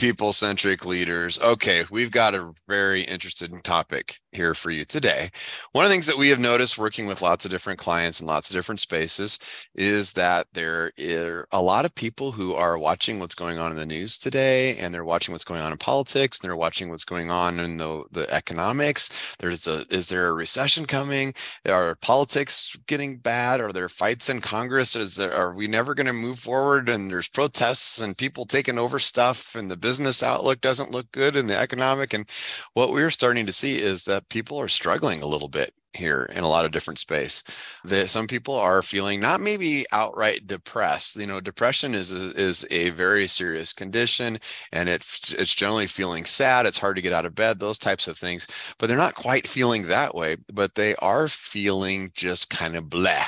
People 0.00 0.32
centric 0.32 0.86
leaders. 0.86 1.38
Okay, 1.40 1.84
we've 1.90 2.10
got 2.10 2.34
a 2.34 2.52
very 2.66 3.02
interesting 3.02 3.60
topic 3.60 4.18
here 4.32 4.54
for 4.54 4.70
you 4.70 4.82
today. 4.86 5.28
One 5.72 5.84
of 5.84 5.90
the 5.90 5.92
things 5.92 6.06
that 6.06 6.16
we 6.16 6.30
have 6.30 6.38
noticed 6.38 6.78
working 6.78 7.06
with 7.06 7.20
lots 7.20 7.44
of 7.44 7.50
different 7.50 7.78
clients 7.78 8.18
in 8.18 8.26
lots 8.26 8.48
of 8.48 8.56
different 8.56 8.80
spaces 8.80 9.38
is 9.74 10.14
that 10.14 10.46
there 10.54 10.90
are 10.98 11.46
a 11.52 11.60
lot 11.60 11.84
of 11.84 11.94
people 11.94 12.32
who 12.32 12.54
are 12.54 12.78
watching 12.78 13.18
what's 13.18 13.34
going 13.34 13.58
on 13.58 13.72
in 13.72 13.76
the 13.76 13.84
news 13.84 14.16
today, 14.16 14.74
and 14.78 14.94
they're 14.94 15.04
watching 15.04 15.32
what's 15.32 15.44
going 15.44 15.60
on 15.60 15.70
in 15.70 15.76
politics, 15.76 16.40
and 16.40 16.48
they're 16.48 16.56
watching 16.56 16.88
what's 16.88 17.04
going 17.04 17.30
on 17.30 17.58
in 17.58 17.76
the, 17.76 18.02
the 18.10 18.26
economics. 18.32 19.36
There's 19.38 19.68
a 19.68 19.84
is 19.90 20.08
there 20.08 20.28
a 20.28 20.32
recession 20.32 20.86
coming? 20.86 21.34
Are 21.68 21.94
politics 21.96 22.74
getting 22.86 23.18
bad? 23.18 23.60
Are 23.60 23.72
there 23.72 23.90
fights 23.90 24.30
in 24.30 24.40
Congress? 24.40 24.96
Is 24.96 25.16
there, 25.16 25.34
are 25.34 25.52
we 25.52 25.66
never 25.66 25.94
going 25.94 26.06
to 26.06 26.14
move 26.14 26.38
forward? 26.38 26.88
And 26.88 27.10
there's 27.10 27.28
protests 27.28 28.00
and 28.00 28.16
people 28.16 28.46
taking 28.46 28.78
over 28.78 28.98
stuff 28.98 29.54
and 29.54 29.70
the 29.70 29.76
business 29.76 29.89
outlook 30.22 30.60
doesn't 30.60 30.92
look 30.92 31.10
good 31.12 31.36
and 31.36 31.48
the 31.48 31.56
economic 31.56 32.12
and 32.12 32.28
what 32.74 32.90
we're 32.90 33.10
starting 33.10 33.46
to 33.46 33.52
see 33.52 33.74
is 33.76 34.04
that 34.04 34.28
people 34.28 34.58
are 34.58 34.68
struggling 34.68 35.22
a 35.22 35.26
little 35.26 35.48
bit 35.48 35.72
here 35.92 36.28
in 36.36 36.44
a 36.44 36.48
lot 36.48 36.64
of 36.64 36.70
different 36.70 36.98
space. 36.98 37.42
That 37.84 38.10
some 38.10 38.26
people 38.26 38.54
are 38.54 38.82
feeling 38.82 39.18
not 39.18 39.40
maybe 39.40 39.84
outright 39.92 40.46
depressed 40.46 41.16
you 41.16 41.26
know 41.26 41.40
depression 41.40 41.94
is 41.94 42.12
a, 42.12 42.30
is 42.40 42.64
a 42.70 42.90
very 42.90 43.26
serious 43.26 43.72
condition 43.72 44.38
and 44.72 44.88
it's 44.88 45.32
it's 45.34 45.54
generally 45.54 45.86
feeling 45.86 46.24
sad 46.24 46.66
it's 46.66 46.78
hard 46.78 46.96
to 46.96 47.02
get 47.02 47.12
out 47.12 47.26
of 47.26 47.34
bed 47.34 47.58
those 47.58 47.78
types 47.78 48.06
of 48.06 48.16
things 48.16 48.46
but 48.78 48.86
they're 48.86 48.96
not 48.96 49.14
quite 49.14 49.48
feeling 49.48 49.82
that 49.82 50.14
way 50.14 50.36
but 50.52 50.74
they 50.74 50.94
are 50.96 51.26
feeling 51.26 52.10
just 52.14 52.50
kind 52.50 52.76
of 52.76 52.88
blah 52.88 53.26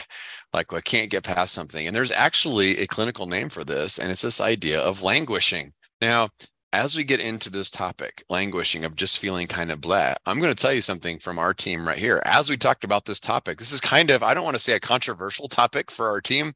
like 0.53 0.73
I 0.73 0.81
can't 0.81 1.11
get 1.11 1.25
past 1.25 1.55
something 1.55 1.87
and 1.87 1.97
there's 1.97 2.13
actually 2.13 2.79
a 2.79 2.87
clinical 2.87 3.27
name 3.27 3.49
for 3.49 3.65
this 3.65 3.99
and 3.99 4.11
it's 4.11 4.23
this 4.23 4.41
idea 4.41 4.81
of 4.81 5.03
languishing. 5.03 5.73
Now, 6.01 6.29
as 6.73 6.97
we 6.97 7.05
get 7.05 7.21
into 7.21 7.51
this 7.51 7.71
topic, 7.71 8.25
languishing 8.31 8.85
of 8.85 8.97
just 8.97 9.19
feeling 9.19 9.47
kind 9.47 9.71
of 9.71 9.81
blah, 9.81 10.15
I'm 10.25 10.39
going 10.41 10.55
to 10.55 10.61
tell 10.61 10.73
you 10.73 10.81
something 10.81 11.19
from 11.19 11.39
our 11.39 11.53
team 11.53 11.87
right 11.87 11.99
here. 11.99 12.23
As 12.25 12.49
we 12.49 12.57
talked 12.57 12.85
about 12.85 13.05
this 13.05 13.21
topic, 13.21 13.59
this 13.59 13.73
is 13.73 13.81
kind 13.81 14.11
of, 14.11 14.23
I 14.23 14.33
don't 14.33 14.45
want 14.45 14.57
to 14.57 14.63
say 14.63 14.75
a 14.75 14.81
controversial 14.81 15.49
topic 15.49 15.91
for 15.91 16.09
our 16.09 16.21
team, 16.21 16.53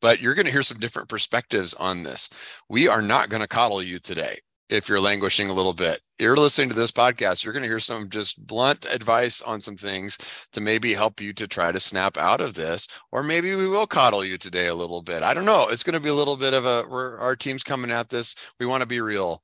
but 0.00 0.20
you're 0.20 0.34
going 0.34 0.46
to 0.46 0.52
hear 0.52 0.62
some 0.62 0.78
different 0.78 1.08
perspectives 1.10 1.74
on 1.74 2.02
this. 2.02 2.30
We 2.68 2.88
are 2.88 3.02
not 3.02 3.28
going 3.28 3.42
to 3.42 3.48
coddle 3.48 3.82
you 3.82 3.98
today 3.98 4.38
if 4.70 4.88
you're 4.88 5.00
languishing 5.00 5.50
a 5.50 5.52
little 5.52 5.74
bit. 5.74 6.00
You're 6.18 6.36
listening 6.36 6.68
to 6.70 6.76
this 6.76 6.92
podcast, 6.92 7.44
you're 7.44 7.52
going 7.52 7.64
to 7.64 7.68
hear 7.68 7.80
some 7.80 8.08
just 8.08 8.46
blunt 8.46 8.86
advice 8.94 9.42
on 9.42 9.60
some 9.60 9.76
things 9.76 10.16
to 10.52 10.60
maybe 10.60 10.94
help 10.94 11.20
you 11.20 11.32
to 11.34 11.48
try 11.48 11.72
to 11.72 11.80
snap 11.80 12.16
out 12.16 12.40
of 12.40 12.54
this. 12.54 12.88
Or 13.10 13.22
maybe 13.22 13.54
we 13.56 13.68
will 13.68 13.86
coddle 13.86 14.24
you 14.24 14.38
today 14.38 14.68
a 14.68 14.74
little 14.74 15.02
bit. 15.02 15.22
I 15.22 15.34
don't 15.34 15.44
know. 15.44 15.66
It's 15.68 15.82
going 15.82 15.94
to 15.94 16.02
be 16.02 16.08
a 16.08 16.14
little 16.14 16.36
bit 16.36 16.54
of 16.54 16.66
a, 16.66 16.86
we're, 16.88 17.18
our 17.18 17.36
team's 17.36 17.64
coming 17.64 17.90
at 17.90 18.08
this. 18.08 18.52
We 18.58 18.66
want 18.66 18.82
to 18.82 18.88
be 18.88 19.00
real 19.00 19.42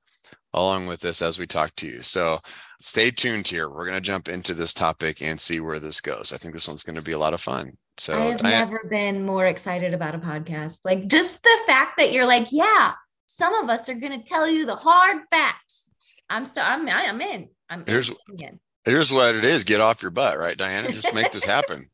along 0.56 0.86
with 0.86 1.00
this 1.00 1.22
as 1.22 1.38
we 1.38 1.46
talk 1.46 1.74
to 1.76 1.86
you. 1.86 2.02
So 2.02 2.38
stay 2.80 3.10
tuned 3.10 3.46
here. 3.46 3.68
We're 3.68 3.84
going 3.84 3.96
to 3.96 4.00
jump 4.00 4.28
into 4.28 4.54
this 4.54 4.74
topic 4.74 5.22
and 5.22 5.40
see 5.40 5.60
where 5.60 5.78
this 5.78 6.00
goes. 6.00 6.32
I 6.32 6.38
think 6.38 6.54
this 6.54 6.66
one's 6.66 6.82
going 6.82 6.96
to 6.96 7.02
be 7.02 7.12
a 7.12 7.18
lot 7.18 7.34
of 7.34 7.40
fun. 7.40 7.76
So 7.98 8.18
I 8.18 8.24
have 8.26 8.42
never 8.42 8.84
been 8.90 9.24
more 9.24 9.46
excited 9.46 9.94
about 9.94 10.14
a 10.14 10.18
podcast. 10.18 10.80
Like 10.84 11.06
just 11.06 11.42
the 11.42 11.58
fact 11.66 11.98
that 11.98 12.12
you're 12.12 12.26
like, 12.26 12.48
yeah, 12.50 12.92
some 13.26 13.54
of 13.54 13.70
us 13.70 13.88
are 13.88 13.94
going 13.94 14.18
to 14.18 14.26
tell 14.26 14.48
you 14.48 14.66
the 14.66 14.76
hard 14.76 15.18
facts. 15.30 15.92
I'm 16.28 16.44
so 16.44 16.60
I'm 16.60 16.88
I'm 16.88 17.20
in. 17.20 17.48
I'm 17.70 17.84
here's 17.86 18.10
in. 18.40 18.58
here's 18.84 19.12
what 19.12 19.34
it 19.36 19.44
is. 19.44 19.64
Get 19.64 19.80
off 19.80 20.02
your 20.02 20.10
butt, 20.10 20.38
right, 20.38 20.56
Diana? 20.56 20.90
Just 20.90 21.14
make 21.14 21.30
this 21.30 21.44
happen. 21.56 21.88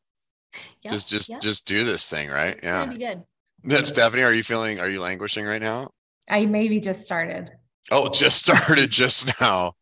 yep, 0.83 0.93
just 0.95 1.09
just 1.09 1.29
yep. 1.29 1.43
just 1.43 1.69
do 1.69 1.85
this 1.85 2.09
thing, 2.09 2.31
right? 2.31 2.55
It's 2.57 2.99
yeah. 2.99 3.17
Good. 3.67 3.87
Stephanie, 3.87 4.23
are 4.23 4.33
you 4.33 4.43
feeling? 4.43 4.81
Are 4.81 4.89
you 4.89 5.01
languishing 5.01 5.45
right 5.45 5.61
now? 5.61 5.91
I 6.29 6.47
maybe 6.47 6.81
just 6.81 7.03
started. 7.03 7.51
Oh, 7.91 8.09
just 8.09 8.39
started 8.39 8.91
just 8.91 9.41
now. 9.41 9.75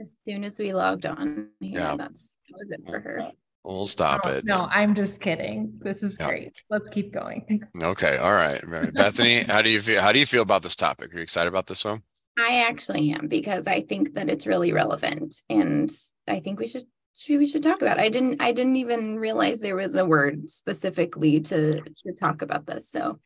As 0.00 0.06
soon 0.24 0.44
as 0.44 0.58
we 0.58 0.72
logged 0.72 1.06
on, 1.06 1.50
yeah, 1.60 1.96
that's 1.96 2.38
that 2.48 2.56
was 2.56 2.70
it 2.70 2.80
for 2.88 3.00
her. 3.00 3.32
We'll 3.64 3.86
stop 3.86 4.24
no, 4.24 4.30
it. 4.30 4.44
No, 4.44 4.68
I'm 4.70 4.94
just 4.94 5.20
kidding. 5.20 5.72
This 5.82 6.02
is 6.02 6.16
yeah. 6.18 6.30
great. 6.30 6.62
Let's 6.70 6.88
keep 6.88 7.12
going. 7.12 7.66
Okay. 7.82 8.16
All 8.16 8.32
right. 8.32 8.60
Bethany, 8.94 9.42
how 9.48 9.60
do 9.60 9.70
you 9.70 9.80
feel? 9.80 10.00
How 10.00 10.12
do 10.12 10.18
you 10.18 10.26
feel 10.26 10.42
about 10.42 10.62
this 10.62 10.76
topic? 10.76 11.12
Are 11.12 11.16
you 11.16 11.22
excited 11.22 11.48
about 11.48 11.66
this 11.66 11.84
one? 11.84 12.02
I 12.38 12.64
actually 12.68 13.10
am 13.10 13.26
because 13.26 13.66
I 13.66 13.80
think 13.80 14.14
that 14.14 14.30
it's 14.30 14.46
really 14.46 14.72
relevant 14.72 15.42
and 15.50 15.90
I 16.28 16.38
think 16.40 16.60
we 16.60 16.68
should 16.68 16.84
we 17.28 17.46
should 17.46 17.64
talk 17.64 17.82
about. 17.82 17.98
It. 17.98 18.02
I 18.02 18.08
didn't 18.08 18.40
I 18.40 18.52
didn't 18.52 18.76
even 18.76 19.18
realize 19.18 19.58
there 19.58 19.76
was 19.76 19.96
a 19.96 20.06
word 20.06 20.48
specifically 20.48 21.40
to 21.40 21.80
to 21.80 22.12
talk 22.18 22.42
about 22.42 22.66
this. 22.66 22.88
So 22.88 23.18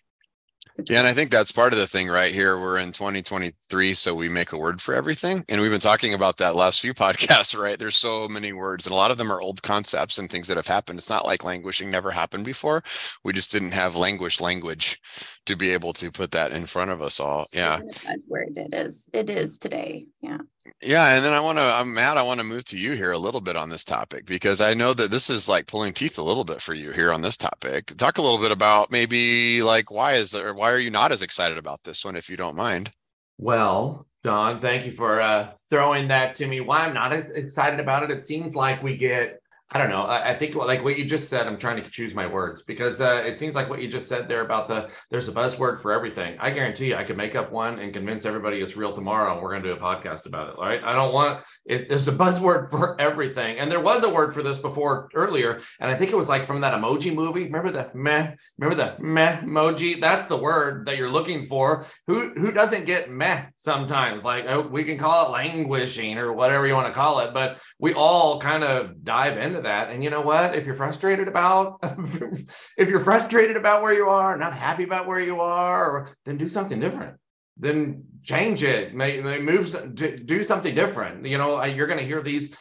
yeah, 0.89 0.99
and 0.99 1.07
I 1.07 1.13
think 1.13 1.31
that's 1.31 1.53
part 1.53 1.73
of 1.73 1.79
the 1.79 1.87
thing 1.87 2.09
right 2.09 2.33
here. 2.33 2.59
We're 2.59 2.79
in 2.79 2.93
2023, 2.93 3.95
so 3.95 4.15
we 4.15 4.29
make 4.29 4.53
a 4.53 4.59
word 4.59 4.81
for 4.81 4.95
everything. 4.95 5.45
And 5.49 5.61
we've 5.61 5.71
been 5.71 5.81
talking 5.81 6.15
about 6.15 6.39
that 6.39 6.57
last 6.57 6.81
few 6.81 6.95
podcasts, 6.95 7.59
right? 7.59 7.79
There's 7.79 7.97
so 7.97 8.29
many 8.29 8.53
words, 8.53 8.87
and 8.87 8.93
a 8.93 8.97
lot 8.97 9.11
of 9.11 9.19
them 9.19 9.31
are 9.31 9.41
old 9.41 9.63
concepts 9.63 10.19
and 10.19 10.31
things 10.31 10.49
that 10.49 10.57
have 10.57 10.67
happened. 10.67 10.99
It's 10.99 11.11
not 11.11 11.27
like 11.27 11.45
languishing 11.45 11.91
never 11.91 12.11
happened 12.11 12.45
before. 12.45 12.83
We 13.25 13.33
just 13.33 13.53
didn't 13.53 13.73
have 13.73 13.97
languish 13.97 14.41
language 14.41 15.01
to 15.47 15.57
be 15.57 15.71
able 15.71 15.93
to 15.95 16.11
put 16.11 16.31
that 16.33 16.53
in 16.53 16.67
front 16.67 16.91
of 16.91 17.03
us 17.03 17.21
all. 17.21 17.47
Yeah. 17.53 17.79
That's 17.81 18.25
where 18.27 18.47
it 18.55 18.75
is. 18.75 19.09
It 19.13 19.29
is 19.31 19.59
today. 19.59 20.07
Yeah. 20.21 20.39
Yeah, 20.81 21.17
and 21.17 21.25
then 21.25 21.33
I 21.33 21.41
want 21.41 21.59
to, 21.59 21.65
I'm 21.65 21.93
Matt. 21.93 22.17
I 22.17 22.23
want 22.23 22.39
to 22.41 22.47
move 22.47 22.65
to 22.67 22.79
you 22.79 22.93
here 22.93 23.13
a 23.13 23.19
little 23.19 23.41
bit 23.41 23.57
on 23.57 23.69
this 23.69 23.85
topic 23.85 24.27
because 24.27 24.61
I 24.61 24.75
know 24.75 24.95
that 24.95 25.11
this 25.11 25.29
is 25.29 25.49
like 25.49 25.67
pulling 25.67 25.93
teeth 25.93 26.19
a 26.19 26.23
little 26.23 26.45
bit 26.45 26.63
for 26.63 26.75
you 26.75 26.93
here 26.93 27.13
on 27.13 27.23
this 27.23 27.37
topic. 27.37 27.87
Talk 27.97 28.19
a 28.19 28.23
little 28.23 28.39
bit 28.39 28.53
about 28.53 28.91
maybe 28.91 29.63
like 29.63 29.91
why 29.91 30.13
is 30.13 30.31
there, 30.31 30.55
why 30.55 30.71
are 30.71 30.79
you 30.79 30.91
not 30.91 31.11
as 31.11 31.23
excited 31.23 31.59
about 31.59 31.83
this 31.83 32.05
one, 32.05 32.15
if 32.15 32.31
you 32.31 32.37
don't 32.37 32.57
mind? 32.57 32.91
Well, 33.39 34.07
Don, 34.23 34.61
thank 34.61 34.87
you 34.87 34.93
for 34.93 35.21
uh, 35.21 35.53
throwing 35.69 36.09
that 36.09 36.37
to 36.37 36.47
me. 36.47 36.61
Why 36.61 36.87
I'm 36.87 36.95
not 36.95 37.13
as 37.13 37.31
excited 37.31 37.81
about 37.81 38.05
it. 38.05 38.13
It 38.13 38.25
seems 38.25 38.55
like 38.55 38.83
we 38.83 38.97
get 38.97 39.42
I 39.75 39.79
don't 39.79 39.89
know. 39.89 40.03
I, 40.03 40.33
I, 40.33 40.39
think 40.39 40.55
like 40.55 40.85
what 40.85 40.99
you 40.99 41.07
just 41.07 41.31
said. 41.31 41.47
I'm 41.47 41.57
trying 41.57 41.83
to 41.83 41.89
choose 41.89 42.15
my 42.15 42.27
words 42.27 42.61
because 42.63 43.01
uh, 43.01 43.23
it 43.25 43.39
seems 43.39 43.55
like 43.55 43.71
what 43.71 43.81
you 43.81 43.89
just 43.89 44.07
said 44.07 44.29
there 44.29 44.43
about 44.43 44.69
the 44.69 44.91
there's 45.11 45.29
a 45.29 45.33
buzzword 45.33 45.81
for 45.81 45.93
everything. 45.93 46.37
I 46.39 46.51
guarantee 46.51 46.89
you, 46.89 46.97
I 46.97 47.05
could 47.05 47.17
make 47.17 47.35
up 47.35 47.51
one 47.51 47.79
and 47.79 47.93
convince 47.93 48.27
everybody 48.27 48.61
it's 48.61 48.77
real 48.77 48.93
tomorrow, 48.93 49.33
and 49.33 49.43
we're 49.43 49.51
going 49.51 49.63
to 49.63 49.71
do 49.71 49.75
a 49.75 49.81
podcast 49.81 50.27
about 50.27 50.51
it. 50.51 50.57
Right? 50.61 50.83
I 50.85 50.93
don't 50.93 51.15
want 51.15 51.43
it. 51.65 51.89
There's 51.89 52.07
a 52.07 52.13
buzzword 52.13 52.71
for 52.71 53.01
everything, 53.01 53.59
and 53.59 53.73
there 53.73 53.81
was 53.81 54.05
a 54.05 54.11
word 54.11 54.35
for 54.35 54.43
this 54.43 54.59
before 54.59 55.09
earlier, 55.15 55.63
and 55.81 55.91
I 55.91 55.95
think 55.95 56.11
it 56.11 56.17
was 56.17 56.29
like 56.29 56.47
from 56.47 56.61
that 56.61 56.75
emoji 56.75 57.15
movie. 57.15 57.45
Remember 57.45 57.71
the 57.71 57.91
meh? 57.95 58.35
Remember 58.59 58.77
the 58.77 59.03
meh 59.03 59.41
emoji? 59.41 59.99
That's 59.99 60.27
the 60.27 60.37
word 60.37 60.85
that 60.87 60.99
you're 60.99 61.09
looking 61.09 61.47
for. 61.47 61.87
Who 62.09 62.35
who 62.35 62.53
doesn't 62.53 62.85
get 62.85 63.11
meh 63.11 63.47
sometimes? 63.57 64.23
Like 64.23 64.45
oh, 64.49 64.61
we 64.61 64.85
can 64.85 64.99
call 64.99 65.27
it 65.27 65.31
languishing 65.31 66.19
or 66.19 66.35
whatever 66.35 66.67
you 66.67 66.75
want 66.75 66.89
to 66.89 66.93
call 66.93 67.21
it, 67.21 67.33
but 67.33 67.59
we 67.79 67.95
all 67.95 68.39
kind 68.39 68.65
of 68.65 69.03
dive 69.03 69.39
into 69.39 69.62
that. 69.63 69.91
And 69.91 70.03
you 70.03 70.11
know 70.11 70.21
what? 70.21 70.55
If 70.55 70.67
you're 70.67 70.75
frustrated 70.75 71.29
about, 71.29 71.79
if 72.77 72.89
you're 72.89 73.05
frustrated 73.05 73.57
about 73.57 73.83
where 73.83 73.95
you 73.95 74.09
are, 74.09 74.37
not 74.37 74.55
happy 74.55 74.85
about 74.85 75.07
where 75.07 75.21
you 75.21 75.41
are, 75.41 76.17
then 76.25 76.37
do 76.37 76.49
something 76.49 76.81
different. 76.81 77.17
Then 77.57 78.05
change 78.25 78.63
it. 78.63 78.95
May, 78.95 79.21
move, 79.41 79.95
do 79.95 80.45
something 80.45 80.75
different. 80.75 81.27
You 81.27 81.39
know, 81.39 81.63
you're 81.65 81.87
going 81.87 81.99
to 81.99 82.07
hear 82.07 82.23
these 82.23 82.55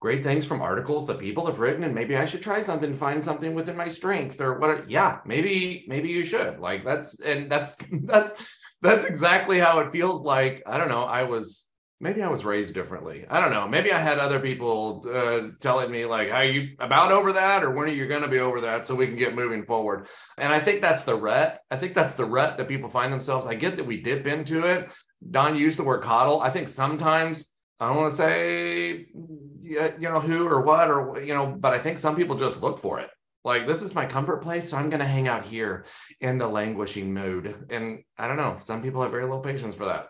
great 0.00 0.22
things 0.22 0.44
from 0.44 0.62
articles 0.62 1.06
that 1.06 1.18
people 1.18 1.46
have 1.46 1.58
written, 1.58 1.84
and 1.84 1.94
maybe 1.94 2.16
I 2.16 2.24
should 2.24 2.42
try 2.42 2.60
something, 2.60 2.96
find 2.96 3.24
something 3.24 3.54
within 3.54 3.76
my 3.76 3.88
strength, 3.88 4.40
or 4.40 4.58
what? 4.58 4.90
Yeah, 4.90 5.18
maybe, 5.26 5.84
maybe 5.88 6.08
you 6.08 6.24
should. 6.24 6.60
Like 6.60 6.84
that's, 6.84 7.18
and 7.20 7.50
that's, 7.50 7.76
that's, 8.04 8.32
that's 8.80 9.06
exactly 9.06 9.58
how 9.58 9.80
it 9.80 9.92
feels 9.92 10.22
like. 10.22 10.62
I 10.66 10.78
don't 10.78 10.88
know. 10.88 11.02
I 11.02 11.24
was 11.24 11.67
maybe 12.00 12.22
I 12.22 12.28
was 12.28 12.44
raised 12.44 12.74
differently. 12.74 13.26
I 13.28 13.40
don't 13.40 13.50
know. 13.50 13.66
Maybe 13.66 13.92
I 13.92 14.00
had 14.00 14.18
other 14.18 14.38
people 14.40 15.04
uh, 15.12 15.52
telling 15.60 15.90
me 15.90 16.04
like, 16.04 16.30
"Are 16.30 16.44
you 16.44 16.76
about 16.78 17.12
over 17.12 17.32
that, 17.32 17.64
or 17.64 17.70
when 17.70 17.88
are 17.88 17.92
you 17.92 18.06
going 18.06 18.22
to 18.22 18.28
be 18.28 18.38
over 18.40 18.60
that, 18.60 18.86
so 18.86 18.94
we 18.94 19.06
can 19.06 19.16
get 19.16 19.34
moving 19.34 19.64
forward?" 19.64 20.06
And 20.36 20.52
I 20.52 20.60
think 20.60 20.80
that's 20.80 21.02
the 21.02 21.14
rut. 21.14 21.60
I 21.70 21.76
think 21.76 21.94
that's 21.94 22.14
the 22.14 22.24
rut 22.24 22.58
that 22.58 22.68
people 22.68 22.90
find 22.90 23.12
themselves. 23.12 23.46
I 23.46 23.54
get 23.54 23.76
that 23.76 23.86
we 23.86 24.00
dip 24.00 24.26
into 24.26 24.64
it. 24.64 24.88
Don 25.30 25.56
used 25.56 25.78
the 25.78 25.84
word 25.84 26.02
coddle. 26.02 26.40
I 26.40 26.50
think 26.50 26.68
sometimes 26.68 27.52
I 27.80 27.88
don't 27.88 27.96
want 27.96 28.12
to 28.12 28.16
say, 28.16 29.06
you 29.62 29.98
know, 30.00 30.20
who 30.20 30.46
or 30.46 30.62
what 30.62 30.90
or 30.90 31.20
you 31.20 31.34
know, 31.34 31.46
but 31.46 31.74
I 31.74 31.78
think 31.78 31.98
some 31.98 32.16
people 32.16 32.36
just 32.36 32.58
look 32.58 32.80
for 32.80 33.00
it. 33.00 33.10
Like 33.44 33.66
this 33.66 33.82
is 33.82 33.94
my 33.94 34.06
comfort 34.06 34.42
place, 34.42 34.68
so 34.68 34.76
I'm 34.76 34.90
going 34.90 35.00
to 35.00 35.06
hang 35.06 35.28
out 35.28 35.46
here 35.46 35.86
in 36.20 36.38
the 36.38 36.48
languishing 36.48 37.14
mood. 37.14 37.66
And 37.70 38.00
I 38.16 38.28
don't 38.28 38.36
know, 38.36 38.58
some 38.60 38.82
people 38.82 39.02
have 39.02 39.10
very 39.10 39.24
little 39.24 39.40
patience 39.40 39.74
for 39.74 39.86
that. 39.86 40.08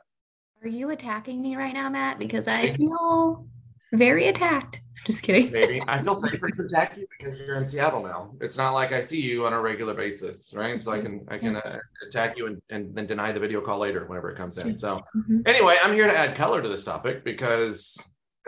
Are 0.62 0.68
you 0.68 0.90
attacking 0.90 1.40
me 1.40 1.56
right 1.56 1.72
now, 1.72 1.88
Matt? 1.88 2.18
Because 2.18 2.48
I 2.48 2.72
feel 2.74 3.46
very 3.92 4.26
attacked. 4.26 4.80
Just 5.06 5.22
kidding. 5.22 5.52
Maybe 5.52 5.80
I 5.88 6.02
feel 6.02 6.16
safer 6.16 6.48
to 6.48 6.62
attack 6.64 6.96
you 6.96 7.06
because 7.16 7.38
you're 7.38 7.56
in 7.56 7.64
Seattle 7.64 8.02
now. 8.02 8.32
It's 8.40 8.56
not 8.56 8.72
like 8.72 8.90
I 8.90 9.00
see 9.00 9.20
you 9.20 9.46
on 9.46 9.52
a 9.52 9.60
regular 9.60 9.94
basis, 9.94 10.52
right? 10.52 10.82
So 10.82 10.90
I 10.90 11.00
can 11.00 11.24
I 11.28 11.38
can 11.38 11.54
uh, 11.56 11.78
attack 12.08 12.36
you 12.36 12.46
and, 12.48 12.60
and 12.70 12.92
then 12.94 13.06
deny 13.06 13.30
the 13.30 13.38
video 13.38 13.60
call 13.60 13.78
later 13.78 14.04
whenever 14.06 14.30
it 14.30 14.36
comes 14.36 14.58
in. 14.58 14.76
So 14.76 15.00
Mhm. 15.16 15.42
anyway, 15.46 15.78
I'm 15.80 15.94
here 15.94 16.08
to 16.08 16.16
add 16.16 16.36
color 16.36 16.60
to 16.60 16.68
this 16.68 16.82
topic 16.82 17.22
because 17.24 17.96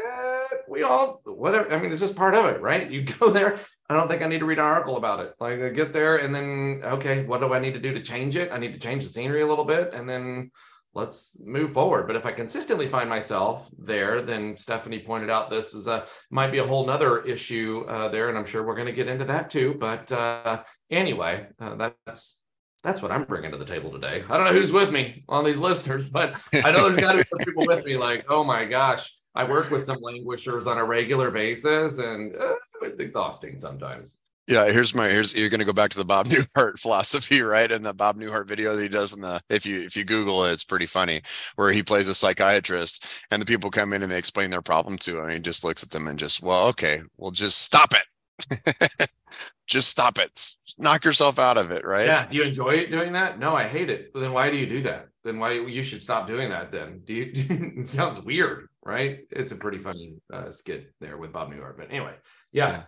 uh, 0.04 0.56
we 0.68 0.82
all 0.82 1.20
whatever. 1.24 1.72
I 1.72 1.80
mean, 1.80 1.92
it's 1.92 2.00
just 2.00 2.16
part 2.16 2.34
of 2.34 2.46
it, 2.46 2.60
right? 2.60 2.90
You 2.90 3.02
go 3.04 3.30
there. 3.38 3.60
I 3.88 3.94
don't 3.94 4.08
think 4.08 4.22
I 4.22 4.26
need 4.26 4.40
to 4.40 4.46
read 4.46 4.58
an 4.58 4.64
article 4.64 4.96
about 4.96 5.20
it. 5.20 5.34
Like 5.38 5.60
I 5.60 5.68
get 5.68 5.92
there 5.92 6.16
and 6.16 6.34
then 6.34 6.82
okay, 6.84 7.24
what 7.24 7.38
do 7.40 7.54
I 7.54 7.60
need 7.60 7.74
to 7.74 7.80
do 7.80 7.94
to 7.94 8.02
change 8.02 8.34
it? 8.34 8.50
I 8.50 8.58
need 8.58 8.72
to 8.72 8.80
change 8.80 9.04
the 9.04 9.12
scenery 9.12 9.42
a 9.42 9.46
little 9.46 9.64
bit, 9.64 9.94
and 9.94 10.08
then 10.08 10.50
let's 10.94 11.36
move 11.38 11.72
forward. 11.72 12.06
But 12.06 12.16
if 12.16 12.26
I 12.26 12.32
consistently 12.32 12.88
find 12.88 13.08
myself 13.08 13.68
there, 13.78 14.22
then 14.22 14.56
Stephanie 14.56 15.00
pointed 15.00 15.30
out 15.30 15.50
this 15.50 15.74
is 15.74 15.86
a 15.86 16.06
might 16.30 16.50
be 16.50 16.58
a 16.58 16.66
whole 16.66 16.86
nother 16.86 17.22
issue 17.22 17.84
uh, 17.88 18.08
there, 18.08 18.28
and 18.28 18.36
I'm 18.36 18.46
sure 18.46 18.64
we're 18.64 18.74
going 18.74 18.86
to 18.86 18.92
get 18.92 19.08
into 19.08 19.24
that 19.26 19.50
too. 19.50 19.74
But 19.78 20.10
uh, 20.10 20.62
anyway, 20.90 21.46
uh, 21.60 21.88
that's 22.04 22.38
that's 22.82 23.02
what 23.02 23.12
I'm 23.12 23.24
bringing 23.24 23.50
to 23.50 23.58
the 23.58 23.64
table 23.64 23.90
today. 23.90 24.24
I 24.28 24.36
don't 24.36 24.46
know 24.46 24.58
who's 24.58 24.72
with 24.72 24.90
me 24.90 25.24
on 25.28 25.44
these 25.44 25.58
listeners, 25.58 26.08
but 26.08 26.40
I 26.64 26.72
know 26.72 26.88
there's 26.88 27.00
got 27.00 27.12
to 27.12 27.18
be 27.18 27.24
some 27.24 27.38
people 27.40 27.64
with 27.66 27.84
me. 27.84 27.96
Like, 27.96 28.24
oh 28.28 28.42
my 28.42 28.64
gosh, 28.64 29.12
I 29.34 29.44
work 29.44 29.70
with 29.70 29.84
some 29.84 29.98
languishers 29.98 30.66
on 30.66 30.78
a 30.78 30.84
regular 30.84 31.30
basis, 31.30 31.98
and 31.98 32.34
uh, 32.34 32.54
it's 32.82 33.00
exhausting 33.00 33.58
sometimes. 33.58 34.16
Yeah, 34.50 34.68
here's 34.72 34.96
my 34.96 35.08
here's 35.08 35.32
you're 35.32 35.48
gonna 35.48 35.64
go 35.64 35.72
back 35.72 35.90
to 35.92 35.98
the 35.98 36.04
Bob 36.04 36.26
Newhart 36.28 36.80
philosophy, 36.80 37.40
right? 37.40 37.70
And 37.70 37.86
the 37.86 37.94
Bob 37.94 38.18
Newhart 38.18 38.48
video 38.48 38.74
that 38.74 38.82
he 38.82 38.88
does 38.88 39.14
in 39.14 39.20
the 39.20 39.40
if 39.48 39.64
you 39.64 39.80
if 39.82 39.96
you 39.96 40.04
Google 40.04 40.44
it, 40.44 40.52
it's 40.52 40.64
pretty 40.64 40.86
funny, 40.86 41.22
where 41.54 41.70
he 41.70 41.84
plays 41.84 42.08
a 42.08 42.14
psychiatrist 42.16 43.06
and 43.30 43.40
the 43.40 43.46
people 43.46 43.70
come 43.70 43.92
in 43.92 44.02
and 44.02 44.10
they 44.10 44.18
explain 44.18 44.50
their 44.50 44.60
problem 44.60 44.98
to 44.98 45.18
him, 45.18 45.24
and 45.24 45.32
he 45.34 45.38
just 45.38 45.64
looks 45.64 45.84
at 45.84 45.90
them 45.90 46.08
and 46.08 46.18
just, 46.18 46.42
well, 46.42 46.66
okay, 46.68 47.00
well, 47.16 47.30
just 47.30 47.62
stop 47.62 47.92
it. 47.92 49.08
just 49.68 49.88
stop 49.88 50.18
it. 50.18 50.56
Knock 50.78 51.04
yourself 51.04 51.38
out 51.38 51.56
of 51.56 51.70
it, 51.70 51.84
right? 51.84 52.06
Yeah. 52.06 52.26
Do 52.26 52.36
you 52.36 52.42
enjoy 52.42 52.70
it 52.70 52.90
doing 52.90 53.12
that? 53.12 53.38
No, 53.38 53.54
I 53.54 53.68
hate 53.68 53.88
it. 53.88 54.12
But 54.12 54.18
then 54.18 54.32
why 54.32 54.50
do 54.50 54.56
you 54.56 54.66
do 54.66 54.82
that? 54.82 55.10
Then 55.22 55.38
why 55.38 55.52
you 55.52 55.84
should 55.84 56.02
stop 56.02 56.26
doing 56.26 56.48
that 56.50 56.72
then? 56.72 57.02
Do 57.04 57.14
you 57.14 57.30
it 57.78 57.88
sounds 57.88 58.18
weird, 58.18 58.66
right? 58.84 59.20
It's 59.30 59.52
a 59.52 59.56
pretty 59.56 59.78
funny 59.78 60.16
uh, 60.32 60.50
skit 60.50 60.92
there 61.00 61.18
with 61.18 61.32
Bob 61.32 61.52
Newhart. 61.52 61.76
But 61.76 61.90
anyway, 61.90 62.14
yeah. 62.50 62.68
Yeah. 62.68 62.82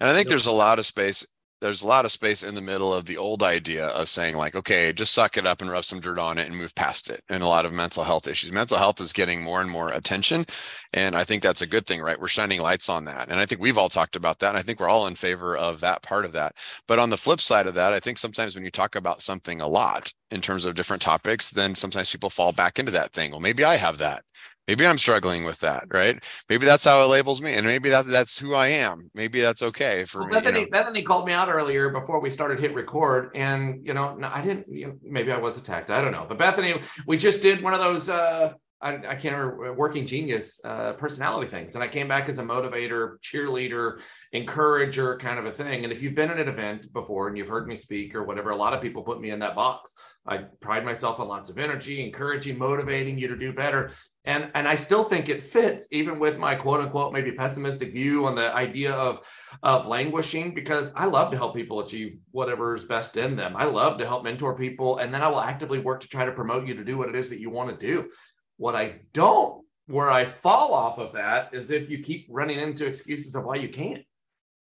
And 0.00 0.08
I 0.08 0.14
think 0.14 0.28
there's 0.28 0.46
a 0.46 0.52
lot 0.52 0.78
of 0.78 0.86
space. 0.86 1.26
There's 1.60 1.82
a 1.82 1.86
lot 1.86 2.04
of 2.04 2.10
space 2.10 2.42
in 2.42 2.56
the 2.56 2.60
middle 2.60 2.92
of 2.92 3.04
the 3.04 3.16
old 3.16 3.40
idea 3.40 3.86
of 3.90 4.08
saying, 4.08 4.36
like, 4.36 4.56
okay, 4.56 4.92
just 4.92 5.14
suck 5.14 5.36
it 5.36 5.46
up 5.46 5.60
and 5.60 5.70
rub 5.70 5.84
some 5.84 6.00
dirt 6.00 6.18
on 6.18 6.36
it 6.36 6.48
and 6.48 6.56
move 6.56 6.74
past 6.74 7.08
it. 7.08 7.20
And 7.28 7.40
a 7.40 7.46
lot 7.46 7.64
of 7.64 7.72
mental 7.72 8.02
health 8.02 8.26
issues. 8.26 8.50
Mental 8.50 8.76
health 8.76 9.00
is 9.00 9.12
getting 9.12 9.40
more 9.40 9.60
and 9.60 9.70
more 9.70 9.92
attention. 9.92 10.44
And 10.92 11.14
I 11.14 11.22
think 11.22 11.40
that's 11.40 11.62
a 11.62 11.66
good 11.68 11.86
thing, 11.86 12.00
right? 12.00 12.20
We're 12.20 12.26
shining 12.26 12.60
lights 12.60 12.88
on 12.88 13.04
that. 13.04 13.28
And 13.30 13.38
I 13.38 13.46
think 13.46 13.60
we've 13.60 13.78
all 13.78 13.88
talked 13.88 14.16
about 14.16 14.40
that. 14.40 14.48
And 14.48 14.58
I 14.58 14.62
think 14.62 14.80
we're 14.80 14.88
all 14.88 15.06
in 15.06 15.14
favor 15.14 15.56
of 15.56 15.78
that 15.82 16.02
part 16.02 16.24
of 16.24 16.32
that. 16.32 16.56
But 16.88 16.98
on 16.98 17.10
the 17.10 17.16
flip 17.16 17.40
side 17.40 17.68
of 17.68 17.74
that, 17.74 17.92
I 17.92 18.00
think 18.00 18.18
sometimes 18.18 18.56
when 18.56 18.64
you 18.64 18.72
talk 18.72 18.96
about 18.96 19.22
something 19.22 19.60
a 19.60 19.68
lot 19.68 20.12
in 20.32 20.40
terms 20.40 20.64
of 20.64 20.74
different 20.74 21.02
topics, 21.02 21.52
then 21.52 21.76
sometimes 21.76 22.10
people 22.10 22.28
fall 22.28 22.52
back 22.52 22.80
into 22.80 22.90
that 22.90 23.12
thing. 23.12 23.30
Well, 23.30 23.38
maybe 23.38 23.62
I 23.62 23.76
have 23.76 23.98
that. 23.98 24.24
Maybe 24.68 24.86
I'm 24.86 24.98
struggling 24.98 25.44
with 25.44 25.58
that, 25.60 25.84
right? 25.92 26.22
Maybe 26.48 26.64
that's 26.64 26.84
how 26.84 27.02
it 27.02 27.06
labels 27.06 27.42
me, 27.42 27.54
and 27.54 27.66
maybe 27.66 27.88
that 27.88 28.06
that's 28.06 28.38
who 28.38 28.54
I 28.54 28.68
am. 28.68 29.10
Maybe 29.12 29.40
that's 29.40 29.60
okay 29.60 30.04
for 30.04 30.20
Well, 30.20 30.28
me. 30.28 30.36
you 30.36 30.40
Bethany, 30.40 30.60
know. 30.60 30.70
Bethany 30.70 31.02
called 31.02 31.26
me 31.26 31.32
out 31.32 31.48
earlier 31.48 31.90
before 31.90 32.20
we 32.20 32.30
started 32.30 32.60
hit 32.60 32.72
record, 32.72 33.32
and 33.34 33.84
you 33.84 33.92
know, 33.92 34.16
I 34.22 34.40
didn't. 34.40 34.68
You 34.68 34.86
know, 34.86 34.92
maybe 35.02 35.32
I 35.32 35.38
was 35.38 35.58
attacked. 35.58 35.90
I 35.90 36.00
don't 36.00 36.12
know. 36.12 36.26
But 36.28 36.38
Bethany, 36.38 36.80
we 37.08 37.16
just 37.16 37.42
did 37.42 37.60
one 37.60 37.74
of 37.74 37.80
those. 37.80 38.08
Uh, 38.08 38.52
I, 38.80 38.94
I 38.94 39.14
can't 39.16 39.36
remember 39.36 39.72
working 39.74 40.06
genius 40.06 40.60
uh, 40.64 40.92
personality 40.92 41.50
things, 41.50 41.74
and 41.74 41.82
I 41.82 41.88
came 41.88 42.06
back 42.06 42.28
as 42.28 42.38
a 42.38 42.42
motivator, 42.42 43.16
cheerleader, 43.20 43.98
encourager, 44.32 45.18
kind 45.18 45.40
of 45.40 45.44
a 45.44 45.52
thing. 45.52 45.82
And 45.82 45.92
if 45.92 46.02
you've 46.02 46.14
been 46.14 46.30
in 46.30 46.38
an 46.38 46.48
event 46.48 46.92
before 46.92 47.26
and 47.26 47.36
you've 47.36 47.48
heard 47.48 47.66
me 47.66 47.74
speak 47.74 48.14
or 48.14 48.22
whatever, 48.22 48.50
a 48.50 48.56
lot 48.56 48.74
of 48.74 48.80
people 48.80 49.02
put 49.02 49.20
me 49.20 49.30
in 49.30 49.40
that 49.40 49.56
box. 49.56 49.92
I 50.24 50.38
pride 50.60 50.84
myself 50.84 51.18
on 51.18 51.26
lots 51.26 51.50
of 51.50 51.58
energy, 51.58 52.04
encouraging, 52.04 52.56
motivating 52.58 53.18
you 53.18 53.26
to 53.26 53.36
do 53.36 53.52
better 53.52 53.90
and 54.24 54.50
and 54.54 54.68
i 54.68 54.74
still 54.74 55.04
think 55.04 55.28
it 55.28 55.42
fits 55.42 55.88
even 55.90 56.18
with 56.18 56.38
my 56.38 56.54
quote 56.54 56.80
unquote 56.80 57.12
maybe 57.12 57.32
pessimistic 57.32 57.92
view 57.92 58.26
on 58.26 58.34
the 58.34 58.54
idea 58.54 58.92
of 58.92 59.26
of 59.62 59.86
languishing 59.86 60.54
because 60.54 60.92
i 60.94 61.04
love 61.04 61.30
to 61.30 61.36
help 61.36 61.54
people 61.54 61.80
achieve 61.80 62.18
whatever's 62.30 62.84
best 62.84 63.16
in 63.16 63.36
them. 63.36 63.56
I 63.56 63.64
love 63.64 63.98
to 63.98 64.06
help 64.06 64.24
mentor 64.24 64.56
people 64.56 64.98
and 64.98 65.12
then 65.12 65.22
i 65.22 65.28
will 65.28 65.40
actively 65.40 65.78
work 65.78 66.00
to 66.02 66.08
try 66.08 66.24
to 66.24 66.32
promote 66.32 66.66
you 66.66 66.74
to 66.74 66.84
do 66.84 66.96
what 66.96 67.08
it 67.08 67.16
is 67.16 67.28
that 67.30 67.40
you 67.40 67.50
want 67.50 67.70
to 67.70 67.86
do. 67.86 68.10
What 68.58 68.76
i 68.76 69.00
don't 69.12 69.64
where 69.86 70.10
i 70.10 70.24
fall 70.24 70.72
off 70.72 70.98
of 70.98 71.12
that 71.14 71.52
is 71.52 71.70
if 71.70 71.90
you 71.90 71.98
keep 71.98 72.26
running 72.30 72.60
into 72.60 72.86
excuses 72.86 73.34
of 73.34 73.44
why 73.44 73.56
you 73.56 73.68
can't. 73.68 74.04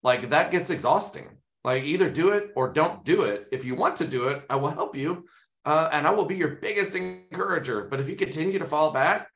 Like 0.02 0.30
that 0.30 0.50
gets 0.50 0.70
exhausting. 0.70 1.28
Like 1.62 1.84
either 1.84 2.10
do 2.10 2.30
it 2.30 2.50
or 2.56 2.72
don't 2.72 3.04
do 3.04 3.22
it. 3.22 3.46
If 3.52 3.64
you 3.64 3.76
want 3.76 3.96
to 3.96 4.06
do 4.06 4.28
it 4.28 4.42
i 4.50 4.56
will 4.56 4.70
help 4.70 4.96
you 4.96 5.26
uh, 5.64 5.88
and 5.92 6.08
i 6.08 6.10
will 6.10 6.26
be 6.26 6.36
your 6.36 6.56
biggest 6.56 6.96
encourager. 6.96 7.86
But 7.88 8.00
if 8.00 8.08
you 8.08 8.16
continue 8.16 8.58
to 8.58 8.66
fall 8.66 8.90
back 8.90 9.28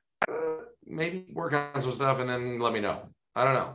maybe 0.88 1.26
work 1.32 1.52
on 1.52 1.82
some 1.82 1.94
stuff 1.94 2.19
and 2.20 2.29
then 2.29 2.58
let 2.58 2.73
me 2.73 2.81
know. 2.81 3.02
I 3.35 3.44
don't 3.44 3.55
know. 3.55 3.75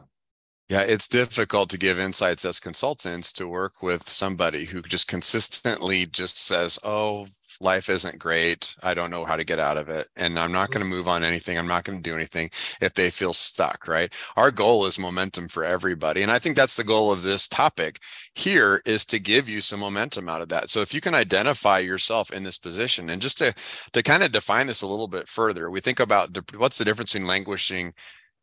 Yeah, 0.69 0.81
it's 0.81 1.07
difficult 1.07 1.69
to 1.69 1.77
give 1.77 1.99
insights 1.99 2.45
as 2.45 2.59
consultants 2.59 3.33
to 3.33 3.47
work 3.47 3.83
with 3.83 4.09
somebody 4.09 4.65
who 4.65 4.81
just 4.81 5.07
consistently 5.07 6.05
just 6.05 6.37
says, 6.37 6.79
"Oh, 6.83 7.27
life 7.59 7.89
isn't 7.89 8.19
great. 8.19 8.75
I 8.83 8.93
don't 8.93 9.11
know 9.11 9.25
how 9.25 9.35
to 9.35 9.43
get 9.43 9.59
out 9.59 9.77
of 9.77 9.89
it, 9.89 10.09
and 10.15 10.37
I'm 10.39 10.51
not 10.51 10.69
mm-hmm. 10.69 10.79
going 10.79 10.89
to 10.89 10.95
move 10.95 11.07
on 11.07 11.23
anything. 11.23 11.57
I'm 11.57 11.67
not 11.67 11.83
going 11.83 12.01
to 12.01 12.09
do 12.09 12.15
anything." 12.15 12.49
If 12.81 12.93
they 12.93 13.09
feel 13.09 13.33
stuck, 13.33 13.87
right? 13.87 14.11
Our 14.35 14.51
goal 14.51 14.85
is 14.85 14.99
momentum 14.99 15.47
for 15.47 15.63
everybody, 15.63 16.21
and 16.21 16.31
I 16.31 16.39
think 16.39 16.55
that's 16.55 16.75
the 16.77 16.83
goal 16.83 17.11
of 17.11 17.23
this 17.23 17.47
topic 17.47 17.99
here 18.35 18.81
is 18.85 19.05
to 19.05 19.19
give 19.19 19.49
you 19.49 19.61
some 19.61 19.79
momentum 19.79 20.29
out 20.29 20.41
of 20.41 20.49
that. 20.49 20.69
So 20.69 20.81
if 20.81 20.93
you 20.93 21.01
can 21.01 21.13
identify 21.15 21.79
yourself 21.79 22.31
in 22.31 22.43
this 22.43 22.57
position, 22.57 23.09
and 23.09 23.21
just 23.21 23.37
to 23.39 23.53
to 23.93 24.03
kind 24.03 24.23
of 24.23 24.31
define 24.31 24.67
this 24.67 24.81
a 24.81 24.87
little 24.87 25.07
bit 25.07 25.27
further, 25.27 25.69
we 25.69 25.79
think 25.79 25.99
about 25.99 26.37
what's 26.57 26.77
the 26.77 26.85
difference 26.85 27.13
between 27.13 27.27
languishing 27.27 27.93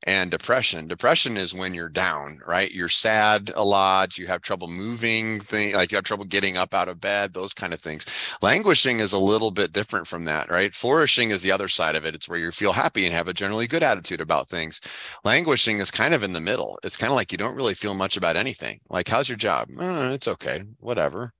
and 0.04 0.30
depression. 0.30 0.88
Depression 0.88 1.36
is 1.36 1.54
when 1.54 1.74
you're 1.74 1.88
down 1.88 2.40
right? 2.46 2.72
You're 2.72 2.88
sad 2.88 3.52
a 3.56 3.64
lot 3.64 4.18
you 4.18 4.26
have 4.26 4.42
trouble 4.42 4.68
moving 4.68 5.40
thing 5.40 5.74
like 5.74 5.90
you 5.90 5.96
have 5.96 6.04
trouble 6.04 6.24
getting 6.24 6.56
up 6.56 6.74
out 6.74 6.88
of 6.88 7.00
bed 7.00 7.34
those 7.34 7.54
kind 7.54 7.72
of 7.72 7.80
things. 7.80 8.06
Languishing 8.42 9.00
is 9.00 9.12
a 9.12 9.18
little 9.18 9.50
bit 9.50 9.72
different 9.72 10.06
from 10.06 10.24
that 10.26 10.50
right? 10.50 10.74
Flourishing 10.74 11.30
is 11.30 11.42
the 11.42 11.52
other 11.52 11.68
side 11.68 11.96
of 11.96 12.04
it. 12.04 12.14
It's 12.14 12.28
where 12.28 12.38
you 12.38 12.50
feel 12.50 12.72
happy 12.72 13.04
and 13.04 13.14
have 13.14 13.28
a 13.28 13.34
generally 13.34 13.66
good 13.66 13.82
attitude 13.82 14.20
about 14.20 14.48
things. 14.48 14.80
Languishing 15.24 15.78
is 15.78 15.90
kind 15.90 16.14
of 16.14 16.22
in 16.22 16.32
the 16.32 16.40
middle. 16.40 16.78
It's 16.84 16.96
kind 16.96 17.10
of 17.10 17.16
like 17.16 17.32
you 17.32 17.38
don't 17.38 17.56
really 17.56 17.74
feel 17.74 17.94
much 17.94 18.16
about 18.16 18.36
anything. 18.36 18.80
Like 18.88 19.08
how's 19.08 19.28
your 19.28 19.38
job? 19.38 19.68
"Uh, 19.78 20.10
it's 20.14 20.28
okay. 20.28 20.62
Whatever 20.80 21.32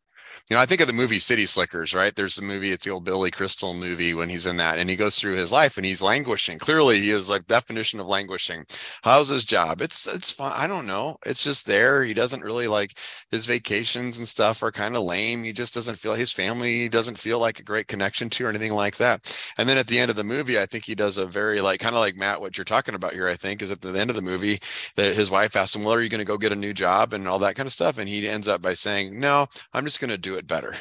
you 0.51 0.57
know, 0.57 0.61
I 0.61 0.67
think 0.67 0.81
of 0.81 0.89
the 0.89 0.93
movie 0.93 1.21
City 1.21 1.47
Slickers, 1.47 1.95
right? 1.95 2.15
There's 2.15 2.35
the 2.35 2.43
movie, 2.43 2.73
it's 2.73 2.85
the 2.85 2.91
old 2.91 3.05
Billy 3.05 3.31
Crystal 3.31 3.73
movie 3.73 4.15
when 4.15 4.29
he's 4.29 4.47
in 4.47 4.57
that 4.57 4.81
and 4.81 4.91
he 4.91 4.97
goes 4.97 5.17
through 5.17 5.37
his 5.37 5.53
life 5.53 5.77
and 5.77 5.87
he's 5.87 6.03
languishing. 6.03 6.59
Clearly, 6.59 7.01
he 7.01 7.11
is 7.11 7.31
like 7.31 7.47
definition 7.47 8.01
of 8.01 8.09
languishing. 8.09 8.67
How's 9.03 9.29
his 9.29 9.45
job? 9.45 9.81
It's 9.81 10.13
it's 10.13 10.33
fine. 10.33 10.53
I 10.57 10.67
don't 10.67 10.89
know. 10.89 11.19
It's 11.25 11.45
just 11.45 11.67
there. 11.67 12.03
He 12.03 12.15
doesn't 12.15 12.43
really 12.43 12.67
like 12.67 12.99
his 13.31 13.47
vacations 13.47 14.19
and 14.19 14.27
stuff 14.27 14.61
are 14.65 14.73
kind 14.73 14.97
of 14.97 15.05
lame. 15.05 15.45
He 15.45 15.53
just 15.53 15.73
doesn't 15.73 15.95
feel 15.95 16.15
his 16.15 16.33
family 16.33 16.89
doesn't 16.89 17.17
feel 17.17 17.39
like 17.39 17.61
a 17.61 17.63
great 17.63 17.87
connection 17.87 18.29
to 18.31 18.47
or 18.47 18.49
anything 18.49 18.73
like 18.73 18.97
that. 18.97 19.53
And 19.57 19.69
then 19.69 19.79
at 19.79 19.87
the 19.87 20.01
end 20.01 20.11
of 20.11 20.17
the 20.17 20.25
movie, 20.25 20.59
I 20.59 20.67
think 20.67 20.85
he 20.85 20.97
does 20.97 21.17
a 21.17 21.27
very 21.27 21.61
like 21.61 21.79
kind 21.79 21.95
of 21.95 22.01
like 22.01 22.17
Matt, 22.17 22.41
what 22.41 22.59
you're 22.59 22.65
talking 22.65 22.97
about 22.97 23.13
here, 23.13 23.29
I 23.29 23.35
think, 23.35 23.63
is 23.63 23.71
at 23.71 23.83
the 23.83 23.97
end 23.97 24.11
of 24.11 24.17
the 24.17 24.23
movie 24.23 24.59
that 24.97 25.15
his 25.15 25.31
wife 25.31 25.55
asks 25.55 25.77
him, 25.77 25.85
Well, 25.85 25.95
are 25.95 26.03
you 26.03 26.09
going 26.09 26.19
to 26.19 26.25
go 26.25 26.37
get 26.37 26.51
a 26.51 26.57
new 26.57 26.73
job 26.73 27.13
and 27.13 27.29
all 27.29 27.39
that 27.39 27.55
kind 27.55 27.69
of 27.69 27.73
stuff? 27.73 27.99
And 27.99 28.09
he 28.09 28.29
ends 28.29 28.49
up 28.49 28.61
by 28.61 28.75
saying, 28.75 29.17
No, 29.17 29.47
I'm 29.73 29.85
just 29.85 30.01
going 30.01 30.11
to 30.11 30.19
do 30.19 30.35
it 30.35 30.40
better. 30.47 30.75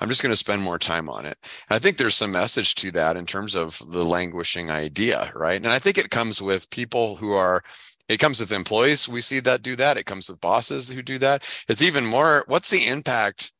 I'm 0.00 0.08
just 0.08 0.22
going 0.22 0.32
to 0.32 0.36
spend 0.36 0.62
more 0.62 0.78
time 0.78 1.08
on 1.08 1.24
it. 1.24 1.36
And 1.68 1.76
I 1.76 1.78
think 1.78 1.96
there's 1.96 2.16
some 2.16 2.32
message 2.32 2.74
to 2.76 2.90
that 2.92 3.16
in 3.16 3.26
terms 3.26 3.54
of 3.54 3.80
the 3.90 4.04
languishing 4.04 4.70
idea, 4.70 5.30
right? 5.34 5.56
And 5.56 5.68
I 5.68 5.78
think 5.78 5.98
it 5.98 6.10
comes 6.10 6.42
with 6.42 6.70
people 6.70 7.16
who 7.16 7.32
are 7.32 7.62
it 8.08 8.18
comes 8.18 8.38
with 8.38 8.52
employees 8.52 9.08
we 9.08 9.20
see 9.20 9.40
that 9.40 9.62
do 9.62 9.76
that 9.76 9.96
it 9.96 10.04
comes 10.04 10.28
with 10.28 10.40
bosses 10.40 10.90
who 10.90 11.02
do 11.02 11.16
that 11.16 11.42
it's 11.70 11.80
even 11.80 12.04
more 12.04 12.44
what's 12.48 12.68
the 12.68 12.86
impact 12.86 13.50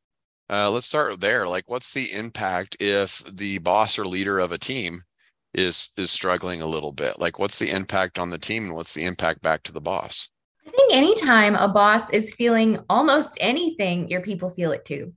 uh, 0.50 0.70
let's 0.70 0.84
start 0.84 1.18
there 1.18 1.48
like 1.48 1.64
what's 1.66 1.94
the 1.94 2.12
impact 2.12 2.76
if 2.78 3.24
the 3.32 3.56
boss 3.58 3.98
or 3.98 4.04
leader 4.04 4.38
of 4.38 4.52
a 4.52 4.58
team 4.58 4.98
is 5.54 5.94
is 5.96 6.10
struggling 6.10 6.60
a 6.60 6.66
little 6.66 6.92
bit 6.92 7.18
like 7.18 7.38
what's 7.38 7.58
the 7.58 7.70
impact 7.70 8.18
on 8.18 8.28
the 8.28 8.36
team 8.36 8.64
and 8.64 8.74
what's 8.74 8.92
the 8.92 9.04
impact 9.04 9.40
back 9.40 9.62
to 9.62 9.72
the 9.72 9.80
boss 9.80 10.28
I 10.66 10.70
think 10.70 10.94
anytime 10.94 11.54
a 11.56 11.68
boss 11.68 12.08
is 12.10 12.32
feeling 12.34 12.78
almost 12.88 13.36
anything, 13.38 14.08
your 14.08 14.22
people 14.22 14.48
feel 14.48 14.72
it 14.72 14.86
too. 14.86 15.12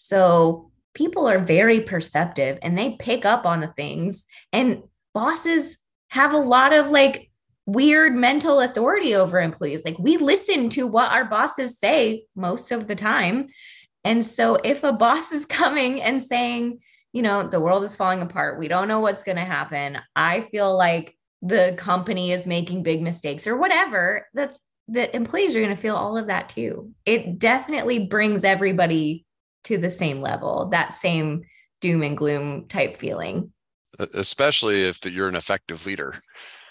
So 0.00 0.70
people 0.94 1.28
are 1.28 1.40
very 1.40 1.80
perceptive 1.80 2.56
and 2.62 2.78
they 2.78 2.96
pick 3.00 3.26
up 3.26 3.44
on 3.44 3.58
the 3.60 3.72
things. 3.76 4.26
And 4.52 4.84
bosses 5.12 5.76
have 6.10 6.32
a 6.32 6.38
lot 6.38 6.72
of 6.72 6.90
like 6.90 7.32
weird 7.66 8.14
mental 8.14 8.60
authority 8.60 9.16
over 9.16 9.40
employees. 9.40 9.84
Like 9.84 9.98
we 9.98 10.16
listen 10.16 10.70
to 10.70 10.86
what 10.86 11.10
our 11.10 11.24
bosses 11.24 11.80
say 11.80 12.26
most 12.36 12.70
of 12.70 12.86
the 12.86 12.94
time. 12.94 13.48
And 14.04 14.24
so 14.24 14.54
if 14.62 14.84
a 14.84 14.92
boss 14.92 15.32
is 15.38 15.44
coming 15.44 16.00
and 16.00 16.22
saying, 16.22 16.78
you 17.12 17.22
know, 17.22 17.48
the 17.48 17.60
world 17.60 17.82
is 17.82 17.96
falling 17.96 18.22
apart, 18.22 18.56
we 18.56 18.68
don't 18.68 18.86
know 18.86 19.00
what's 19.00 19.24
going 19.24 19.36
to 19.36 19.44
happen, 19.44 19.98
I 20.14 20.42
feel 20.42 20.76
like 20.76 21.16
the 21.42 21.74
company 21.76 22.30
is 22.30 22.46
making 22.46 22.84
big 22.84 23.02
mistakes 23.02 23.48
or 23.48 23.56
whatever, 23.56 24.28
that's 24.32 24.60
the 24.86 25.14
employees 25.14 25.56
are 25.56 25.60
going 25.60 25.74
to 25.74 25.80
feel 25.80 25.96
all 25.96 26.16
of 26.16 26.28
that 26.28 26.48
too. 26.48 26.92
It 27.04 27.40
definitely 27.40 28.06
brings 28.06 28.44
everybody 28.44 29.26
to 29.64 29.78
the 29.78 29.90
same 29.90 30.20
level, 30.20 30.68
that 30.70 30.94
same 30.94 31.42
doom 31.80 32.02
and 32.02 32.16
gloom 32.16 32.66
type 32.68 32.98
feeling. 32.98 33.52
Especially 34.14 34.82
if 34.82 35.00
the, 35.00 35.10
you're 35.10 35.28
an 35.28 35.34
effective 35.34 35.86
leader 35.86 36.14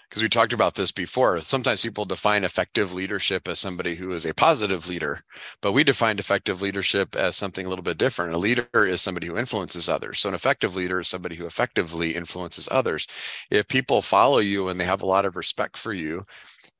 because 0.09 0.23
we 0.23 0.29
talked 0.29 0.53
about 0.53 0.75
this 0.75 0.91
before. 0.91 1.39
Sometimes 1.41 1.81
people 1.81 2.05
define 2.05 2.43
effective 2.43 2.93
leadership 2.93 3.47
as 3.47 3.59
somebody 3.59 3.95
who 3.95 4.11
is 4.11 4.25
a 4.25 4.33
positive 4.33 4.87
leader, 4.87 5.19
but 5.61 5.73
we 5.73 5.83
defined 5.83 6.19
effective 6.19 6.61
leadership 6.61 7.15
as 7.15 7.35
something 7.35 7.65
a 7.65 7.69
little 7.69 7.83
bit 7.83 7.97
different. 7.97 8.33
A 8.33 8.37
leader 8.37 8.67
is 8.73 9.01
somebody 9.01 9.27
who 9.27 9.37
influences 9.37 9.89
others. 9.89 10.19
So 10.19 10.29
an 10.29 10.35
effective 10.35 10.75
leader 10.75 10.99
is 10.99 11.09
somebody 11.09 11.35
who 11.35 11.45
effectively 11.45 12.11
influences 12.11 12.69
others. 12.71 13.07
If 13.51 13.67
people 13.67 14.01
follow 14.01 14.39
you 14.39 14.69
and 14.69 14.79
they 14.79 14.85
have 14.85 15.01
a 15.01 15.07
lot 15.07 15.25
of 15.25 15.35
respect 15.35 15.77
for 15.77 15.93
you, 15.93 16.25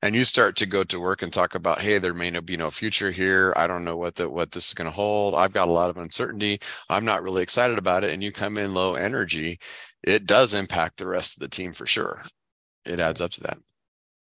and 0.08 0.16
you 0.16 0.24
start 0.24 0.56
to 0.56 0.66
go 0.66 0.86
to 0.86 1.02
work 1.02 1.22
and 1.22 1.34
talk 1.34 1.54
about 1.54 1.82
hey 1.82 1.98
there 1.98 2.14
may 2.14 2.32
be 2.40 2.56
no 2.56 2.72
future 2.72 3.12
here. 3.12 3.54
I 3.58 3.68
don't 3.68 3.84
know 3.84 3.98
what 3.98 4.16
the 4.16 4.30
what 4.30 4.52
this 4.52 4.70
is 4.70 4.74
going 4.74 4.90
to 4.90 4.96
hold. 4.96 5.36
I've 5.36 5.52
got 5.52 5.68
a 5.68 5.72
lot 5.72 5.90
of 5.90 5.98
uncertainty. 5.98 6.60
I'm 6.90 7.04
not 7.04 7.24
really 7.24 7.44
excited 7.44 7.78
about 7.78 8.06
it. 8.06 8.14
And 8.14 8.24
you 8.24 8.32
come 8.32 8.58
in 8.58 8.74
low 8.74 8.96
energy 8.96 9.60
it 10.04 10.26
does 10.26 10.54
impact 10.54 10.98
the 10.98 11.08
rest 11.08 11.36
of 11.36 11.42
the 11.42 11.50
team 11.50 11.74
for 11.74 11.86
sure. 11.86 12.22
It 12.86 13.02
adds 13.02 13.20
up 13.20 13.32
to 13.32 13.42
that. 13.42 13.58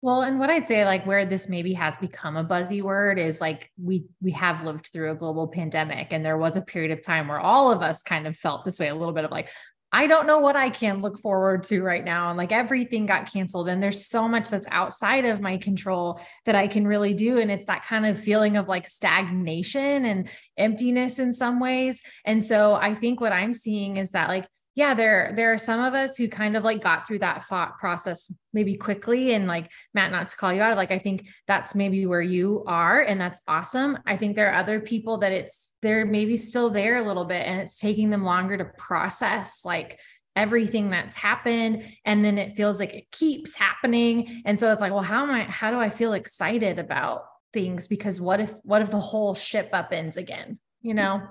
Well, 0.02 0.22
and 0.22 0.40
what 0.40 0.50
I'd 0.50 0.66
say, 0.66 0.86
like 0.86 1.06
where 1.06 1.26
this 1.26 1.50
maybe 1.50 1.74
has 1.74 1.98
become 1.98 2.38
a 2.38 2.44
buzzy 2.44 2.82
word, 2.82 3.20
is 3.20 3.42
like 3.42 3.70
we 3.78 4.06
we 4.22 4.32
have 4.32 4.64
lived 4.64 4.90
through 4.94 5.12
a 5.12 5.16
global 5.16 5.50
pandemic, 5.50 6.08
and 6.12 6.26
there 6.26 6.38
was 6.38 6.56
a 6.56 6.62
period 6.62 6.92
of 6.92 7.04
time 7.04 7.28
where 7.28 7.40
all 7.40 7.70
of 7.72 7.82
us 7.82 8.02
kind 8.02 8.26
of 8.26 8.38
felt 8.38 8.64
this 8.64 8.80
way, 8.80 8.88
a 8.88 8.96
little 8.96 9.14
bit 9.14 9.26
of 9.26 9.32
like, 9.32 9.50
I 9.91 10.05
don't 10.05 10.27
know 10.27 10.39
what 10.39 10.55
I 10.55 10.69
can 10.69 11.01
look 11.01 11.19
forward 11.19 11.63
to 11.63 11.81
right 11.81 12.03
now, 12.03 12.29
and 12.29 12.38
like 12.38 12.51
everything 12.51 13.05
got 13.05 13.31
canceled, 13.31 13.69
and 13.69 13.81
there's 13.81 14.08
so 14.08 14.27
much 14.27 14.50
that's 14.50 14.67
outside 14.69 15.25
of 15.25 15.41
my 15.41 15.58
control 15.58 16.19
that 16.46 16.55
I 16.55 16.67
can 16.67 16.88
really 16.88 17.13
do, 17.13 17.39
and 17.39 17.50
it's 17.50 17.65
that 17.65 17.86
kind 17.86 18.05
of 18.05 18.19
feeling 18.19 18.55
of 18.58 18.67
like 18.67 18.88
stagnation 18.88 20.05
and 20.05 20.29
emptiness 20.58 21.17
in 21.17 21.34
some 21.34 21.60
ways, 21.60 22.03
and 22.25 22.43
so 22.43 22.74
I 22.74 22.93
think 22.93 23.19
what 23.19 23.31
I'm 23.31 23.53
seeing 23.53 23.98
is 23.98 24.12
that 24.12 24.29
like 24.29 24.46
yeah 24.80 24.94
there 24.94 25.34
there 25.36 25.52
are 25.52 25.58
some 25.58 25.82
of 25.82 25.94
us 25.94 26.16
who 26.16 26.30
kind 26.30 26.56
of 26.56 26.64
like 26.64 26.82
got 26.82 27.06
through 27.06 27.20
that 27.20 27.46
thought 27.46 27.78
process 27.78 28.32
maybe 28.54 28.76
quickly 28.76 29.34
and 29.34 29.46
like 29.46 29.70
matt 29.94 30.12
not 30.12 30.30
to 30.30 30.38
call 30.38 30.54
you 30.54 30.62
out 30.62 30.78
like 30.78 30.92
i 30.92 31.00
think 31.00 31.28
that's 31.48 31.76
maybe 31.76 32.06
where 32.06 32.22
you 32.22 32.64
are 32.66 33.02
and 33.02 33.20
that's 33.20 33.42
awesome. 33.48 33.98
I 34.06 34.18
think 34.18 34.36
there 34.36 34.52
are 34.52 34.60
other 34.60 34.80
people 34.80 35.18
that 35.18 35.32
it's 35.32 35.72
they're 35.82 36.06
maybe 36.06 36.38
still 36.38 36.70
there 36.70 36.98
a 36.98 37.08
little 37.08 37.26
bit 37.26 37.46
and 37.46 37.60
it's 37.60 37.80
taking 37.80 38.10
them 38.10 38.24
longer 38.24 38.58
to 38.58 38.66
process 38.66 39.66
like 39.66 40.00
everything 40.36 40.90
that's 40.90 41.16
happened 41.16 41.84
and 42.06 42.24
then 42.24 42.38
it 42.38 42.56
feels 42.56 42.80
like 42.80 42.94
it 42.94 43.12
keeps 43.12 43.56
happening. 43.56 44.44
And 44.46 44.60
so 44.60 44.72
it's 44.72 44.82
like 44.82 44.92
well 44.92 45.02
how 45.02 45.24
am 45.24 45.32
i 45.32 45.44
how 45.44 45.72
do 45.72 45.78
i 45.78 45.90
feel 45.90 46.14
excited 46.14 46.80
about 46.80 47.24
things? 47.54 47.88
Because 47.88 48.22
what 48.22 48.40
if 48.40 48.54
what 48.64 48.82
if 48.82 48.92
the 48.92 49.00
whole 49.00 49.36
ship 49.36 49.72
upends 49.74 50.18
again 50.18 50.60
you 50.82 50.94
know? 50.94 51.22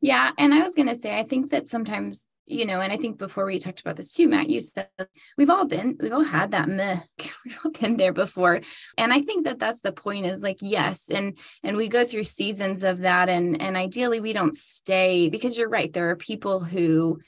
Yeah. 0.00 0.30
And 0.38 0.54
i 0.54 0.62
was 0.62 0.74
going 0.74 0.88
to 0.88 0.96
say 0.96 1.18
i 1.18 1.22
think 1.22 1.50
that 1.50 1.68
sometimes 1.68 2.27
you 2.48 2.66
know, 2.66 2.80
and 2.80 2.92
I 2.92 2.96
think 2.96 3.18
before 3.18 3.44
we 3.44 3.58
talked 3.58 3.80
about 3.80 3.96
this 3.96 4.12
too, 4.12 4.28
Matt, 4.28 4.48
you 4.48 4.60
said 4.60 4.88
we've 5.36 5.50
all 5.50 5.66
been, 5.66 5.96
we've 6.00 6.12
all 6.12 6.24
had 6.24 6.52
that 6.52 6.68
meh, 6.68 7.00
we've 7.44 7.58
all 7.64 7.70
been 7.70 7.96
there 7.96 8.12
before, 8.12 8.60
and 8.96 9.12
I 9.12 9.20
think 9.20 9.44
that 9.44 9.58
that's 9.58 9.80
the 9.80 9.92
point. 9.92 10.26
Is 10.26 10.42
like 10.42 10.58
yes, 10.60 11.10
and 11.10 11.38
and 11.62 11.76
we 11.76 11.88
go 11.88 12.04
through 12.04 12.24
seasons 12.24 12.82
of 12.82 12.98
that, 12.98 13.28
and 13.28 13.60
and 13.60 13.76
ideally 13.76 14.20
we 14.20 14.32
don't 14.32 14.54
stay 14.54 15.28
because 15.28 15.58
you're 15.58 15.68
right. 15.68 15.92
There 15.92 16.10
are 16.10 16.16
people 16.16 16.60
who 16.60 17.18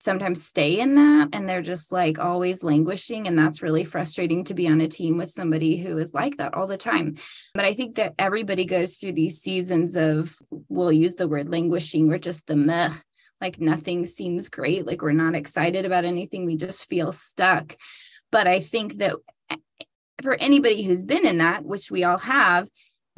sometimes 0.00 0.44
stay 0.44 0.78
in 0.78 0.94
that 0.94 1.28
and 1.32 1.48
they're 1.48 1.62
just 1.62 1.90
like 1.90 2.18
always 2.18 2.62
languishing 2.62 3.26
and 3.26 3.36
that's 3.36 3.62
really 3.62 3.84
frustrating 3.84 4.44
to 4.44 4.54
be 4.54 4.68
on 4.68 4.80
a 4.80 4.88
team 4.88 5.16
with 5.18 5.30
somebody 5.30 5.76
who 5.76 5.98
is 5.98 6.14
like 6.14 6.36
that 6.36 6.54
all 6.54 6.66
the 6.66 6.76
time 6.76 7.16
but 7.52 7.64
i 7.64 7.74
think 7.74 7.96
that 7.96 8.14
everybody 8.18 8.64
goes 8.64 8.94
through 8.94 9.12
these 9.12 9.40
seasons 9.40 9.96
of 9.96 10.36
we'll 10.68 10.92
use 10.92 11.14
the 11.14 11.26
word 11.26 11.48
languishing 11.48 12.12
or 12.12 12.18
just 12.18 12.46
the 12.46 12.56
meh 12.56 12.92
like 13.40 13.60
nothing 13.60 14.06
seems 14.06 14.48
great 14.48 14.86
like 14.86 15.02
we're 15.02 15.12
not 15.12 15.34
excited 15.34 15.84
about 15.84 16.04
anything 16.04 16.44
we 16.44 16.56
just 16.56 16.88
feel 16.88 17.12
stuck. 17.12 17.76
But 18.30 18.46
i 18.46 18.60
think 18.60 18.98
that 18.98 19.14
eh, 19.50 19.56
for 20.22 20.34
anybody 20.34 20.82
who's 20.82 21.04
been 21.04 21.26
in 21.26 21.38
that 21.38 21.64
which 21.64 21.90
we 21.90 22.04
all 22.04 22.18
have 22.18 22.68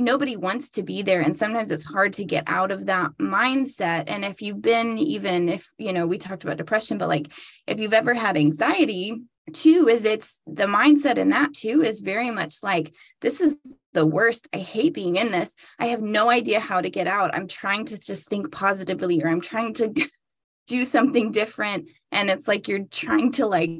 nobody 0.00 0.36
wants 0.36 0.70
to 0.70 0.82
be 0.82 1.02
there 1.02 1.20
and 1.20 1.36
sometimes 1.36 1.70
it's 1.70 1.84
hard 1.84 2.14
to 2.14 2.24
get 2.24 2.44
out 2.46 2.70
of 2.70 2.86
that 2.86 3.10
mindset. 3.18 4.04
And 4.06 4.24
if 4.24 4.40
you've 4.42 4.62
been 4.62 4.98
even 4.98 5.48
if 5.48 5.70
you 5.78 5.92
know 5.92 6.06
we 6.06 6.18
talked 6.18 6.44
about 6.44 6.56
depression 6.56 6.98
but 6.98 7.08
like 7.08 7.30
if 7.66 7.78
you've 7.78 7.92
ever 7.92 8.14
had 8.14 8.36
anxiety 8.36 9.20
too 9.52 9.88
is 9.90 10.04
it's 10.04 10.40
the 10.46 10.66
mindset 10.66 11.18
in 11.18 11.30
that 11.30 11.52
too 11.52 11.82
is 11.82 12.00
very 12.00 12.30
much 12.30 12.62
like 12.62 12.92
this 13.20 13.40
is 13.40 13.56
the 13.92 14.06
worst. 14.06 14.49
I 14.52 14.59
hate 14.59 14.94
being 14.94 15.16
in 15.16 15.30
this. 15.30 15.54
I 15.78 15.87
have 15.87 16.02
no 16.02 16.30
idea 16.30 16.61
how 16.61 16.80
to 16.80 16.90
get 16.90 17.06
out. 17.06 17.35
I'm 17.35 17.49
trying 17.49 17.87
to 17.87 17.99
just 17.99 18.28
think 18.28 18.52
positively 18.52 19.23
or 19.23 19.28
I'm 19.28 19.40
trying 19.40 19.75
to 19.75 19.92
do 20.66 20.85
something 20.85 21.30
different. 21.30 21.88
And 22.12 22.30
it's 22.30 22.49
like 22.49 22.68
you're 22.68 22.85
trying 22.85 23.32
to 23.32 23.47
like, 23.47 23.70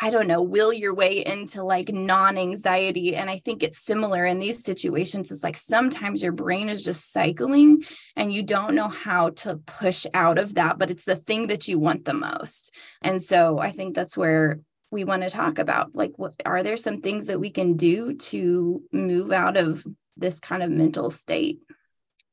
I 0.00 0.10
don't 0.10 0.28
know, 0.28 0.42
will 0.42 0.72
your 0.72 0.94
way 0.94 1.24
into 1.24 1.62
like 1.62 1.92
non 1.92 2.38
anxiety. 2.38 3.16
And 3.16 3.28
I 3.28 3.38
think 3.38 3.62
it's 3.62 3.78
similar 3.78 4.24
in 4.24 4.38
these 4.38 4.62
situations. 4.62 5.30
It's 5.30 5.42
like 5.42 5.56
sometimes 5.56 6.22
your 6.22 6.32
brain 6.32 6.68
is 6.68 6.82
just 6.82 7.12
cycling 7.12 7.82
and 8.14 8.32
you 8.32 8.42
don't 8.42 8.74
know 8.74 8.88
how 8.88 9.30
to 9.30 9.56
push 9.56 10.06
out 10.14 10.38
of 10.38 10.54
that, 10.54 10.78
but 10.78 10.90
it's 10.90 11.04
the 11.04 11.16
thing 11.16 11.48
that 11.48 11.68
you 11.68 11.78
want 11.78 12.04
the 12.04 12.14
most. 12.14 12.74
And 13.02 13.22
so 13.22 13.58
I 13.58 13.72
think 13.72 13.94
that's 13.94 14.16
where 14.16 14.60
we 14.90 15.04
want 15.04 15.22
to 15.22 15.30
talk 15.30 15.58
about 15.58 15.94
like 15.94 16.12
what 16.16 16.34
are 16.44 16.62
there 16.62 16.76
some 16.76 17.00
things 17.00 17.26
that 17.26 17.40
we 17.40 17.50
can 17.50 17.76
do 17.76 18.14
to 18.14 18.82
move 18.92 19.32
out 19.32 19.56
of 19.56 19.86
this 20.16 20.40
kind 20.40 20.62
of 20.62 20.70
mental 20.70 21.10
state 21.10 21.60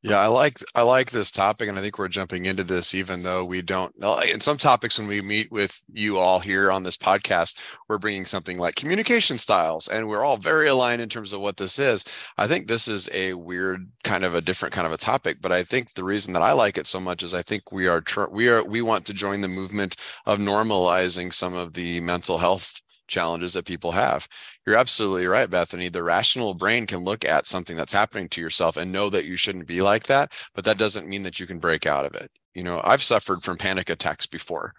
yeah 0.05 0.19
i 0.19 0.27
like 0.27 0.53
i 0.75 0.83
like 0.83 1.09
this 1.09 1.31
topic 1.31 1.67
and 1.67 1.79
i 1.79 1.81
think 1.81 1.97
we're 1.97 2.07
jumping 2.07 2.45
into 2.45 2.63
this 2.63 2.93
even 2.93 3.23
though 3.23 3.43
we 3.43 3.61
don't 3.61 3.93
uh, 4.03 4.21
in 4.31 4.39
some 4.39 4.57
topics 4.57 4.99
when 4.99 5.07
we 5.07 5.19
meet 5.19 5.51
with 5.51 5.81
you 5.91 6.17
all 6.19 6.39
here 6.39 6.71
on 6.71 6.83
this 6.83 6.95
podcast 6.95 7.75
we're 7.89 7.97
bringing 7.97 8.25
something 8.25 8.59
like 8.59 8.75
communication 8.75 9.37
styles 9.37 9.87
and 9.87 10.07
we're 10.07 10.23
all 10.23 10.37
very 10.37 10.67
aligned 10.67 11.01
in 11.01 11.09
terms 11.09 11.33
of 11.33 11.41
what 11.41 11.57
this 11.57 11.79
is. 11.79 12.03
I 12.37 12.47
think 12.47 12.67
this 12.67 12.87
is 12.87 13.09
a 13.13 13.33
weird 13.33 13.89
kind 14.03 14.23
of 14.23 14.35
a 14.35 14.41
different 14.41 14.73
kind 14.73 14.85
of 14.85 14.93
a 14.93 14.97
topic 14.97 15.37
but 15.41 15.51
i 15.51 15.63
think 15.63 15.93
the 15.93 16.03
reason 16.03 16.33
that 16.33 16.43
i 16.43 16.51
like 16.51 16.77
it 16.77 16.85
so 16.85 16.99
much 16.99 17.23
is 17.23 17.33
i 17.33 17.41
think 17.41 17.71
we 17.71 17.87
are 17.87 18.03
we 18.31 18.47
are 18.47 18.63
we 18.65 18.81
want 18.81 19.05
to 19.05 19.13
join 19.13 19.41
the 19.41 19.47
movement 19.47 19.95
of 20.27 20.39
normalizing 20.39 21.33
some 21.33 21.55
of 21.55 21.73
the 21.73 21.99
mental 22.01 22.37
health 22.37 22.81
challenges 23.07 23.53
that 23.53 23.65
people 23.65 23.91
have. 23.91 24.27
You're 24.65 24.77
absolutely 24.77 25.27
right, 25.27 25.49
Bethany. 25.49 25.89
The 25.89 26.03
rational 26.03 26.53
brain 26.53 26.85
can 26.87 27.03
look 27.03 27.25
at 27.25 27.47
something 27.47 27.75
that's 27.77 27.93
happening 27.93 28.29
to 28.29 28.41
yourself 28.41 28.77
and 28.77 28.91
know 28.91 29.09
that 29.09 29.25
you 29.25 29.35
shouldn't 29.37 29.67
be 29.67 29.81
like 29.81 30.03
that, 30.05 30.33
but 30.53 30.65
that 30.65 30.77
doesn't 30.77 31.07
mean 31.07 31.23
that 31.23 31.39
you 31.39 31.47
can 31.47 31.59
break 31.59 31.85
out 31.85 32.05
of 32.05 32.15
it. 32.15 32.31
You 32.55 32.63
know, 32.63 32.81
I've 32.85 33.03
suffered 33.03 33.43
from 33.43 33.57
panic 33.57 33.89
attacks 33.89 34.25
before, 34.25 34.73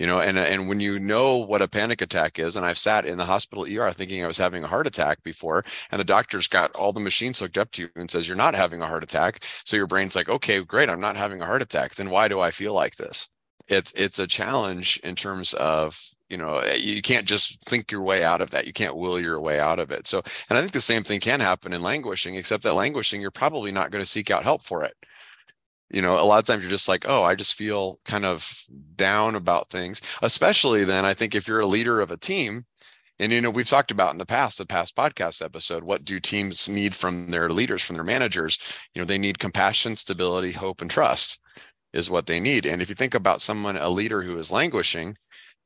you 0.00 0.06
know, 0.08 0.20
and 0.20 0.36
and 0.36 0.68
when 0.68 0.80
you 0.80 0.98
know 0.98 1.36
what 1.36 1.62
a 1.62 1.68
panic 1.68 2.02
attack 2.02 2.40
is, 2.40 2.56
and 2.56 2.66
I've 2.66 2.76
sat 2.76 3.04
in 3.06 3.18
the 3.18 3.24
hospital 3.24 3.64
ER 3.64 3.92
thinking 3.92 4.24
I 4.24 4.26
was 4.26 4.36
having 4.38 4.64
a 4.64 4.66
heart 4.66 4.88
attack 4.88 5.22
before, 5.22 5.64
and 5.92 6.00
the 6.00 6.04
doctor's 6.04 6.48
got 6.48 6.74
all 6.74 6.92
the 6.92 6.98
machines 6.98 7.38
hooked 7.38 7.56
up 7.56 7.70
to 7.72 7.82
you 7.82 7.88
and 7.94 8.10
says 8.10 8.26
you're 8.26 8.36
not 8.36 8.56
having 8.56 8.82
a 8.82 8.86
heart 8.86 9.04
attack. 9.04 9.44
So 9.64 9.76
your 9.76 9.86
brain's 9.86 10.16
like, 10.16 10.28
okay, 10.28 10.60
great, 10.64 10.90
I'm 10.90 11.00
not 11.00 11.16
having 11.16 11.40
a 11.40 11.46
heart 11.46 11.62
attack. 11.62 11.94
Then 11.94 12.10
why 12.10 12.26
do 12.26 12.40
I 12.40 12.50
feel 12.50 12.74
like 12.74 12.96
this? 12.96 13.28
It's 13.68 13.92
it's 13.92 14.18
a 14.18 14.26
challenge 14.26 14.98
in 15.04 15.14
terms 15.14 15.54
of 15.54 15.96
you 16.30 16.36
know 16.36 16.58
eh, 16.58 16.76
you 16.76 17.02
can't 17.02 17.26
just 17.26 17.62
think 17.64 17.90
your 17.92 18.02
way 18.02 18.24
out 18.24 18.40
of 18.40 18.50
that. 18.50 18.66
You 18.66 18.72
can't 18.72 18.96
will 18.96 19.20
your 19.20 19.40
way 19.40 19.60
out 19.60 19.78
of 19.78 19.90
it. 19.90 20.06
So 20.06 20.22
and 20.48 20.56
i 20.56 20.60
think 20.60 20.72
the 20.72 20.80
same 20.80 21.02
thing 21.02 21.20
can 21.20 21.40
happen 21.40 21.72
in 21.72 21.82
languishing 21.82 22.36
except 22.36 22.62
that 22.62 22.74
languishing 22.74 23.20
you're 23.20 23.30
probably 23.30 23.72
not 23.72 23.90
going 23.90 24.02
to 24.02 24.10
seek 24.10 24.30
out 24.30 24.44
help 24.44 24.62
for 24.62 24.84
it. 24.84 24.94
You 25.90 26.02
know 26.02 26.14
a 26.14 26.24
lot 26.24 26.38
of 26.38 26.44
times 26.44 26.62
you're 26.62 26.70
just 26.70 26.88
like 26.88 27.04
oh 27.08 27.24
i 27.24 27.34
just 27.34 27.54
feel 27.54 27.98
kind 28.04 28.24
of 28.24 28.64
down 28.96 29.34
about 29.34 29.68
things. 29.68 30.00
Especially 30.22 30.84
then 30.84 31.04
i 31.04 31.12
think 31.14 31.34
if 31.34 31.48
you're 31.48 31.60
a 31.60 31.66
leader 31.66 32.00
of 32.00 32.10
a 32.10 32.16
team 32.16 32.64
and 33.18 33.32
you 33.32 33.40
know 33.40 33.50
we've 33.50 33.68
talked 33.68 33.90
about 33.90 34.12
in 34.12 34.18
the 34.18 34.26
past 34.26 34.58
the 34.58 34.66
past 34.66 34.96
podcast 34.96 35.44
episode 35.44 35.82
what 35.84 36.04
do 36.04 36.20
teams 36.20 36.68
need 36.68 36.94
from 36.94 37.28
their 37.28 37.50
leaders 37.50 37.82
from 37.82 37.96
their 37.96 38.04
managers? 38.04 38.86
You 38.94 39.02
know 39.02 39.06
they 39.06 39.18
need 39.18 39.38
compassion 39.38 39.96
stability 39.96 40.52
hope 40.52 40.80
and 40.80 40.90
trust 40.90 41.40
is 41.92 42.10
what 42.10 42.26
they 42.26 42.38
need. 42.40 42.66
And 42.66 42.80
if 42.80 42.88
you 42.88 42.94
think 42.94 43.14
about 43.14 43.40
someone 43.40 43.76
a 43.76 43.88
leader 43.88 44.22
who 44.22 44.38
is 44.38 44.52
languishing 44.52 45.16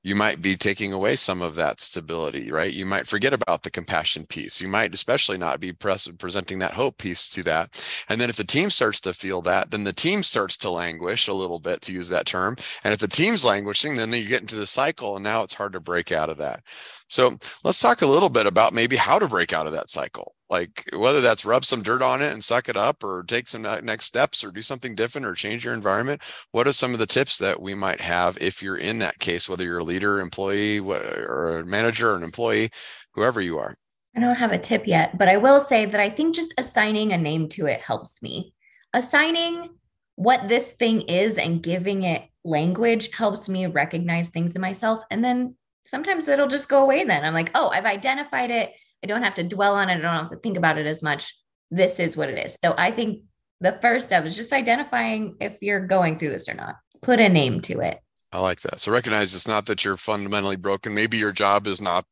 you 0.04 0.14
might 0.14 0.42
be 0.42 0.54
taking 0.54 0.92
away 0.92 1.16
some 1.16 1.40
of 1.40 1.56
that 1.56 1.80
stability, 1.80 2.52
right? 2.52 2.72
You 2.72 2.84
might 2.84 3.06
forget 3.06 3.32
about 3.32 3.62
the 3.62 3.70
compassion 3.70 4.26
piece. 4.26 4.60
You 4.60 4.68
might 4.68 4.92
especially 4.92 5.38
not 5.38 5.60
be 5.60 5.72
pres- 5.72 6.12
presenting 6.18 6.58
that 6.58 6.74
hope 6.74 6.98
piece 6.98 7.28
to 7.30 7.42
that. 7.44 8.04
And 8.10 8.20
then 8.20 8.28
if 8.28 8.36
the 8.36 8.44
team 8.44 8.68
starts 8.68 9.00
to 9.00 9.14
feel 9.14 9.40
that, 9.42 9.70
then 9.70 9.82
the 9.82 9.94
team 9.94 10.22
starts 10.22 10.58
to 10.58 10.70
languish 10.70 11.26
a 11.26 11.32
little 11.32 11.58
bit, 11.58 11.80
to 11.82 11.92
use 11.92 12.10
that 12.10 12.26
term. 12.26 12.56
And 12.84 12.92
if 12.92 13.00
the 13.00 13.08
team's 13.08 13.46
languishing, 13.46 13.96
then 13.96 14.12
you 14.12 14.28
get 14.28 14.42
into 14.42 14.56
the 14.56 14.66
cycle, 14.66 15.16
and 15.16 15.24
now 15.24 15.42
it's 15.42 15.54
hard 15.54 15.72
to 15.72 15.80
break 15.80 16.12
out 16.12 16.28
of 16.28 16.36
that. 16.36 16.62
So 17.08 17.38
let's 17.64 17.80
talk 17.80 18.02
a 18.02 18.06
little 18.06 18.28
bit 18.28 18.46
about 18.46 18.74
maybe 18.74 18.96
how 18.96 19.18
to 19.18 19.26
break 19.26 19.54
out 19.54 19.66
of 19.66 19.72
that 19.72 19.88
cycle. 19.88 20.33
Like 20.50 20.88
whether 20.94 21.20
that's 21.20 21.44
rub 21.44 21.64
some 21.64 21.82
dirt 21.82 22.02
on 22.02 22.20
it 22.22 22.32
and 22.32 22.44
suck 22.44 22.68
it 22.68 22.76
up, 22.76 23.02
or 23.02 23.24
take 23.26 23.48
some 23.48 23.62
next 23.62 24.04
steps, 24.04 24.44
or 24.44 24.50
do 24.50 24.60
something 24.60 24.94
different, 24.94 25.26
or 25.26 25.34
change 25.34 25.64
your 25.64 25.74
environment. 25.74 26.22
What 26.52 26.68
are 26.68 26.72
some 26.72 26.92
of 26.92 26.98
the 26.98 27.06
tips 27.06 27.38
that 27.38 27.60
we 27.60 27.74
might 27.74 28.00
have 28.00 28.36
if 28.40 28.62
you're 28.62 28.76
in 28.76 28.98
that 28.98 29.18
case, 29.18 29.48
whether 29.48 29.64
you're 29.64 29.78
a 29.78 29.84
leader, 29.84 30.20
employee, 30.20 30.80
or 30.80 31.58
a 31.58 31.64
manager, 31.64 32.12
or 32.12 32.16
an 32.16 32.22
employee, 32.22 32.70
whoever 33.14 33.40
you 33.40 33.58
are? 33.58 33.74
I 34.16 34.20
don't 34.20 34.36
have 34.36 34.52
a 34.52 34.58
tip 34.58 34.86
yet, 34.86 35.18
but 35.18 35.28
I 35.28 35.38
will 35.38 35.58
say 35.58 35.86
that 35.86 36.00
I 36.00 36.08
think 36.10 36.36
just 36.36 36.54
assigning 36.56 37.12
a 37.12 37.18
name 37.18 37.48
to 37.50 37.66
it 37.66 37.80
helps 37.80 38.22
me. 38.22 38.54
Assigning 38.92 39.70
what 40.14 40.48
this 40.48 40.68
thing 40.68 41.00
is 41.00 41.36
and 41.36 41.60
giving 41.62 42.02
it 42.04 42.22
language 42.44 43.10
helps 43.12 43.48
me 43.48 43.66
recognize 43.66 44.28
things 44.28 44.54
in 44.54 44.60
myself. 44.60 45.00
And 45.10 45.24
then 45.24 45.56
sometimes 45.86 46.28
it'll 46.28 46.46
just 46.46 46.68
go 46.68 46.82
away 46.82 47.04
then. 47.04 47.24
I'm 47.24 47.34
like, 47.34 47.50
oh, 47.54 47.70
I've 47.70 47.86
identified 47.86 48.52
it. 48.52 48.72
I 49.04 49.06
don't 49.06 49.22
have 49.22 49.34
to 49.34 49.42
dwell 49.42 49.74
on 49.74 49.90
it. 49.90 49.98
I 49.98 50.00
don't 50.00 50.14
have 50.14 50.30
to 50.30 50.38
think 50.38 50.56
about 50.56 50.78
it 50.78 50.86
as 50.86 51.02
much. 51.02 51.38
This 51.70 52.00
is 52.00 52.16
what 52.16 52.30
it 52.30 52.38
is. 52.38 52.56
So 52.64 52.74
I 52.78 52.90
think 52.90 53.24
the 53.60 53.78
first 53.82 54.06
step 54.06 54.24
is 54.24 54.34
just 54.34 54.52
identifying 54.52 55.36
if 55.40 55.58
you're 55.60 55.86
going 55.86 56.18
through 56.18 56.30
this 56.30 56.48
or 56.48 56.54
not. 56.54 56.76
Put 57.02 57.20
a 57.20 57.28
name 57.28 57.60
to 57.62 57.80
it. 57.80 58.00
I 58.32 58.40
like 58.40 58.62
that. 58.62 58.80
So 58.80 58.90
recognize 58.90 59.34
it's 59.34 59.46
not 59.46 59.66
that 59.66 59.84
you're 59.84 59.98
fundamentally 59.98 60.56
broken. 60.56 60.94
Maybe 60.94 61.18
your 61.18 61.32
job 61.32 61.66
is 61.66 61.82
not 61.82 62.06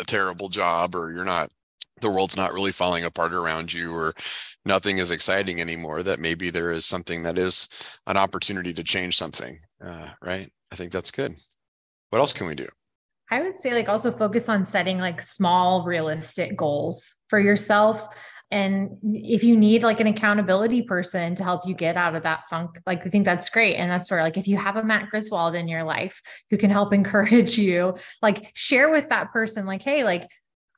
a 0.00 0.04
terrible 0.04 0.48
job 0.48 0.94
or 0.94 1.12
you're 1.12 1.24
not 1.24 1.50
the 2.00 2.10
world's 2.10 2.36
not 2.36 2.52
really 2.52 2.72
falling 2.72 3.04
apart 3.04 3.32
around 3.32 3.72
you 3.72 3.92
or 3.92 4.14
nothing 4.66 4.98
is 4.98 5.10
exciting 5.10 5.60
anymore 5.60 6.02
that 6.02 6.20
maybe 6.20 6.50
there 6.50 6.70
is 6.70 6.84
something 6.84 7.22
that 7.22 7.38
is 7.38 8.00
an 8.06 8.18
opportunity 8.18 8.72
to 8.74 8.84
change 8.84 9.16
something 9.16 9.58
uh, 9.82 10.08
right 10.20 10.52
i 10.70 10.76
think 10.76 10.92
that's 10.92 11.10
good 11.10 11.34
what 12.10 12.18
else 12.18 12.34
can 12.34 12.46
we 12.46 12.54
do 12.54 12.66
I 13.30 13.42
would 13.42 13.60
say 13.60 13.74
like 13.74 13.88
also 13.88 14.12
focus 14.12 14.48
on 14.48 14.64
setting 14.64 14.98
like 14.98 15.20
small 15.20 15.84
realistic 15.84 16.56
goals 16.56 17.14
for 17.28 17.40
yourself. 17.40 18.08
And 18.52 18.98
if 19.02 19.42
you 19.42 19.56
need 19.56 19.82
like 19.82 19.98
an 19.98 20.06
accountability 20.06 20.82
person 20.82 21.34
to 21.34 21.42
help 21.42 21.62
you 21.66 21.74
get 21.74 21.96
out 21.96 22.14
of 22.14 22.22
that 22.22 22.48
funk, 22.48 22.78
like 22.86 23.04
I 23.04 23.10
think 23.10 23.24
that's 23.24 23.48
great. 23.48 23.74
And 23.74 23.90
that's 23.90 24.10
where 24.10 24.22
like 24.22 24.36
if 24.36 24.46
you 24.46 24.56
have 24.56 24.76
a 24.76 24.84
Matt 24.84 25.10
Griswold 25.10 25.56
in 25.56 25.66
your 25.66 25.82
life 25.82 26.22
who 26.50 26.56
can 26.56 26.70
help 26.70 26.92
encourage 26.92 27.58
you, 27.58 27.96
like 28.22 28.52
share 28.54 28.90
with 28.90 29.08
that 29.08 29.32
person, 29.32 29.66
like, 29.66 29.82
hey, 29.82 30.04
like 30.04 30.28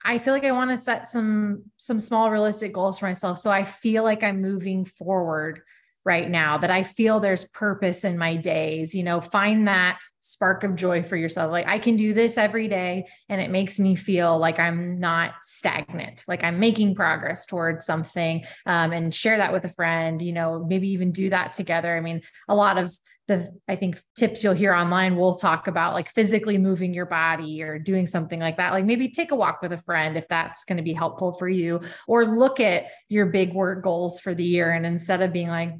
I 0.02 0.18
feel 0.18 0.32
like 0.32 0.44
I 0.44 0.52
want 0.52 0.70
to 0.70 0.78
set 0.78 1.06
some 1.06 1.64
some 1.76 1.98
small 1.98 2.30
realistic 2.30 2.72
goals 2.72 2.98
for 2.98 3.06
myself. 3.06 3.38
So 3.38 3.50
I 3.50 3.64
feel 3.64 4.04
like 4.04 4.22
I'm 4.22 4.40
moving 4.40 4.86
forward 4.86 5.60
right 6.04 6.30
now 6.30 6.56
that 6.56 6.70
I 6.70 6.84
feel 6.84 7.20
there's 7.20 7.44
purpose 7.44 8.04
in 8.04 8.16
my 8.16 8.36
days, 8.36 8.94
you 8.94 9.02
know, 9.02 9.20
find 9.20 9.68
that 9.68 9.98
spark 10.20 10.64
of 10.64 10.76
joy 10.76 11.02
for 11.02 11.16
yourself. 11.16 11.50
Like 11.50 11.66
I 11.66 11.78
can 11.78 11.96
do 11.96 12.14
this 12.14 12.38
every 12.38 12.68
day 12.68 13.06
and 13.28 13.40
it 13.40 13.50
makes 13.50 13.78
me 13.78 13.94
feel 13.94 14.38
like 14.38 14.58
I'm 14.58 14.98
not 14.98 15.32
stagnant, 15.42 16.24
like 16.28 16.44
I'm 16.44 16.58
making 16.58 16.94
progress 16.94 17.46
towards 17.46 17.86
something 17.86 18.44
um, 18.66 18.92
and 18.92 19.14
share 19.14 19.38
that 19.38 19.52
with 19.52 19.64
a 19.64 19.68
friend, 19.70 20.20
you 20.20 20.32
know, 20.32 20.64
maybe 20.68 20.88
even 20.88 21.12
do 21.12 21.30
that 21.30 21.52
together. 21.52 21.96
I 21.96 22.00
mean, 22.00 22.22
a 22.48 22.54
lot 22.54 22.78
of 22.78 22.92
the 23.28 23.54
i 23.68 23.76
think 23.76 24.02
tips 24.16 24.42
you'll 24.42 24.54
hear 24.54 24.72
online 24.72 25.14
will 25.14 25.34
talk 25.34 25.66
about 25.68 25.92
like 25.92 26.10
physically 26.10 26.58
moving 26.58 26.92
your 26.92 27.06
body 27.06 27.62
or 27.62 27.78
doing 27.78 28.06
something 28.06 28.40
like 28.40 28.56
that 28.56 28.72
like 28.72 28.86
maybe 28.86 29.10
take 29.10 29.30
a 29.30 29.36
walk 29.36 29.60
with 29.62 29.72
a 29.72 29.82
friend 29.82 30.16
if 30.16 30.26
that's 30.28 30.64
going 30.64 30.78
to 30.78 30.82
be 30.82 30.94
helpful 30.94 31.36
for 31.38 31.48
you 31.48 31.80
or 32.08 32.24
look 32.24 32.58
at 32.58 32.84
your 33.08 33.26
big 33.26 33.52
word 33.52 33.82
goals 33.82 34.18
for 34.18 34.34
the 34.34 34.44
year 34.44 34.72
and 34.72 34.84
instead 34.84 35.20
of 35.22 35.32
being 35.32 35.48
like 35.48 35.74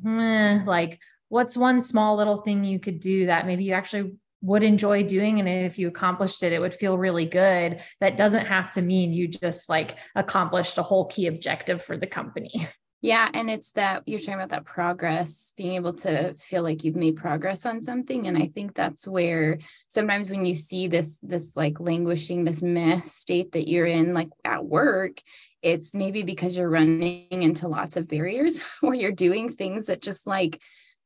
like 0.66 1.00
what's 1.28 1.57
one 1.57 1.83
small 1.83 2.16
little 2.16 2.42
thing 2.42 2.64
you 2.64 2.78
could 2.78 3.00
do 3.00 3.26
that 3.26 3.47
maybe 3.47 3.64
you 3.64 3.73
actually 3.73 4.14
would 4.40 4.62
enjoy 4.62 5.02
doing 5.02 5.40
and 5.40 5.49
if 5.49 5.78
you 5.78 5.88
accomplished 5.88 6.42
it 6.42 6.52
it 6.52 6.61
would 6.61 6.75
feel 6.75 6.97
really 6.97 7.25
good 7.25 7.80
that 8.00 8.16
doesn't 8.16 8.47
have 8.47 8.71
to 8.71 8.83
mean 8.83 9.12
you 9.12 9.26
just 9.26 9.68
like 9.68 9.97
accomplished 10.14 10.78
a 10.78 10.83
whole 10.83 11.07
key 11.07 11.26
objective 11.26 11.83
for 11.83 11.97
the 11.97 12.07
company 12.07 12.68
Yeah. 13.00 13.30
And 13.33 13.49
it's 13.49 13.71
that 13.73 14.02
you're 14.07 14.18
talking 14.18 14.35
about 14.35 14.49
that 14.49 14.64
progress, 14.64 15.52
being 15.57 15.75
able 15.75 15.92
to 15.95 16.35
feel 16.40 16.64
like 16.64 16.83
you've 16.83 16.97
made 16.97 17.16
progress 17.16 17.64
on 17.64 17.80
something. 17.80 18.26
And 18.26 18.37
I 18.37 18.47
think 18.47 18.75
that's 18.75 19.07
where 19.07 19.59
sometimes 19.87 20.30
when 20.30 20.45
you 20.45 20.54
see 20.54 20.89
this, 20.89 21.17
this 21.23 21.52
like 21.54 21.78
languishing, 21.78 22.43
this 22.43 22.60
mess 22.60 23.12
state 23.12 23.52
that 23.52 23.69
you're 23.69 23.86
in, 23.86 24.15
like 24.15 24.30
at 24.45 24.65
work, 24.65 25.21
it's 25.62 25.95
maybe 25.95 26.25
because 26.25 26.56
you're 26.56 26.69
running 26.69 27.28
into 27.30 27.69
lots 27.69 27.97
of 27.97 28.08
barriers 28.08 28.65
or 28.82 28.95
you're 28.95 29.12
doing 29.12 29.49
things 29.52 29.84
that 29.84 30.02
just 30.02 30.26
like 30.26 30.60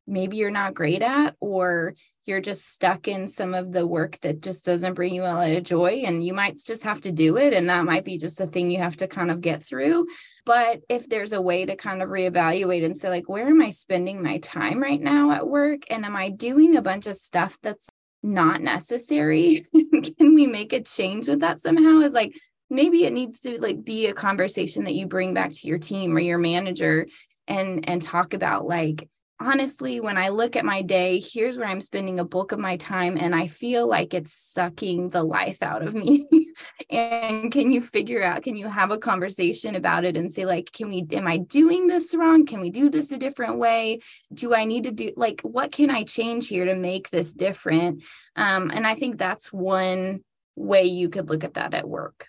maybe 0.07 0.39
you're 0.39 0.51
not 0.51 0.75
great 0.75 1.03
at, 1.03 1.37
or 1.41 1.95
you're 2.25 2.41
just 2.41 2.73
stuck 2.73 3.09
in 3.09 3.27
some 3.27 3.53
of 3.55 3.73
the 3.73 3.87
work 3.87 4.19
that 4.21 4.41
just 4.41 4.65
doesn't 4.65 4.95
bring 4.95 5.15
you 5.15 5.23
a 5.23 5.25
lot 5.25 5.51
of 5.51 5.65
joy 5.65 6.03
and 6.07 6.25
you 6.25 6.33
might 6.33 6.57
just 6.57 6.85
have 6.85 7.01
to 7.01 7.11
do 7.11 7.37
it 7.37 7.53
and 7.53 7.69
that 7.69 7.85
might 7.85 8.05
be 8.05 8.19
just 8.19 8.41
a 8.41 8.47
thing 8.47 8.71
you 8.71 8.79
have 8.79 8.97
to 8.97 9.09
kind 9.09 9.31
of 9.31 9.41
get 9.41 9.63
through. 9.63 10.07
But 10.45 10.83
if 10.89 11.09
there's 11.09 11.33
a 11.33 11.43
way 11.43 11.67
to 11.67 11.77
kind 11.77 12.03
of 12.03 12.09
reevaluate 12.09 12.85
and 12.85 12.97
say 12.97 13.09
like 13.09 13.29
where 13.29 13.49
am 13.49 13.63
i 13.63 13.71
spending 13.71 14.23
my 14.23 14.39
time 14.39 14.81
right 14.81 15.01
now 15.01 15.33
at 15.33 15.49
work? 15.49 15.83
And 15.91 16.05
am 16.05 16.17
i 16.17 16.29
doing 16.29 16.77
a 16.77 16.83
bunch 16.83 17.07
of 17.07 17.17
stuff 17.17 17.59
that's 17.63 17.89
not 18.23 18.61
necessary? 18.61 19.67
Can 19.75 20.35
we 20.35 20.47
make 20.47 20.73
a 20.73 20.83
change 20.83 21.29
with 21.29 21.41
that 21.41 21.61
somehow? 21.61 22.01
Is 22.01 22.13
like 22.13 22.39
maybe 22.71 23.05
it 23.05 23.13
needs 23.13 23.41
to 23.41 23.61
like 23.61 23.85
be 23.85 24.07
a 24.07 24.15
conversation 24.15 24.85
that 24.85 24.95
you 24.95 25.07
bring 25.07 25.35
back 25.35 25.51
to 25.51 25.67
your 25.67 25.79
team 25.79 26.17
or 26.17 26.21
your 26.21 26.39
manager 26.39 27.07
and 27.49 27.89
and 27.89 28.01
talk 28.01 28.33
about 28.33 28.67
like 28.67 29.09
honestly, 29.43 30.01
when 30.01 30.17
I 30.17 30.29
look 30.29 30.57
at 30.57 30.65
my 30.65 30.83
day, 30.83 31.21
here's 31.21 31.59
where 31.59 31.67
I'm 31.67 31.81
spending 31.81 32.19
a 32.19 32.25
bulk 32.25 32.53
of 32.53 32.59
my 32.59 32.77
time, 32.77 33.17
and 33.19 33.35
I 33.35 33.47
feel 33.47 33.87
like 33.87 34.15
it's 34.15 34.33
sucking 34.33 35.11
the 35.11 35.23
life 35.23 35.63
out 35.63 35.83
of 35.83 35.95
me. 35.95 36.27
and 36.91 37.51
can 37.51 37.71
you 37.71 37.81
figure 37.81 38.23
out, 38.23 38.43
can 38.43 38.57
you 38.57 38.69
have 38.69 38.91
a 38.91 38.99
conversation 38.99 39.75
about 39.75 40.05
it 40.05 40.17
and 40.17 40.33
say, 40.33 40.47
like, 40.47 40.73
can 40.73 40.89
we, 40.89 41.07
am 41.13 41.27
I 41.27 41.39
doing 41.39 41.87
this 41.87 42.15
wrong? 42.15 42.47
Can 42.47 42.61
we 42.61 42.71
do 42.71 42.89
this 42.89 43.13
a 43.13 43.19
different 43.19 43.59
way? 43.59 44.01
Do 44.33 44.55
I 44.55 44.65
need 44.65 44.85
to 44.85 44.93
do, 44.93 45.13
like, 45.17 45.41
what 45.43 45.73
can 45.73 45.91
I 45.91 46.05
change 46.05 46.49
here 46.49 46.65
to 46.65 46.75
make 46.75 47.11
this 47.11 47.33
different? 47.33 48.03
Um, 48.37 48.71
and 48.73 48.87
I 48.87 48.95
think 48.95 49.19
that's 49.19 49.53
one 49.53 50.23
way 50.57 50.85
you 50.85 51.09
could 51.09 51.29
look 51.29 51.45
at 51.45 51.55
that 51.55 51.75
at 51.75 51.89
work. 51.89 52.29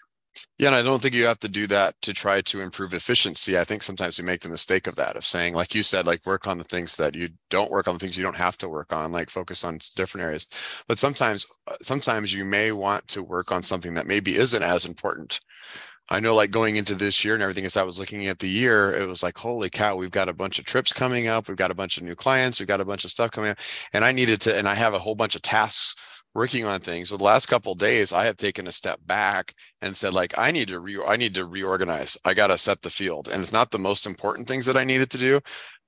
Yeah, 0.58 0.68
and 0.68 0.76
I 0.76 0.82
don't 0.84 1.02
think 1.02 1.14
you 1.14 1.26
have 1.26 1.40
to 1.40 1.48
do 1.50 1.68
that 1.68 2.00
to 2.02 2.14
try 2.14 2.42
to 2.42 2.62
improve 2.62 2.94
efficiency. 2.94 3.58
I 3.58 3.64
think 3.64 3.84
sometimes 3.84 4.18
we 4.20 4.26
make 4.26 4.42
the 4.42 4.50
mistake 4.50 4.88
of 4.88 4.96
that, 4.96 5.16
of 5.16 5.26
saying, 5.26 5.54
like 5.56 5.76
you 5.76 5.84
said, 5.84 6.06
like 6.06 6.26
work 6.26 6.48
on 6.48 6.58
the 6.58 6.64
things 6.64 6.96
that 6.98 7.16
you 7.16 7.28
don't 7.50 7.72
work 7.72 7.88
on, 7.88 7.96
the 7.96 8.00
things 8.00 8.18
you 8.18 8.24
don't 8.24 8.36
have 8.36 8.58
to 8.60 8.70
work 8.70 8.94
on, 8.94 9.12
like 9.12 9.30
focus 9.30 9.64
on 9.64 9.80
different 9.96 10.26
areas. 10.26 10.48
But 10.88 11.00
sometimes, 11.00 11.46
uh, 11.68 11.74
sometimes 11.82 12.34
you 12.34 12.46
may 12.46 12.72
want 12.72 13.08
to 13.10 13.24
work 13.24 13.52
on 13.52 13.62
something 13.62 13.94
that 13.96 14.08
maybe 14.08 14.36
isn't 14.36 14.64
as 14.64 14.86
important. 14.86 15.40
I 16.10 16.20
know, 16.20 16.36
like 16.36 16.52
going 16.52 16.76
into 16.76 16.96
this 16.96 17.24
year 17.26 17.34
and 17.34 17.44
everything, 17.44 17.66
as 17.66 17.78
I 17.78 17.84
was 17.84 18.00
looking 18.00 18.28
at 18.28 18.40
the 18.40 18.50
year, 18.50 18.96
it 18.96 19.08
was 19.08 19.24
like, 19.24 19.38
holy 19.38 19.70
cow, 19.70 19.96
we've 19.96 20.12
got 20.12 20.30
a 20.30 20.34
bunch 20.34 20.60
of 20.60 20.66
trips 20.66 20.94
coming 20.94 21.28
up. 21.28 21.48
We've 21.48 21.58
got 21.58 21.72
a 21.72 21.76
bunch 21.76 21.98
of 21.98 22.04
new 22.04 22.16
clients. 22.16 22.60
We've 22.60 22.68
got 22.68 22.82
a 22.82 22.86
bunch 22.86 23.06
of 23.06 23.12
stuff 23.12 23.32
coming 23.32 23.52
up. 23.52 23.60
And 23.94 24.04
I 24.06 24.12
needed 24.12 24.42
to, 24.42 24.58
and 24.58 24.68
I 24.68 24.76
have 24.76 24.94
a 24.94 25.00
whole 25.00 25.16
bunch 25.16 25.36
of 25.36 25.42
tasks 25.42 26.13
working 26.36 26.66
on 26.66 26.80
things. 26.80 27.10
So 27.10 27.18
the 27.18 27.24
last 27.24 27.48
couple 27.48 27.76
days, 27.76 28.12
I 28.14 28.26
have 28.26 28.38
taken 28.38 28.68
a 28.68 28.72
step 28.72 29.00
back 29.06 29.54
and 29.82 29.96
said, 29.96 30.14
like, 30.14 30.38
I 30.38 30.52
need 30.52 30.68
to 30.70 30.80
re 30.80 31.00
I 31.08 31.16
need 31.18 31.36
to 31.36 31.46
reorganize. 31.46 32.18
I 32.26 32.34
got 32.34 32.48
to 32.48 32.58
set 32.58 32.82
the 32.82 32.90
field. 32.90 33.28
And 33.28 33.42
it's 33.42 33.54
not 33.54 33.72
the 33.72 33.80
most 33.80 34.06
important 34.06 34.48
things 34.48 34.66
that 34.66 34.78
I 34.78 34.84
needed 34.84 35.10
to 35.12 35.18
do. 35.18 35.40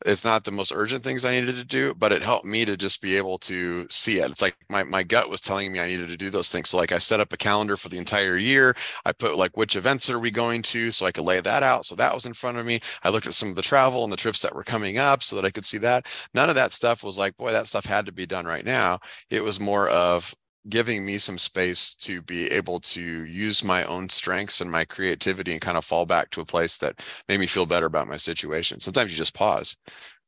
It's 0.06 0.26
not 0.26 0.44
the 0.44 0.52
most 0.52 0.72
urgent 0.76 1.04
things 1.04 1.24
I 1.24 1.32
needed 1.32 1.56
to 1.56 1.64
do, 1.64 1.94
but 1.96 2.12
it 2.12 2.22
helped 2.22 2.46
me 2.46 2.66
to 2.66 2.76
just 2.76 3.02
be 3.02 3.16
able 3.18 3.38
to 3.40 3.88
see 3.90 4.20
it. 4.20 4.30
It's 4.30 4.42
like 4.42 4.56
my, 4.70 4.84
my 4.84 5.04
gut 5.04 5.30
was 5.30 5.42
telling 5.42 5.72
me 5.72 5.80
I 5.80 5.88
needed 5.88 6.10
to 6.10 6.18
do 6.18 6.30
those 6.30 6.52
things. 6.52 6.70
So 6.70 6.78
like 6.78 6.92
I 6.92 7.00
set 7.00 7.20
up 7.20 7.32
a 7.32 7.38
calendar 7.38 7.78
for 7.78 7.90
the 7.90 7.98
entire 7.98 8.36
year. 8.38 8.76
I 9.06 9.14
put 9.14 9.38
like 9.38 9.56
which 9.58 9.76
events 9.76 10.10
are 10.10 10.20
we 10.20 10.32
going 10.32 10.62
to 10.64 10.92
so 10.92 11.06
I 11.06 11.12
could 11.12 11.24
lay 11.24 11.40
that 11.40 11.64
out. 11.64 11.86
So 11.86 11.96
that 11.96 12.14
was 12.14 12.26
in 12.26 12.34
front 12.34 12.58
of 12.58 12.66
me. 12.66 12.80
I 13.04 13.10
looked 13.10 13.28
at 13.28 13.34
some 13.34 13.50
of 13.50 13.56
the 13.56 13.62
travel 13.62 14.04
and 14.04 14.12
the 14.12 14.18
trips 14.18 14.42
that 14.42 14.54
were 14.54 14.64
coming 14.64 14.98
up 14.98 15.24
so 15.24 15.36
that 15.36 15.46
I 15.46 15.50
could 15.50 15.66
see 15.66 15.78
that. 15.80 16.08
None 16.34 16.50
of 16.50 16.56
that 16.56 16.72
stuff 16.74 17.04
was 17.04 17.18
like, 17.18 17.38
boy, 17.38 17.52
that 17.52 17.68
stuff 17.68 17.86
had 17.86 18.06
to 18.06 18.12
be 18.12 18.26
done 18.26 18.46
right 18.46 18.66
now. 18.66 19.00
It 19.30 19.44
was 19.44 19.60
more 19.60 19.90
of 19.90 20.36
giving 20.70 21.06
me 21.06 21.18
some 21.18 21.38
space 21.38 21.94
to 21.96 22.22
be 22.24 22.48
able 22.52 22.80
to 22.80 23.26
use 23.26 23.64
my 23.64 23.84
own 23.86 24.10
strengths 24.10 24.62
and 24.62 24.72
my 24.72 24.84
creativity 24.86 25.52
and 25.52 25.62
kind 25.62 25.78
of 25.78 25.86
fall 25.86 26.06
back 26.06 26.30
to 26.32 26.42
a 26.42 26.46
place 26.46 26.78
that 26.80 27.06
made 27.30 27.40
me 27.40 27.48
feel 27.48 27.66
better 27.66 27.86
about 27.86 28.08
my 28.08 28.18
situation. 28.18 28.80
Sometimes 28.80 29.12
you 29.12 29.18
just 29.18 29.36
pause. 29.36 29.78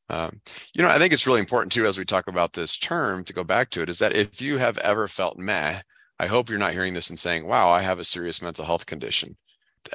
Um, 0.10 0.40
you 0.74 0.84
know, 0.84 0.90
I 0.90 1.00
think 1.00 1.12
it's 1.12 1.28
really 1.28 1.40
important 1.40 1.72
too, 1.72 1.86
as 1.86 1.98
we 1.98 2.06
talk 2.06 2.28
about 2.28 2.54
this 2.54 2.78
term, 2.78 3.24
to 3.26 3.34
go 3.34 3.44
back 3.44 3.70
to 3.72 3.82
it, 3.82 3.90
is 3.90 4.00
that 4.00 4.16
if 4.16 4.42
you 4.42 4.58
have 4.58 4.78
ever 4.78 5.08
felt 5.08 5.38
meh, 5.38 5.82
I 6.20 6.28
hope 6.28 6.50
you're 6.50 6.60
not 6.60 6.74
hearing 6.74 6.94
this 6.94 7.10
and 7.10 7.20
saying, 7.20 7.46
wow, 7.46 7.70
I 7.70 7.82
have 7.82 8.00
a 8.00 8.04
serious 8.04 8.42
mental 8.42 8.66
health 8.66 8.86
condition. 8.86 9.36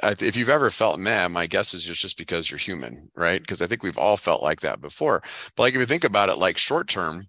If 0.03 0.35
you've 0.37 0.49
ever 0.49 0.69
felt 0.69 0.99
meh, 0.99 1.27
my 1.27 1.45
guess 1.47 1.73
is 1.73 1.85
just 1.85 2.17
because 2.17 2.49
you're 2.49 2.57
human, 2.57 3.11
right? 3.15 3.41
Because 3.41 3.61
I 3.61 3.67
think 3.67 3.83
we've 3.83 3.97
all 3.97 4.17
felt 4.17 4.41
like 4.41 4.61
that 4.61 4.81
before. 4.81 5.21
But 5.55 5.63
like 5.63 5.73
if 5.73 5.79
you 5.79 5.85
think 5.85 6.03
about 6.03 6.29
it, 6.29 6.37
like 6.37 6.57
short 6.57 6.87
term, 6.87 7.27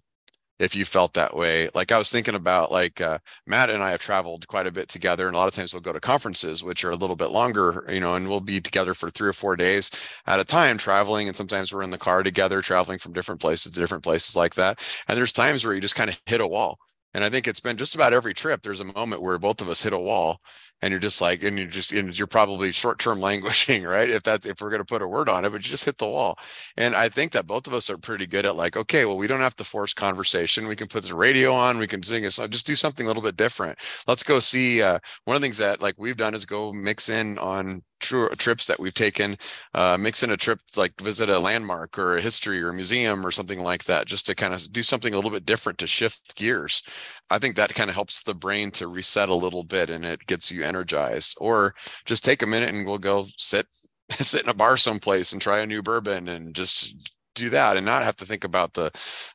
if 0.59 0.75
you 0.75 0.85
felt 0.85 1.13
that 1.13 1.35
way. 1.35 1.69
Like 1.75 1.91
I 1.91 1.97
was 1.97 2.11
thinking 2.11 2.35
about 2.35 2.71
like 2.71 3.01
uh, 3.01 3.19
Matt 3.45 3.69
and 3.69 3.83
I 3.83 3.91
have 3.91 3.99
traveled 3.99 4.47
quite 4.47 4.67
a 4.67 4.71
bit 4.71 4.87
together, 4.87 5.27
and 5.27 5.35
a 5.35 5.39
lot 5.39 5.47
of 5.47 5.53
times 5.53 5.73
we'll 5.73 5.81
go 5.81 5.93
to 5.93 5.99
conferences 5.99 6.63
which 6.63 6.83
are 6.83 6.91
a 6.91 6.95
little 6.95 7.15
bit 7.15 7.31
longer, 7.31 7.85
you 7.89 7.99
know, 7.99 8.15
and 8.15 8.27
we'll 8.29 8.41
be 8.41 8.59
together 8.59 8.93
for 8.93 9.09
three 9.09 9.29
or 9.29 9.33
four 9.33 9.55
days 9.55 9.91
at 10.27 10.39
a 10.39 10.45
time 10.45 10.77
traveling, 10.77 11.27
and 11.27 11.35
sometimes 11.35 11.73
we're 11.73 11.83
in 11.83 11.89
the 11.89 11.97
car 11.97 12.23
together 12.23 12.61
traveling 12.61 12.99
from 12.99 13.13
different 13.13 13.41
places 13.41 13.71
to 13.71 13.79
different 13.79 14.03
places 14.03 14.35
like 14.35 14.55
that. 14.55 14.79
And 15.07 15.17
there's 15.17 15.33
times 15.33 15.65
where 15.65 15.73
you 15.73 15.81
just 15.81 15.95
kind 15.95 16.09
of 16.09 16.19
hit 16.25 16.41
a 16.41 16.47
wall. 16.47 16.79
And 17.15 17.23
I 17.23 17.29
think 17.29 17.47
it's 17.47 17.61
been 17.61 17.77
just 17.77 17.95
about 17.95 18.11
every 18.11 18.33
trip. 18.33 18.61
There's 18.61 18.81
a 18.81 18.93
moment 18.93 19.21
where 19.21 19.39
both 19.39 19.61
of 19.61 19.69
us 19.69 19.81
hit 19.81 19.93
a 19.93 19.97
wall 19.97 20.41
and 20.81 20.91
you're 20.91 20.99
just 20.99 21.21
like, 21.21 21.43
and 21.43 21.57
you're 21.57 21.65
just, 21.65 21.93
and 21.93 22.15
you're 22.17 22.27
probably 22.27 22.73
short 22.73 22.99
term 22.99 23.19
languishing, 23.21 23.85
right? 23.85 24.09
If 24.09 24.23
that's, 24.23 24.45
if 24.45 24.59
we're 24.59 24.69
going 24.69 24.81
to 24.81 24.85
put 24.85 25.01
a 25.01 25.07
word 25.07 25.29
on 25.29 25.45
it, 25.45 25.49
but 25.49 25.65
you 25.65 25.71
just 25.71 25.85
hit 25.85 25.97
the 25.97 26.05
wall. 26.05 26.37
And 26.75 26.93
I 26.93 27.07
think 27.07 27.31
that 27.31 27.47
both 27.47 27.67
of 27.67 27.73
us 27.73 27.89
are 27.89 27.97
pretty 27.97 28.27
good 28.27 28.45
at 28.45 28.57
like, 28.57 28.75
okay, 28.75 29.05
well, 29.05 29.15
we 29.15 29.27
don't 29.27 29.39
have 29.39 29.55
to 29.55 29.63
force 29.63 29.93
conversation. 29.93 30.67
We 30.67 30.75
can 30.75 30.87
put 30.87 31.05
the 31.05 31.15
radio 31.15 31.53
on, 31.53 31.77
we 31.77 31.87
can 31.87 32.03
sing 32.03 32.25
a 32.25 32.31
song, 32.31 32.49
just 32.49 32.67
do 32.67 32.75
something 32.75 33.05
a 33.05 33.07
little 33.07 33.23
bit 33.23 33.37
different. 33.37 33.79
Let's 34.09 34.23
go 34.23 34.41
see. 34.41 34.81
Uh, 34.81 34.99
one 35.23 35.37
of 35.37 35.41
the 35.41 35.45
things 35.45 35.59
that 35.59 35.81
like 35.81 35.95
we've 35.97 36.17
done 36.17 36.33
is 36.33 36.45
go 36.45 36.73
mix 36.73 37.07
in 37.07 37.37
on 37.37 37.81
trips 38.05 38.67
that 38.67 38.79
we've 38.79 38.93
taken, 38.93 39.37
uh, 39.73 39.97
mix 39.99 40.23
in 40.23 40.31
a 40.31 40.37
trip 40.37 40.59
like 40.77 40.99
visit 41.01 41.29
a 41.29 41.39
landmark 41.39 41.97
or 41.97 42.17
a 42.17 42.21
history 42.21 42.61
or 42.61 42.69
a 42.69 42.73
museum 42.73 43.25
or 43.25 43.31
something 43.31 43.61
like 43.61 43.83
that, 43.85 44.07
just 44.07 44.25
to 44.27 44.35
kind 44.35 44.53
of 44.53 44.71
do 44.71 44.83
something 44.83 45.13
a 45.13 45.15
little 45.15 45.31
bit 45.31 45.45
different 45.45 45.77
to 45.79 45.87
shift 45.87 46.35
gears. 46.35 46.83
I 47.29 47.39
think 47.39 47.55
that 47.55 47.73
kind 47.73 47.89
of 47.89 47.95
helps 47.95 48.23
the 48.23 48.35
brain 48.35 48.71
to 48.71 48.87
reset 48.87 49.29
a 49.29 49.35
little 49.35 49.63
bit 49.63 49.89
and 49.89 50.05
it 50.05 50.25
gets 50.27 50.51
you 50.51 50.63
energized. 50.63 51.37
Or 51.41 51.73
just 52.05 52.23
take 52.23 52.41
a 52.41 52.47
minute 52.47 52.69
and 52.73 52.85
we'll 52.85 52.97
go 52.97 53.27
sit 53.37 53.67
sit 54.11 54.43
in 54.43 54.49
a 54.49 54.53
bar 54.53 54.77
someplace 54.77 55.33
and 55.33 55.41
try 55.41 55.59
a 55.59 55.67
new 55.67 55.81
bourbon 55.81 56.27
and 56.27 56.55
just 56.55 57.11
do 57.35 57.49
that 57.49 57.77
and 57.77 57.85
not 57.85 58.03
have 58.03 58.15
to 58.17 58.25
think 58.25 58.43
about 58.43 58.73
the 58.73 58.91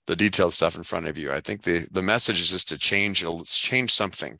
the 0.07 0.17
detailed 0.17 0.55
stuff 0.55 0.77
in 0.77 0.83
front 0.83 1.07
of 1.07 1.19
you. 1.19 1.33
I 1.33 1.41
think 1.41 1.63
the 1.63 1.87
the 1.93 2.03
message 2.03 2.41
is 2.41 2.51
just 2.51 2.69
to 2.71 2.79
change 2.79 3.25
change 3.47 3.93
something 3.93 4.39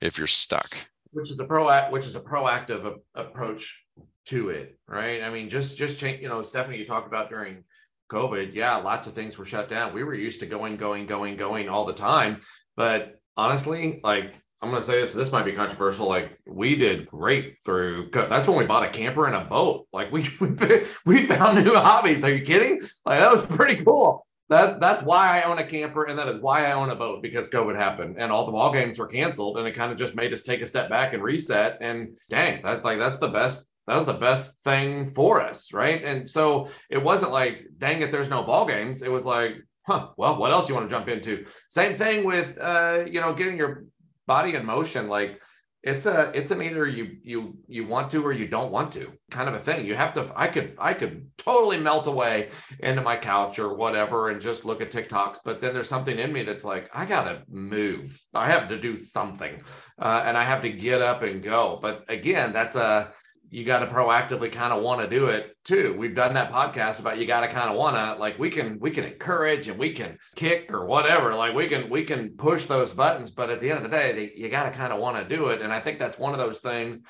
if 0.00 0.18
you're 0.18 0.26
stuck 0.26 0.88
which 1.12 1.30
is 1.30 1.38
a 1.38 1.44
pro 1.44 1.90
which 1.90 2.06
is 2.06 2.16
a 2.16 2.20
proactive 2.20 2.98
a- 3.14 3.20
approach 3.20 3.82
to 4.26 4.50
it, 4.50 4.78
right? 4.88 5.22
I 5.22 5.30
mean, 5.30 5.48
just 5.48 5.76
just 5.76 5.98
change. 5.98 6.20
You 6.20 6.28
know, 6.28 6.42
Stephanie, 6.42 6.78
you 6.78 6.86
talked 6.86 7.06
about 7.06 7.28
during 7.28 7.64
COVID. 8.10 8.54
Yeah, 8.54 8.76
lots 8.76 9.06
of 9.06 9.14
things 9.14 9.38
were 9.38 9.44
shut 9.44 9.68
down. 9.68 9.94
We 9.94 10.04
were 10.04 10.14
used 10.14 10.40
to 10.40 10.46
going, 10.46 10.76
going, 10.76 11.06
going, 11.06 11.36
going 11.36 11.68
all 11.68 11.84
the 11.84 11.92
time. 11.92 12.40
But 12.76 13.20
honestly, 13.36 14.00
like 14.04 14.34
I'm 14.60 14.70
going 14.70 14.80
to 14.80 14.86
say 14.86 15.00
this. 15.00 15.12
This 15.12 15.32
might 15.32 15.44
be 15.44 15.52
controversial. 15.52 16.08
Like 16.08 16.38
we 16.46 16.76
did 16.76 17.06
great 17.06 17.56
through. 17.64 18.10
That's 18.12 18.46
when 18.46 18.58
we 18.58 18.64
bought 18.64 18.84
a 18.84 18.90
camper 18.90 19.26
and 19.26 19.34
a 19.34 19.44
boat. 19.44 19.88
Like 19.92 20.12
we 20.12 20.30
we, 20.40 20.48
we 21.04 21.26
found 21.26 21.64
new 21.64 21.74
hobbies. 21.74 22.24
Are 22.24 22.32
you 22.32 22.44
kidding? 22.44 22.82
Like 23.04 23.20
that 23.20 23.30
was 23.30 23.42
pretty 23.42 23.84
cool 23.84 24.26
that 24.52 24.80
that's 24.80 25.02
why 25.02 25.40
I 25.40 25.42
own 25.42 25.58
a 25.58 25.66
camper 25.66 26.04
and 26.04 26.18
that 26.18 26.28
is 26.28 26.40
why 26.40 26.66
I 26.66 26.72
own 26.72 26.90
a 26.90 26.96
boat 26.96 27.22
because 27.22 27.48
COVID 27.48 27.76
happened 27.76 28.16
and 28.18 28.30
all 28.30 28.44
the 28.44 28.52
ball 28.52 28.72
games 28.72 28.98
were 28.98 29.06
canceled 29.06 29.58
and 29.58 29.66
it 29.66 29.74
kind 29.74 29.90
of 29.90 29.98
just 29.98 30.14
made 30.14 30.32
us 30.32 30.42
take 30.42 30.60
a 30.60 30.66
step 30.66 30.90
back 30.90 31.14
and 31.14 31.22
reset 31.22 31.78
and 31.80 32.16
dang 32.28 32.60
that's 32.62 32.84
like 32.84 32.98
that's 32.98 33.18
the 33.18 33.28
best 33.28 33.68
that 33.86 33.96
was 33.96 34.06
the 34.06 34.12
best 34.12 34.62
thing 34.62 35.08
for 35.08 35.40
us 35.40 35.72
right? 35.72 36.04
And 36.04 36.28
so 36.28 36.68
it 36.90 37.02
wasn't 37.02 37.32
like 37.32 37.66
dang 37.78 38.02
it 38.02 38.12
there's 38.12 38.30
no 38.30 38.42
ball 38.42 38.66
games. 38.66 39.02
It 39.02 39.10
was 39.10 39.24
like 39.24 39.56
huh 39.86 40.08
well 40.16 40.38
what 40.38 40.52
else 40.52 40.68
you 40.68 40.74
want 40.74 40.88
to 40.88 40.94
jump 40.94 41.08
into? 41.08 41.46
Same 41.68 41.96
thing 41.96 42.24
with 42.24 42.58
uh 42.60 43.04
you 43.06 43.20
know 43.20 43.32
getting 43.34 43.56
your 43.56 43.84
body 44.26 44.54
in 44.54 44.64
motion 44.64 45.08
like 45.08 45.40
it's 45.82 46.06
a 46.06 46.30
it's 46.32 46.52
an 46.52 46.62
either 46.62 46.86
you 46.86 47.16
you 47.24 47.56
you 47.66 47.84
want 47.86 48.08
to 48.10 48.24
or 48.24 48.32
you 48.32 48.46
don't 48.46 48.70
want 48.70 48.92
to 48.92 49.12
kind 49.30 49.48
of 49.48 49.54
a 49.54 49.58
thing. 49.58 49.84
You 49.84 49.96
have 49.96 50.12
to 50.14 50.32
i 50.36 50.46
could 50.46 50.76
i 50.78 50.94
could 50.94 51.28
totally 51.38 51.78
melt 51.78 52.06
away 52.06 52.50
into 52.80 53.02
my 53.02 53.16
couch 53.16 53.58
or 53.58 53.74
whatever 53.74 54.30
and 54.30 54.40
just 54.40 54.64
look 54.64 54.80
at 54.80 54.92
tiktoks 54.92 55.38
but 55.44 55.60
then 55.60 55.74
there's 55.74 55.88
something 55.88 56.18
in 56.18 56.32
me 56.32 56.44
that's 56.44 56.64
like 56.64 56.88
i 56.94 57.04
gotta 57.04 57.42
move. 57.48 58.20
I 58.32 58.50
have 58.50 58.68
to 58.68 58.78
do 58.78 58.96
something 58.96 59.60
uh, 60.00 60.22
and 60.24 60.36
i 60.36 60.44
have 60.44 60.62
to 60.62 60.70
get 60.70 61.02
up 61.02 61.22
and 61.22 61.42
go. 61.42 61.78
But 61.82 62.04
again 62.08 62.52
that's 62.52 62.76
a 62.76 63.12
you 63.52 63.66
got 63.66 63.80
to 63.80 63.86
proactively 63.86 64.50
kind 64.50 64.72
of 64.72 64.82
want 64.82 65.02
to 65.02 65.14
do 65.14 65.26
it 65.26 65.54
too. 65.62 65.94
We've 65.98 66.14
done 66.14 66.32
that 66.34 66.50
podcast 66.50 67.00
about 67.00 67.18
you 67.18 67.26
got 67.26 67.40
to 67.40 67.48
kind 67.48 67.68
of 67.68 67.76
want 67.76 67.96
to 67.96 68.18
like 68.18 68.38
we 68.38 68.48
can 68.48 68.78
we 68.80 68.90
can 68.90 69.04
encourage 69.04 69.68
and 69.68 69.78
we 69.78 69.92
can 69.92 70.16
kick 70.36 70.72
or 70.72 70.86
whatever. 70.86 71.34
Like 71.34 71.54
we 71.54 71.68
can 71.68 71.90
we 71.90 72.02
can 72.02 72.30
push 72.30 72.64
those 72.64 72.92
buttons, 72.92 73.30
but 73.30 73.50
at 73.50 73.60
the 73.60 73.68
end 73.68 73.76
of 73.76 73.82
the 73.82 73.94
day, 73.94 74.12
they, 74.12 74.32
you 74.34 74.48
got 74.48 74.64
to 74.64 74.70
kind 74.70 74.90
of 74.90 75.00
want 75.00 75.18
to 75.18 75.36
do 75.36 75.48
it. 75.48 75.60
And 75.60 75.70
I 75.70 75.80
think 75.80 75.98
that's 75.98 76.18
one 76.18 76.32
of 76.32 76.38
those 76.38 76.60
things. 76.60 77.02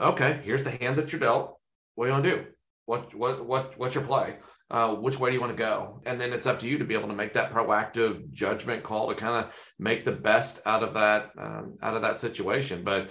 Okay, 0.00 0.40
here's 0.42 0.64
the 0.64 0.70
hand 0.70 0.96
that 0.96 1.12
you're 1.12 1.20
dealt. 1.20 1.60
What 1.96 2.06
do 2.06 2.08
you 2.08 2.14
want 2.14 2.24
to 2.24 2.30
do? 2.30 2.44
What 2.86 3.14
what 3.14 3.44
what 3.44 3.78
what's 3.78 3.94
your 3.94 4.04
play? 4.04 4.36
Uh, 4.70 4.94
which 4.94 5.18
way 5.18 5.28
do 5.28 5.34
you 5.34 5.40
want 5.40 5.54
to 5.54 5.62
go? 5.62 6.00
And 6.06 6.18
then 6.18 6.32
it's 6.32 6.46
up 6.46 6.60
to 6.60 6.66
you 6.66 6.78
to 6.78 6.84
be 6.84 6.94
able 6.94 7.08
to 7.08 7.14
make 7.14 7.34
that 7.34 7.52
proactive 7.52 8.30
judgment 8.32 8.84
call 8.84 9.08
to 9.08 9.16
kind 9.16 9.44
of 9.44 9.52
make 9.78 10.06
the 10.06 10.12
best 10.12 10.60
out 10.64 10.82
of 10.82 10.94
that 10.94 11.30
um, 11.38 11.76
out 11.82 11.94
of 11.94 12.00
that 12.02 12.20
situation. 12.20 12.84
But 12.84 13.10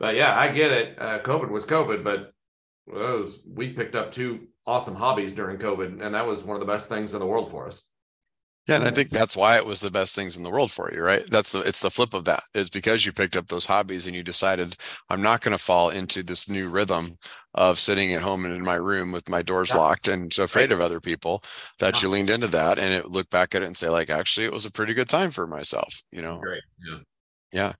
but 0.00 0.16
yeah, 0.16 0.36
I 0.36 0.48
get 0.48 0.72
it. 0.72 0.96
Uh, 0.98 1.20
COVID 1.20 1.50
was 1.50 1.64
COVID, 1.64 2.02
but 2.02 2.32
was, 2.86 3.38
we 3.46 3.68
picked 3.68 3.94
up 3.94 4.10
two 4.10 4.48
awesome 4.66 4.96
hobbies 4.96 5.34
during 5.34 5.58
COVID, 5.58 6.02
and 6.02 6.14
that 6.14 6.26
was 6.26 6.42
one 6.42 6.56
of 6.56 6.60
the 6.60 6.72
best 6.72 6.88
things 6.88 7.12
in 7.12 7.20
the 7.20 7.26
world 7.26 7.50
for 7.50 7.68
us. 7.68 7.84
Yeah, 8.68 8.76
and 8.76 8.84
I 8.84 8.90
think 8.90 9.10
that's 9.10 9.36
why 9.36 9.56
it 9.56 9.66
was 9.66 9.80
the 9.80 9.90
best 9.90 10.14
things 10.14 10.36
in 10.36 10.42
the 10.42 10.50
world 10.50 10.70
for 10.70 10.92
you, 10.92 11.02
right? 11.02 11.22
That's 11.30 11.50
the 11.50 11.60
it's 11.60 11.80
the 11.80 11.90
flip 11.90 12.14
of 12.14 12.24
that 12.26 12.42
is 12.54 12.70
because 12.70 13.04
you 13.04 13.12
picked 13.12 13.36
up 13.36 13.48
those 13.48 13.66
hobbies 13.66 14.06
and 14.06 14.14
you 14.14 14.22
decided 14.22 14.76
I'm 15.08 15.22
not 15.22 15.40
going 15.40 15.52
to 15.52 15.58
fall 15.58 15.90
into 15.90 16.22
this 16.22 16.48
new 16.48 16.68
rhythm 16.68 17.18
of 17.54 17.78
sitting 17.78 18.12
at 18.12 18.22
home 18.22 18.44
and 18.44 18.54
in 18.54 18.64
my 18.64 18.76
room 18.76 19.12
with 19.12 19.28
my 19.28 19.42
doors 19.42 19.70
yeah. 19.70 19.78
locked 19.78 20.08
and 20.08 20.32
so 20.32 20.44
afraid 20.44 20.70
of 20.70 20.80
other 20.80 21.00
people 21.00 21.42
that 21.80 21.96
yeah. 21.96 22.02
you 22.02 22.08
leaned 22.10 22.30
into 22.30 22.46
that 22.48 22.78
and 22.78 22.94
it 22.94 23.10
look 23.10 23.28
back 23.30 23.54
at 23.54 23.62
it 23.62 23.66
and 23.66 23.76
say 23.76 23.88
like 23.88 24.08
actually 24.08 24.46
it 24.46 24.52
was 24.52 24.66
a 24.66 24.70
pretty 24.70 24.94
good 24.94 25.08
time 25.08 25.30
for 25.32 25.46
myself, 25.46 26.02
you 26.12 26.22
know. 26.22 26.38
Great. 26.38 26.62
Yeah. 26.86 26.98
Yeah. 27.52 27.72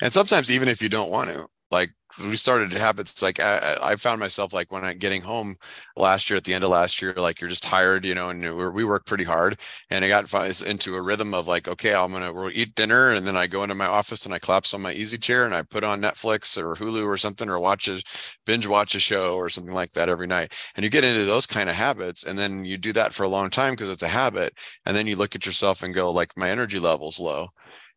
And 0.00 0.12
sometimes 0.12 0.50
even 0.50 0.66
if 0.66 0.82
you 0.82 0.88
don't 0.88 1.10
want 1.10 1.30
to, 1.30 1.46
like 1.72 1.90
we 2.20 2.36
started 2.36 2.70
habits 2.70 3.22
like 3.22 3.40
I, 3.40 3.78
I, 3.82 3.96
found 3.96 4.20
myself 4.20 4.52
like 4.52 4.70
when 4.70 4.84
i'm 4.84 4.98
getting 4.98 5.22
home 5.22 5.56
last 5.96 6.28
year 6.28 6.36
at 6.36 6.44
the 6.44 6.52
end 6.52 6.62
of 6.62 6.70
last 6.70 7.00
year 7.00 7.14
like 7.14 7.40
you're 7.40 7.48
just 7.48 7.62
tired 7.62 8.04
you 8.04 8.14
know 8.14 8.28
and 8.28 8.42
we 8.74 8.84
work 8.84 9.06
pretty 9.06 9.24
hard 9.24 9.58
and 9.90 10.04
i 10.04 10.08
got 10.08 10.32
into 10.62 10.94
a 10.94 11.02
rhythm 11.02 11.32
of 11.32 11.48
like 11.48 11.68
okay 11.68 11.94
i'm 11.94 12.12
gonna 12.12 12.32
we'll 12.32 12.50
eat 12.52 12.74
dinner 12.74 13.12
and 13.12 13.26
then 13.26 13.36
i 13.36 13.46
go 13.46 13.62
into 13.62 13.74
my 13.74 13.86
office 13.86 14.26
and 14.26 14.34
i 14.34 14.38
collapse 14.38 14.74
on 14.74 14.82
my 14.82 14.92
easy 14.92 15.16
chair 15.16 15.46
and 15.46 15.54
i 15.54 15.62
put 15.62 15.84
on 15.84 16.02
netflix 16.02 16.58
or 16.58 16.74
hulu 16.74 17.04
or 17.06 17.16
something 17.16 17.48
or 17.48 17.58
watch 17.58 17.88
a 17.88 18.02
binge 18.44 18.66
watch 18.66 18.94
a 18.94 19.00
show 19.00 19.36
or 19.36 19.48
something 19.48 19.74
like 19.74 19.92
that 19.92 20.10
every 20.10 20.26
night 20.26 20.52
and 20.76 20.84
you 20.84 20.90
get 20.90 21.04
into 21.04 21.24
those 21.24 21.46
kind 21.46 21.70
of 21.70 21.74
habits 21.74 22.24
and 22.24 22.38
then 22.38 22.64
you 22.64 22.76
do 22.76 22.92
that 22.92 23.14
for 23.14 23.22
a 23.22 23.28
long 23.28 23.48
time 23.48 23.72
because 23.72 23.90
it's 23.90 24.02
a 24.02 24.08
habit 24.08 24.52
and 24.84 24.94
then 24.94 25.06
you 25.06 25.16
look 25.16 25.34
at 25.34 25.46
yourself 25.46 25.82
and 25.82 25.94
go 25.94 26.10
like 26.10 26.36
my 26.36 26.50
energy 26.50 26.78
level's 26.78 27.18
low 27.18 27.48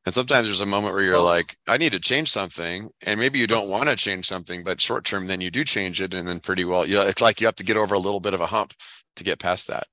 and 0.05 0.13
sometimes 0.13 0.47
there's 0.47 0.61
a 0.61 0.65
moment 0.65 0.93
where 0.93 1.03
you're 1.03 1.21
like, 1.21 1.57
I 1.67 1.77
need 1.77 1.93
to 1.93 1.99
change 1.99 2.29
something. 2.29 2.89
And 3.07 3.19
maybe 3.19 3.39
you 3.39 3.47
don't 3.47 3.69
want 3.69 3.89
to 3.89 3.95
change 3.95 4.27
something, 4.27 4.63
but 4.63 4.79
short 4.79 5.03
term, 5.03 5.25
then 5.25 5.41
you 5.41 5.49
do 5.49 5.63
change 5.63 5.99
it. 5.99 6.13
And 6.13 6.27
then 6.27 6.39
pretty 6.39 6.63
well, 6.63 6.85
you 6.85 6.95
know, 6.95 7.01
it's 7.01 7.21
like 7.21 7.41
you 7.41 7.47
have 7.47 7.55
to 7.55 7.63
get 7.63 7.77
over 7.77 7.95
a 7.95 7.99
little 7.99 8.19
bit 8.19 8.35
of 8.35 8.41
a 8.41 8.45
hump 8.45 8.73
to 9.15 9.23
get 9.23 9.39
past 9.39 9.67
that. 9.67 9.87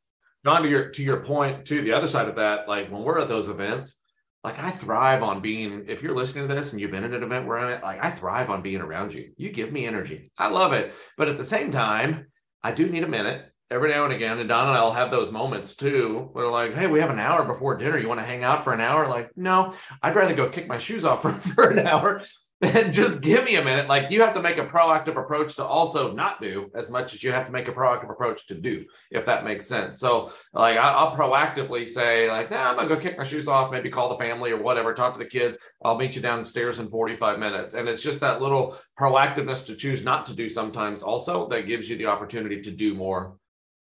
John, 0.45 0.63
to 0.63 0.69
your 0.69 0.91
to 0.91 1.03
your 1.03 1.25
point, 1.25 1.65
to 1.67 1.81
the 1.81 1.93
other 1.93 2.09
side 2.09 2.29
of 2.29 2.37
that, 2.37 2.69
like 2.69 2.91
when 2.91 3.03
we're 3.03 3.21
at 3.21 3.29
those 3.29 3.49
events, 3.49 4.01
like 4.45 4.61
I 4.61 4.71
thrive 4.71 5.23
on 5.23 5.41
being, 5.41 5.85
if 5.89 6.03
you're 6.03 6.17
listening 6.17 6.49
to 6.49 6.55
this 6.55 6.73
and 6.73 6.81
you've 6.81 6.91
been 6.91 7.05
at 7.05 7.13
an 7.13 7.23
event 7.23 7.47
where 7.47 7.59
I'm 7.59 7.73
at, 7.73 7.83
like 7.83 8.05
I 8.05 8.11
thrive 8.11 8.51
on 8.51 8.61
being 8.61 8.81
around 8.81 9.15
you. 9.15 9.33
You 9.37 9.51
give 9.51 9.73
me 9.73 9.87
energy. 9.87 10.33
I 10.37 10.49
love 10.49 10.73
it. 10.73 10.93
But 11.17 11.29
at 11.29 11.39
the 11.39 11.45
same 11.45 11.71
time, 11.71 12.27
I 12.63 12.73
do 12.73 12.89
need 12.89 13.05
a 13.05 13.09
minute 13.09 13.52
every 13.73 13.91
now 13.91 14.05
and 14.05 14.13
again, 14.13 14.39
and 14.39 14.49
Don 14.49 14.69
and 14.69 14.77
I'll 14.77 14.93
have 14.93 15.11
those 15.11 15.33
moments 15.33 15.75
too, 15.75 16.29
where 16.33 16.47
like, 16.47 16.75
hey, 16.75 16.87
we 16.87 17.01
have 17.01 17.11
an 17.11 17.19
hour 17.19 17.45
before 17.45 17.77
dinner. 17.77 17.99
You 17.99 18.09
want 18.09 18.21
to 18.21 18.27
hang 18.27 18.45
out 18.45 18.65
for 18.65 18.73
an 18.73 18.81
hour? 18.81 19.09
Like, 19.09 19.31
no, 19.37 19.75
I'd 20.03 20.15
rather 20.15 20.35
go 20.35 20.49
kick 20.49 20.69
my 20.69 20.79
shoes 20.79 21.05
off 21.05 21.23
for, 21.23 21.33
for 21.33 21.71
an 21.71 21.87
hour 21.87 22.23
and 22.63 22.93
just 22.93 23.21
give 23.21 23.45
me 23.45 23.57
a 23.57 23.65
minute. 23.65 23.89
Like 23.89 24.11
you 24.11 24.23
have 24.23 24.35
to 24.35 24.43
make 24.43 24.57
a 24.57 24.67
proactive 24.67 25.21
approach 25.21 25.57
to 25.57 25.65
also 25.65 26.13
not 26.13 26.41
do 26.41 26.71
as 26.77 26.89
much 26.89 27.13
as 27.13 27.23
you 27.23 27.33
have 27.33 27.45
to 27.47 27.53
make 27.53 27.67
a 27.67 27.73
proactive 27.73 28.11
approach 28.11 28.47
to 28.47 28.55
do, 28.55 28.85
if 29.11 29.27
that 29.27 29.45
makes 29.45 29.67
sense. 29.67 29.99
So 29.99 30.33
like 30.53 30.77
I, 30.77 31.03
will 31.03 31.17
proactively 31.17 31.89
say, 31.89 32.31
like, 32.31 32.51
nah, 32.51 32.71
I'm 32.71 32.77
gonna 32.77 32.89
go 32.89 32.97
kick 32.97 33.19
my 33.19 33.25
shoes 33.25 33.49
off, 33.49 33.73
maybe 33.73 33.91
call 33.91 34.11
the 34.11 34.17
family 34.17 34.53
or 34.53 34.63
whatever, 34.63 34.95
talk 34.95 35.15
to 35.15 35.19
the 35.19 35.25
kids. 35.25 35.59
I'll 35.85 35.99
meet 35.99 36.15
you 36.15 36.23
downstairs 36.23 36.79
in 36.79 36.89
45 36.89 37.41
minutes. 37.41 37.75
And 37.75 37.89
it's 37.89 38.03
just 38.03 38.21
that 38.21 38.41
little 38.41 38.77
proactiveness 38.99 39.67
to 39.67 39.75
choose 39.75 40.05
not 40.05 40.27
to 40.27 40.35
do 40.35 40.49
sometimes 40.49 41.03
also 41.03 41.49
that 41.49 41.67
gives 41.67 41.89
you 41.89 41.97
the 41.97 42.07
opportunity 42.07 42.61
to 42.63 42.71
do 42.71 42.95
more 42.95 43.37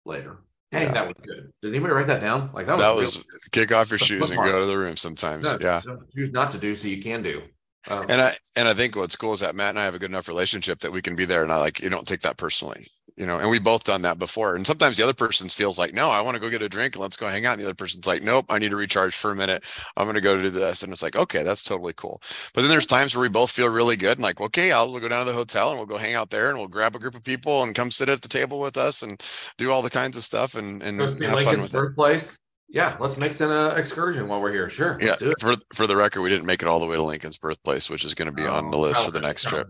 later. 0.09 0.38
Dang, 0.73 0.83
yeah. 0.83 0.92
that 0.92 1.07
was 1.07 1.16
good. 1.25 1.51
Did 1.62 1.68
anybody 1.71 1.94
write 1.94 2.07
that 2.09 2.21
down? 2.21 2.51
Like 2.53 2.66
that 2.66 2.77
was 2.77 2.83
that 2.83 2.94
was 2.97 3.49
kick 3.53 3.73
off 3.73 3.90
your 3.90 3.99
shoes 3.99 4.31
and 4.31 4.42
go 4.42 4.61
to 4.61 4.66
the 4.66 4.77
room 4.77 4.97
sometimes. 4.97 5.44
No, 5.44 5.57
yeah. 5.61 5.81
Choose 6.14 6.33
not 6.33 6.51
to 6.53 6.59
do 6.59 6.75
so 6.75 6.88
you 6.88 7.01
can 7.01 7.23
do. 7.23 7.42
Um, 7.88 8.03
and 8.09 8.21
I 8.21 8.33
and 8.57 8.68
I 8.68 8.75
think 8.75 8.97
what's 8.97 9.16
cool 9.16 9.33
is 9.33 9.40
that 9.40 9.55
Matt 9.55 9.71
and 9.71 9.79
I 9.79 9.85
have 9.85 9.94
a 9.94 9.99
good 9.99 10.11
enough 10.11 10.29
relationship 10.29 10.81
that 10.81 10.92
we 10.92 11.01
can 11.01 11.16
be 11.16 11.25
there 11.25 11.42
and 11.42 11.53
I 11.53 11.59
like 11.59 11.81
you 11.81 11.88
don't 11.88 12.07
take 12.07 12.21
that 12.21 12.37
personally 12.37 12.85
you 13.18 13.26
know, 13.26 13.38
and 13.38 13.50
we 13.50 13.59
both 13.59 13.83
done 13.83 14.02
that 14.02 14.18
before. 14.18 14.54
And 14.54 14.64
sometimes 14.64 14.96
the 14.96 15.02
other 15.02 15.12
person 15.12 15.48
feels 15.48 15.76
like, 15.78 15.92
no, 15.92 16.09
I 16.09 16.20
want 16.20 16.37
to 16.37 16.40
go 16.40 16.48
get 16.48 16.62
a 16.62 16.68
drink 16.68 16.94
and 16.94 17.02
let's 17.02 17.16
go 17.16 17.26
hang 17.26 17.46
out. 17.46 17.54
And 17.54 17.61
the 17.61 17.66
other 17.66 17.74
person's 17.74 18.07
like, 18.07 18.22
nope, 18.22 18.46
I 18.48 18.59
need 18.59 18.70
to 18.70 18.76
recharge 18.76 19.16
for 19.16 19.33
a 19.33 19.37
minute. 19.37 19.64
I'm 19.96 20.04
going 20.04 20.14
to 20.14 20.20
go 20.20 20.40
do 20.40 20.50
this. 20.50 20.85
And 20.85 20.92
it's 20.92 21.02
like, 21.02 21.16
okay, 21.16 21.42
that's 21.42 21.64
totally 21.64 21.92
cool. 21.94 22.22
But 22.54 22.61
then 22.61 22.70
there's 22.70 22.87
times 22.87 23.16
where 23.16 23.22
we 23.22 23.28
both 23.28 23.50
feel 23.50 23.68
really 23.68 23.96
good 23.96 24.18
and 24.18 24.22
like, 24.22 24.40
okay, 24.40 24.70
I'll 24.70 25.00
go 25.00 25.09
down 25.09 25.26
to 25.26 25.33
the 25.33 25.37
hotel 25.37 25.70
and 25.70 25.78
we'll 25.78 25.87
go 25.87 25.96
hang 25.96 26.14
out 26.14 26.31
there 26.31 26.48
and 26.48 26.59
we'll 26.59 26.68
grab 26.68 26.94
a 26.94 27.00
group 27.00 27.16
of 27.16 27.24
people 27.24 27.64
and 27.64 27.74
come 27.74 27.90
sit 27.90 28.09
at 28.09 28.22
the 28.22 28.28
table 28.28 28.61
with 28.61 28.76
us 28.76 29.02
and 29.02 29.20
do 29.57 29.72
all 29.72 29.83
the 29.83 29.90
kinds 29.90 30.16
of 30.16 30.22
stuff 30.22 30.54
and, 30.54 30.81
and 30.85 31.00
have 31.00 31.18
fun 31.18 31.61
with 31.61 31.72
birthplace. 31.72 32.38
Yeah, 32.70 32.96
let's 33.00 33.16
make 33.16 33.38
an 33.40 33.50
uh, 33.50 33.74
excursion 33.76 34.28
while 34.28 34.40
we're 34.40 34.52
here. 34.52 34.68
Sure. 34.68 34.98
Yeah. 35.00 35.16
For 35.40 35.57
for 35.74 35.87
the 35.87 35.96
record, 35.96 36.20
we 36.20 36.28
didn't 36.28 36.44
make 36.44 36.61
it 36.61 36.68
all 36.68 36.78
the 36.78 36.87
way 36.87 36.96
to 36.96 37.02
Lincoln's 37.02 37.38
birthplace, 37.38 37.88
which 37.88 38.04
is 38.04 38.14
going 38.14 38.26
to 38.26 38.33
be 38.33 38.44
oh, 38.44 38.52
on 38.52 38.70
the 38.70 38.76
list 38.76 39.07
for 39.07 39.11
the 39.11 39.22
next 39.22 39.44
trip. 39.48 39.68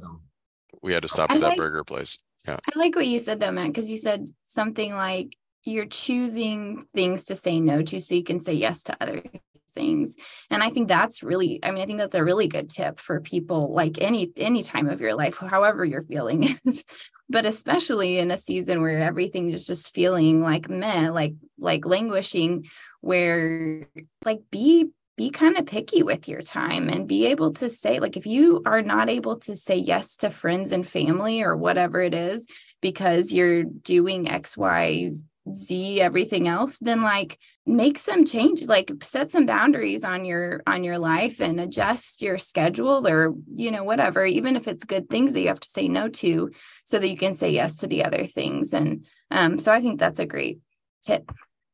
We 0.83 0.93
had 0.93 1.03
to 1.03 1.09
stop 1.09 1.31
at 1.31 1.41
that 1.41 1.57
burger 1.57 1.85
place. 1.85 2.19
Yeah. 2.47 2.59
I 2.75 2.79
like 2.79 2.95
what 2.95 3.07
you 3.07 3.19
said 3.19 3.41
though, 3.41 3.51
Matt, 3.51 3.69
because 3.69 3.91
you 3.91 3.97
said 3.97 4.29
something 4.45 4.95
like 4.95 5.37
you're 5.65 5.87
choosing 5.87 6.87
things 6.95 7.25
to 7.25 7.37
say 7.37 7.61
no 7.61 7.83
to 7.83 8.01
so 8.01 8.15
you 8.15 8.25
can 8.25 8.39
say 8.39 8.55
yes 8.55 8.83
to 8.85 8.97
other 9.01 9.23
things 9.71 10.17
and 10.51 10.63
i 10.63 10.71
think 10.71 10.89
that's 10.89 11.23
really 11.23 11.61
i 11.63 11.71
mean 11.71 11.83
i 11.83 11.87
think 11.87 11.99
that's 11.99 12.15
a 12.15 12.25
really 12.25 12.49
good 12.49 12.71
tip 12.71 12.99
for 12.99 13.21
people 13.21 13.73
like 13.73 14.01
any 14.01 14.33
any 14.37 14.63
time 14.63 14.89
of 14.89 15.01
your 15.01 15.15
life 15.15 15.37
however 15.37 15.85
you're 15.85 16.03
feeling 16.03 16.59
is 16.65 16.85
but 17.29 17.45
especially 17.45 18.19
in 18.19 18.31
a 18.31 18.39
season 18.39 18.81
where 18.81 18.99
everything 18.99 19.51
is 19.51 19.67
just 19.67 19.95
feeling 19.95 20.43
like 20.43 20.71
meh 20.71 21.11
like 21.11 21.35
like 21.59 21.85
languishing 21.85 22.65
where 23.01 23.87
like 24.25 24.41
be 24.51 24.89
be 25.19 25.31
kind 25.31 25.59
of 25.59 25.67
picky 25.67 26.05
with 26.05 26.29
your 26.29 26.41
time 26.41 26.89
and 26.89 27.09
be 27.09 27.27
able 27.27 27.53
to 27.53 27.69
say 27.69 27.99
like 27.99 28.17
if 28.17 28.25
you 28.25 28.63
are 28.65 28.83
not 28.83 29.11
able 29.11 29.37
to 29.41 29.57
say 29.57 29.75
yes 29.75 30.17
to 30.17 30.31
friends 30.31 30.71
and 30.71 30.87
family 30.87 31.43
or 31.43 31.57
whatever 31.57 32.01
it 32.01 32.15
is 32.15 32.47
because 32.81 33.33
you're 33.33 33.65
doing 33.65 34.31
x 34.31 34.57
y 34.57 35.11
z 35.53 36.01
everything 36.01 36.47
else 36.47 36.79
then 36.79 37.03
like 37.03 37.37
make 37.67 37.99
some 37.99 38.25
change 38.25 38.65
like 38.67 38.93
set 39.03 39.29
some 39.29 39.45
boundaries 39.45 40.05
on 40.05 40.25
your 40.25 40.63
on 40.67 40.85
your 40.85 40.99
life 40.99 41.41
and 41.41 41.61
adjust 41.61 42.23
your 42.23 42.39
schedule 42.39 43.07
or 43.07 43.35
you 43.53 43.71
know 43.71 43.83
whatever 43.83 44.25
even 44.25 44.55
if 44.55 44.69
it's 44.69 44.85
good 44.85 45.09
things 45.09 45.33
that 45.33 45.41
you 45.41 45.49
have 45.49 45.61
to 45.61 45.69
say 45.69 45.89
no 45.89 46.09
to 46.09 46.51
so 46.85 46.99
that 46.99 47.09
you 47.09 47.17
can 47.17 47.35
say 47.35 47.51
yes 47.51 47.77
to 47.77 47.87
the 47.87 48.05
other 48.05 48.25
things. 48.25 48.73
And 48.73 49.05
um 49.31 49.59
so 49.59 49.73
i 49.73 49.81
think 49.81 49.99
that's 49.99 50.21
a 50.21 50.27
great 50.27 50.61
tip. 51.03 51.31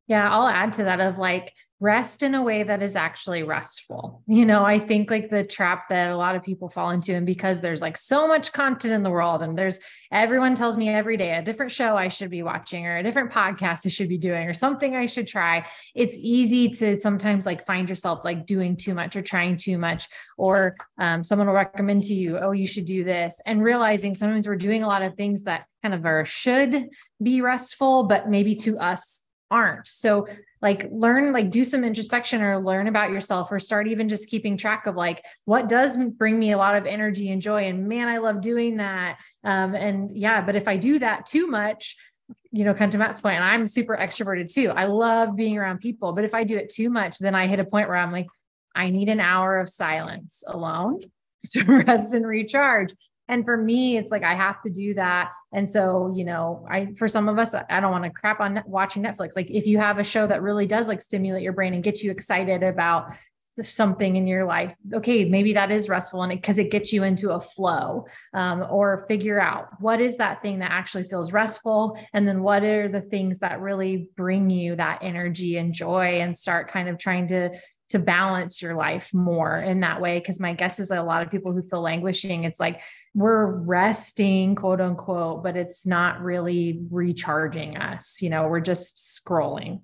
Yeah 0.07 0.30
i'll 0.30 0.48
add 0.48 0.74
to 0.74 0.85
that 0.85 1.00
of 1.00 1.18
like 1.18 1.52
rest 1.85 2.23
in 2.23 2.35
a 2.35 2.42
way 2.42 2.62
that 2.62 2.83
is 2.83 2.97
actually 2.97 3.42
restful. 3.42 4.23
You 4.27 4.47
know, 4.47 4.64
I 4.64 4.79
think 4.79 5.11
like 5.11 5.29
the 5.29 5.44
trap 5.44 5.90
that 5.90 6.11
a 6.11 6.16
lot 6.16 6.35
of 6.35 6.42
people 6.42 6.70
fall 6.70 6.90
into, 6.90 7.14
and 7.14 7.27
because 7.27 7.61
there's 7.61 7.83
like 7.83 7.99
so 7.99 8.27
much 8.27 8.55
content 8.55 8.94
in 8.94 9.03
the 9.03 9.11
world, 9.11 9.42
and 9.42 9.57
there's 9.57 9.81
everyone 10.11 10.55
tells 10.55 10.79
me 10.79 10.88
every 10.88 11.18
day 11.18 11.37
a 11.37 11.42
different 11.42 11.70
show 11.70 11.94
I 11.94 12.09
should 12.09 12.31
be 12.31 12.42
watching, 12.42 12.87
or 12.87 12.97
a 12.97 13.03
different 13.03 13.31
podcast 13.31 13.85
I 13.85 13.90
should 13.90 14.09
be 14.09 14.16
doing, 14.16 14.49
or 14.49 14.55
something 14.55 14.97
I 14.97 15.05
should 15.05 15.27
try. 15.27 15.66
It's 15.94 16.16
easy 16.18 16.70
to 16.70 16.97
sometimes 16.97 17.44
like 17.44 17.66
find 17.66 17.87
yourself 17.87 18.25
like 18.25 18.47
doing 18.47 18.79
too 18.79 18.94
much 18.94 19.14
or 19.14 19.20
trying 19.20 19.59
too 19.59 19.77
much, 19.77 20.09
or 20.38 20.77
um, 20.99 21.23
someone 21.23 21.49
will 21.49 21.55
recommend 21.55 22.05
to 22.05 22.14
you, 22.14 22.38
oh, 22.38 22.53
you 22.53 22.66
should 22.66 22.87
do 22.87 23.05
this, 23.05 23.42
and 23.44 23.62
realizing 23.62 24.14
sometimes 24.14 24.49
we're 24.49 24.57
doing 24.57 24.83
a 24.83 24.88
lot 24.88 25.03
of 25.03 25.16
things 25.16 25.42
that 25.42 25.66
kind 25.83 25.92
of 25.92 26.07
are 26.07 26.25
should 26.25 26.88
be 27.23 27.42
restful, 27.42 28.05
but 28.05 28.31
maybe 28.31 28.55
to 28.57 28.79
us 28.79 29.20
aren't. 29.55 29.87
So 29.87 30.27
like 30.64 30.88
learn 30.90 31.33
like 31.33 31.51
do 31.51 31.62
some 31.64 31.85
introspection 31.85 32.40
or 32.40 32.59
learn 32.59 32.88
about 32.88 33.11
yourself 33.11 33.53
or 33.53 33.61
start 33.61 33.87
even 33.87 34.09
just 34.09 34.29
keeping 34.29 34.57
track 34.57 34.87
of 34.87 34.97
like 34.97 35.23
what 35.45 35.69
does 35.69 35.99
bring 36.17 36.38
me 36.38 36.53
a 36.53 36.57
lot 36.57 36.75
of 36.75 36.87
energy 36.87 37.31
and 37.31 37.43
joy 37.43 37.64
and 37.69 37.87
man 37.87 38.09
i 38.09 38.17
love 38.17 38.40
doing 38.40 38.79
that 38.79 39.19
um, 39.45 39.75
and 39.75 40.17
yeah 40.17 40.40
but 40.40 40.57
if 40.57 40.67
i 40.67 40.77
do 40.79 40.99
that 40.99 41.27
too 41.27 41.47
much 41.47 41.97
you 42.51 42.64
know 42.64 42.73
come 42.73 42.90
to 42.90 42.97
matt's 42.97 43.21
point 43.21 43.37
and 43.37 43.45
i'm 43.45 43.67
super 43.67 43.95
extroverted 43.95 44.53
too 44.53 44.71
i 44.71 44.87
love 44.87 45.37
being 45.37 45.59
around 45.59 45.81
people 45.81 46.14
but 46.14 46.25
if 46.25 46.35
i 46.35 46.45
do 46.45 46.57
it 46.57 46.73
too 46.73 46.88
much 46.88 47.19
then 47.19 47.35
i 47.35 47.47
hit 47.47 47.61
a 47.61 47.64
point 47.64 47.87
where 47.87 47.99
i'm 47.99 48.11
like 48.11 48.27
i 48.75 48.88
need 48.88 49.11
an 49.11 49.21
hour 49.21 49.59
of 49.59 49.69
silence 49.69 50.43
alone 50.47 50.99
to 51.51 51.62
rest 51.64 52.14
and 52.14 52.27
recharge 52.27 52.95
and 53.28 53.44
for 53.44 53.56
me 53.56 53.96
it's 53.96 54.10
like 54.10 54.22
i 54.22 54.34
have 54.34 54.60
to 54.60 54.70
do 54.70 54.94
that. 54.94 55.32
And 55.52 55.68
so 55.68 56.12
you 56.14 56.24
know 56.24 56.66
i 56.70 56.87
for 56.98 57.08
some 57.08 57.28
of 57.28 57.38
us 57.38 57.54
i 57.54 57.80
don't 57.80 57.92
want 57.92 58.04
to 58.04 58.10
crap 58.10 58.40
on 58.40 58.62
watching 58.66 59.02
netflix. 59.02 59.37
Like 59.37 59.50
if 59.50 59.66
you 59.66 59.78
have 59.78 59.98
a 59.98 60.04
show 60.04 60.26
that 60.26 60.42
really 60.42 60.66
does 60.66 60.88
like 60.88 61.00
stimulate 61.00 61.42
your 61.42 61.52
brain 61.52 61.74
and 61.74 61.82
get 61.82 62.02
you 62.02 62.10
excited 62.10 62.62
about 62.62 63.12
something 63.62 64.16
in 64.16 64.26
your 64.26 64.44
life 64.44 64.74
okay 64.92 65.24
maybe 65.24 65.52
that 65.52 65.70
is 65.70 65.88
restful 65.88 66.24
and 66.24 66.32
because 66.32 66.58
it, 66.58 66.66
it, 66.66 66.70
gets 66.72 66.92
you 66.92 67.04
into 67.04 67.30
a 67.30 67.40
flow. 67.40 68.04
Um, 68.32 68.64
or 68.68 69.04
figure 69.06 69.40
out 69.40 69.68
what 69.80 70.00
is 70.00 70.16
that 70.16 70.42
thing 70.42 70.58
that 70.58 70.72
actually 70.72 71.04
feels 71.04 71.32
restful? 71.32 71.96
And 72.12 72.26
then 72.26 72.42
what 72.42 72.64
are 72.64 72.88
the 72.88 73.00
things 73.00 73.38
that 73.38 73.60
really 73.60 74.08
bring 74.16 74.50
you 74.50 74.74
that 74.76 74.98
energy 75.02 75.56
and 75.56 75.72
joy 75.72 76.20
and 76.20 76.37
start 76.37 76.70
kind 76.70 76.88
of 76.88 76.98
trying 76.98 77.28
to 77.28 77.50
to 77.90 77.99
balance 77.99 78.62
your 78.62 78.75
life 78.75 79.12
more 79.12 79.59
in 79.59 79.81
that 79.81 80.01
way. 80.01 80.18
Because 80.18 80.40
my 80.40 80.55
guess 80.55 80.79
is 80.79 80.88
that 80.88 80.99
a 80.99 81.05
lot 81.05 81.23
of 81.23 81.31
people 81.31 81.53
who 81.53 81.62
feel 81.62 81.81
languishing 81.81 82.44
it's 82.44 82.61
like 82.61 82.81
we're 83.14 83.47
resting 83.47 84.55
quote 84.55 84.81
unquote 84.81 85.42
but 85.42 85.57
it's 85.57 85.87
not 85.87 86.20
really 86.20 86.81
recharging 86.90 87.77
us 87.77 88.20
you 88.20 88.31
know 88.31 88.49
we're 88.49 88.61
just 88.61 88.97
scrolling 88.97 89.81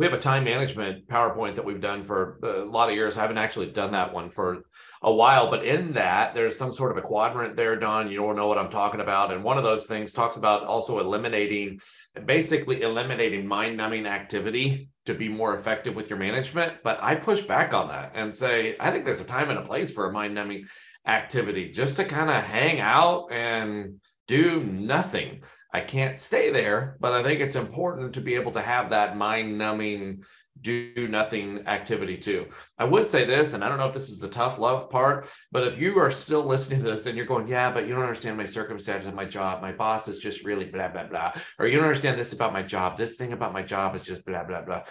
we 0.00 0.06
have 0.06 0.14
a 0.14 0.18
time 0.18 0.44
management 0.44 1.06
powerpoint 1.06 1.54
that 1.54 1.64
we've 1.64 1.80
done 1.80 2.02
for 2.02 2.40
a 2.42 2.64
lot 2.64 2.88
of 2.88 2.94
years 2.94 3.16
i 3.16 3.20
haven't 3.20 3.38
actually 3.38 3.70
done 3.70 3.92
that 3.92 4.12
one 4.12 4.30
for 4.30 4.64
a 5.02 5.12
while 5.12 5.50
but 5.50 5.64
in 5.64 5.92
that 5.92 6.34
there's 6.34 6.56
some 6.56 6.72
sort 6.72 6.90
of 6.90 6.96
a 6.96 7.02
quadrant 7.02 7.54
there 7.54 7.78
don 7.78 8.10
you 8.10 8.16
don't 8.16 8.34
know 8.34 8.48
what 8.48 8.58
i'm 8.58 8.70
talking 8.70 9.00
about 9.00 9.32
and 9.32 9.44
one 9.44 9.58
of 9.58 9.64
those 9.64 9.86
things 9.86 10.12
talks 10.12 10.36
about 10.38 10.64
also 10.64 11.00
eliminating 11.00 11.78
basically 12.24 12.82
eliminating 12.82 13.46
mind 13.46 13.76
numbing 13.76 14.06
activity 14.06 14.88
to 15.06 15.14
be 15.14 15.28
more 15.28 15.56
effective 15.56 15.94
with 15.94 16.10
your 16.10 16.18
management. 16.18 16.74
But 16.82 16.98
I 17.02 17.14
push 17.14 17.42
back 17.42 17.72
on 17.72 17.88
that 17.88 18.12
and 18.14 18.34
say, 18.34 18.76
I 18.78 18.90
think 18.90 19.04
there's 19.04 19.20
a 19.20 19.24
time 19.24 19.50
and 19.50 19.58
a 19.58 19.64
place 19.64 19.92
for 19.92 20.08
a 20.08 20.12
mind 20.12 20.34
numbing 20.34 20.66
activity 21.06 21.72
just 21.72 21.96
to 21.96 22.04
kind 22.04 22.28
of 22.28 22.42
hang 22.42 22.80
out 22.80 23.28
and 23.32 24.00
do 24.28 24.62
nothing. 24.62 25.42
I 25.72 25.80
can't 25.80 26.18
stay 26.18 26.50
there, 26.50 26.96
but 27.00 27.12
I 27.12 27.22
think 27.22 27.40
it's 27.40 27.56
important 27.56 28.14
to 28.14 28.20
be 28.20 28.34
able 28.34 28.52
to 28.52 28.60
have 28.60 28.90
that 28.90 29.16
mind 29.16 29.56
numbing 29.56 30.24
do 30.62 31.08
nothing 31.08 31.66
activity 31.66 32.16
too. 32.16 32.46
I 32.78 32.84
would 32.84 33.08
say 33.08 33.24
this, 33.24 33.52
and 33.52 33.64
I 33.64 33.68
don't 33.68 33.78
know 33.78 33.86
if 33.86 33.94
this 33.94 34.10
is 34.10 34.18
the 34.18 34.28
tough 34.28 34.58
love 34.58 34.90
part, 34.90 35.28
but 35.52 35.66
if 35.66 35.78
you 35.78 35.98
are 35.98 36.10
still 36.10 36.44
listening 36.44 36.82
to 36.82 36.90
this 36.90 37.06
and 37.06 37.16
you're 37.16 37.26
going, 37.26 37.48
yeah, 37.48 37.70
but 37.70 37.86
you 37.86 37.94
don't 37.94 38.02
understand 38.02 38.36
my 38.36 38.44
circumstances 38.44 39.12
my 39.14 39.24
job, 39.24 39.62
my 39.62 39.72
boss 39.72 40.08
is 40.08 40.18
just 40.18 40.44
really 40.44 40.66
blah, 40.66 40.88
blah, 40.88 41.06
blah, 41.06 41.32
or 41.58 41.66
you 41.66 41.76
don't 41.76 41.86
understand 41.86 42.18
this 42.18 42.32
about 42.32 42.52
my 42.52 42.62
job, 42.62 42.98
this 42.98 43.16
thing 43.16 43.32
about 43.32 43.52
my 43.52 43.62
job 43.62 43.94
is 43.96 44.02
just 44.02 44.24
blah, 44.26 44.44
blah, 44.44 44.62
blah, 44.62 44.82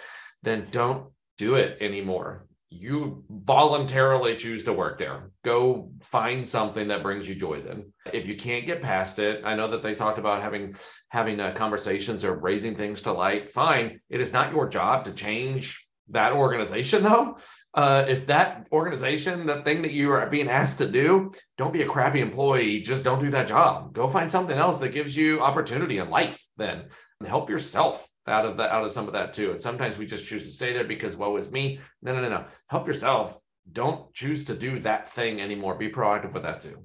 then 0.42 0.66
don't 0.70 1.12
do 1.38 1.54
it 1.54 1.78
anymore. 1.80 2.46
You 2.70 3.24
voluntarily 3.28 4.36
choose 4.36 4.62
to 4.64 4.72
work 4.72 4.98
there. 4.98 5.32
Go 5.44 5.90
find 6.02 6.46
something 6.46 6.88
that 6.88 7.02
brings 7.02 7.26
you 7.26 7.34
joy 7.34 7.62
then. 7.62 7.92
If 8.12 8.26
you 8.26 8.36
can't 8.36 8.64
get 8.64 8.80
past 8.80 9.18
it, 9.18 9.42
I 9.44 9.56
know 9.56 9.68
that 9.68 9.82
they 9.82 9.94
talked 9.94 10.18
about 10.18 10.42
having 10.42 10.76
having 11.08 11.40
uh, 11.40 11.52
conversations 11.52 12.24
or 12.24 12.36
raising 12.36 12.76
things 12.76 13.02
to 13.02 13.12
light, 13.12 13.52
fine. 13.52 14.00
It 14.08 14.20
is 14.20 14.32
not 14.32 14.52
your 14.52 14.68
job 14.68 15.04
to 15.04 15.12
change 15.12 15.84
that 16.10 16.32
organization, 16.32 17.02
though. 17.02 17.38
Uh, 17.72 18.04
if 18.08 18.26
that 18.26 18.66
organization, 18.72 19.46
the 19.46 19.62
thing 19.62 19.82
that 19.82 19.92
you 19.92 20.10
are 20.10 20.28
being 20.28 20.48
asked 20.48 20.78
to 20.78 20.88
do, 20.88 21.30
don't 21.56 21.72
be 21.72 21.82
a 21.82 21.88
crappy 21.88 22.20
employee. 22.20 22.80
Just 22.80 23.04
don't 23.04 23.22
do 23.22 23.30
that 23.30 23.46
job. 23.46 23.92
Go 23.92 24.08
find 24.08 24.30
something 24.30 24.56
else 24.56 24.78
that 24.78 24.88
gives 24.88 25.16
you 25.16 25.40
opportunity 25.40 25.98
in 25.98 26.10
life. 26.10 26.44
Then 26.56 26.86
help 27.24 27.48
yourself 27.48 28.08
out 28.26 28.46
of 28.46 28.56
that, 28.58 28.70
out 28.70 28.84
of 28.84 28.92
some 28.92 29.06
of 29.06 29.12
that 29.14 29.32
too. 29.32 29.52
And 29.52 29.60
sometimes 29.60 29.98
we 29.98 30.06
just 30.06 30.26
choose 30.26 30.44
to 30.44 30.52
stay 30.52 30.72
there 30.72 30.84
because 30.84 31.16
woe 31.16 31.36
is 31.36 31.50
me. 31.50 31.80
No, 32.02 32.14
no, 32.14 32.22
no, 32.22 32.28
no. 32.28 32.44
Help 32.68 32.86
yourself. 32.86 33.38
Don't 33.72 34.12
choose 34.14 34.44
to 34.46 34.54
do 34.54 34.80
that 34.80 35.10
thing 35.12 35.40
anymore. 35.40 35.76
Be 35.76 35.90
proactive 35.90 36.32
with 36.32 36.42
that 36.42 36.60
too. 36.60 36.78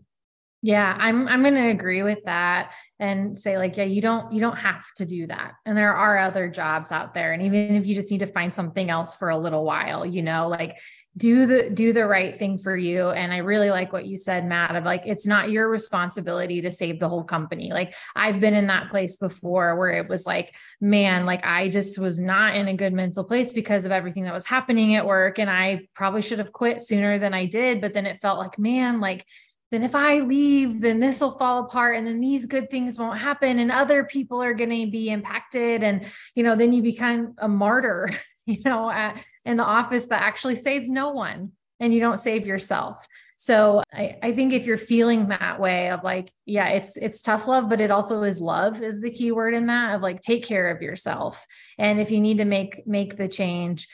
Yeah, 0.61 0.97
I'm 0.99 1.27
I'm 1.27 1.43
going 1.43 1.53
to 1.53 1.69
agree 1.69 2.01
with 2.01 2.23
that 2.25 2.71
and 2.99 3.37
say 3.37 3.59
like 3.59 3.77
yeah, 3.77 3.83
you 3.83 4.01
don't 4.01 4.33
you 4.33 4.41
don't 4.41 4.57
have 4.57 4.83
to 4.97 5.05
do 5.05 5.27
that. 5.27 5.51
And 5.63 5.77
there 5.77 5.95
are 5.95 6.17
other 6.17 6.49
jobs 6.49 6.91
out 6.91 7.13
there 7.13 7.33
and 7.33 7.43
even 7.43 7.75
if 7.75 7.85
you 7.85 7.93
just 7.93 8.09
need 8.09 8.21
to 8.21 8.27
find 8.27 8.53
something 8.53 8.89
else 8.89 9.13
for 9.13 9.29
a 9.29 9.37
little 9.37 9.63
while, 9.63 10.07
you 10.07 10.23
know, 10.23 10.47
like 10.47 10.75
do 11.17 11.45
the 11.45 11.69
do 11.69 11.93
the 11.93 12.05
right 12.05 12.37
thing 12.37 12.57
for 12.57 12.75
you. 12.75 13.09
And 13.09 13.31
i 13.31 13.37
really 13.37 13.69
like 13.69 13.93
what 13.93 14.05
you 14.05 14.17
said 14.17 14.45
matt 14.45 14.75
of 14.75 14.83
like 14.83 15.03
it's 15.05 15.25
not 15.25 15.49
your 15.49 15.69
responsibility 15.69 16.61
to 16.61 16.71
save 16.71 16.99
the 16.99 17.09
whole 17.09 17.23
company. 17.23 17.71
Like 17.71 17.95
i've 18.15 18.39
been 18.39 18.53
in 18.53 18.67
that 18.67 18.89
place 18.89 19.17
before 19.17 19.77
where 19.77 19.91
it 19.91 20.09
was 20.09 20.25
like 20.25 20.55
man 20.81 21.25
like 21.25 21.45
i 21.45 21.69
just 21.69 21.97
was 21.97 22.19
not 22.19 22.55
in 22.55 22.67
a 22.67 22.75
good 22.75 22.93
mental 22.93 23.23
place 23.23 23.53
because 23.53 23.85
of 23.85 23.91
everything 23.91 24.23
that 24.23 24.33
was 24.33 24.45
happening 24.45 24.95
at 24.95 25.05
work. 25.05 25.39
And 25.39 25.49
i 25.49 25.87
probably 25.93 26.21
should 26.21 26.39
have 26.39 26.51
quit 26.51 26.81
sooner 26.81 27.17
than 27.17 27.33
i 27.33 27.45
did. 27.45 27.81
But 27.81 27.93
then 27.93 28.05
it 28.05 28.21
felt 28.21 28.39
like 28.39 28.59
man 28.59 28.99
like 28.99 29.25
then 29.71 29.83
if 29.83 29.95
I 29.95 30.19
leave, 30.19 30.79
then 30.79 30.99
this 30.99 31.19
will 31.19 31.37
fall 31.37 31.65
apart 31.65 31.97
and 31.97 32.05
then 32.05 32.21
these 32.21 32.45
good 32.45 32.69
things 32.69 32.99
won't 32.99 33.19
happen 33.19 33.59
and 33.59 33.71
other 33.71 34.03
people 34.03 34.41
are 34.41 34.53
going 34.53 34.69
to 34.69 34.91
be 34.91 35.09
impacted. 35.09 35.83
And, 35.83 36.05
you 36.35 36.43
know, 36.43 36.55
then 36.55 36.71
you 36.71 36.81
become 36.81 37.33
a 37.39 37.47
martyr, 37.47 38.17
you 38.55 38.61
know, 38.63 38.89
at, 38.89 39.23
in 39.45 39.57
the 39.57 39.63
office 39.63 40.07
that 40.07 40.21
actually 40.21 40.55
saves 40.55 40.89
no 40.89 41.11
one 41.11 41.51
and 41.79 41.93
you 41.93 41.99
don't 41.99 42.17
save 42.17 42.45
yourself. 42.45 43.05
So 43.37 43.83
I, 43.93 44.17
I 44.23 44.31
think 44.31 44.53
if 44.53 44.65
you're 44.65 44.77
feeling 44.77 45.27
that 45.27 45.59
way 45.59 45.89
of 45.89 46.03
like, 46.03 46.31
yeah, 46.45 46.69
it's 46.69 46.95
it's 46.95 47.21
tough 47.21 47.47
love, 47.47 47.69
but 47.69 47.81
it 47.81 47.91
also 47.91 48.23
is 48.23 48.39
love 48.39 48.81
is 48.81 49.01
the 49.01 49.11
key 49.11 49.31
word 49.31 49.53
in 49.53 49.67
that 49.67 49.95
of 49.95 50.01
like 50.01 50.21
take 50.21 50.45
care 50.45 50.69
of 50.69 50.81
yourself. 50.81 51.45
And 51.77 51.99
if 51.99 52.11
you 52.11 52.21
need 52.21 52.37
to 52.37 52.45
make 52.45 52.87
make 52.87 53.17
the 53.17 53.27
change, 53.27 53.89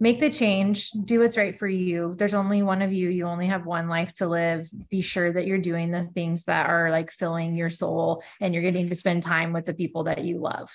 make 0.00 0.18
the 0.18 0.30
change, 0.30 0.90
do 0.92 1.20
what's 1.20 1.36
right 1.36 1.58
for 1.58 1.68
you. 1.68 2.14
There's 2.16 2.32
only 2.32 2.62
one 2.62 2.80
of 2.80 2.90
you. 2.90 3.10
You 3.10 3.26
only 3.26 3.48
have 3.48 3.66
one 3.66 3.88
life 3.88 4.14
to 4.14 4.26
live. 4.26 4.66
Be 4.88 5.02
sure 5.02 5.30
that 5.30 5.46
you're 5.46 5.58
doing 5.58 5.90
the 5.90 6.08
things 6.14 6.44
that 6.44 6.70
are 6.70 6.90
like 6.90 7.10
filling 7.10 7.54
your 7.54 7.70
soul 7.70 8.22
and 8.40 8.54
you're 8.54 8.62
getting 8.62 8.88
to 8.88 8.96
spend 8.96 9.22
time 9.22 9.52
with 9.52 9.66
the 9.66 9.74
people 9.74 10.04
that 10.04 10.24
you 10.24 10.38
love. 10.38 10.70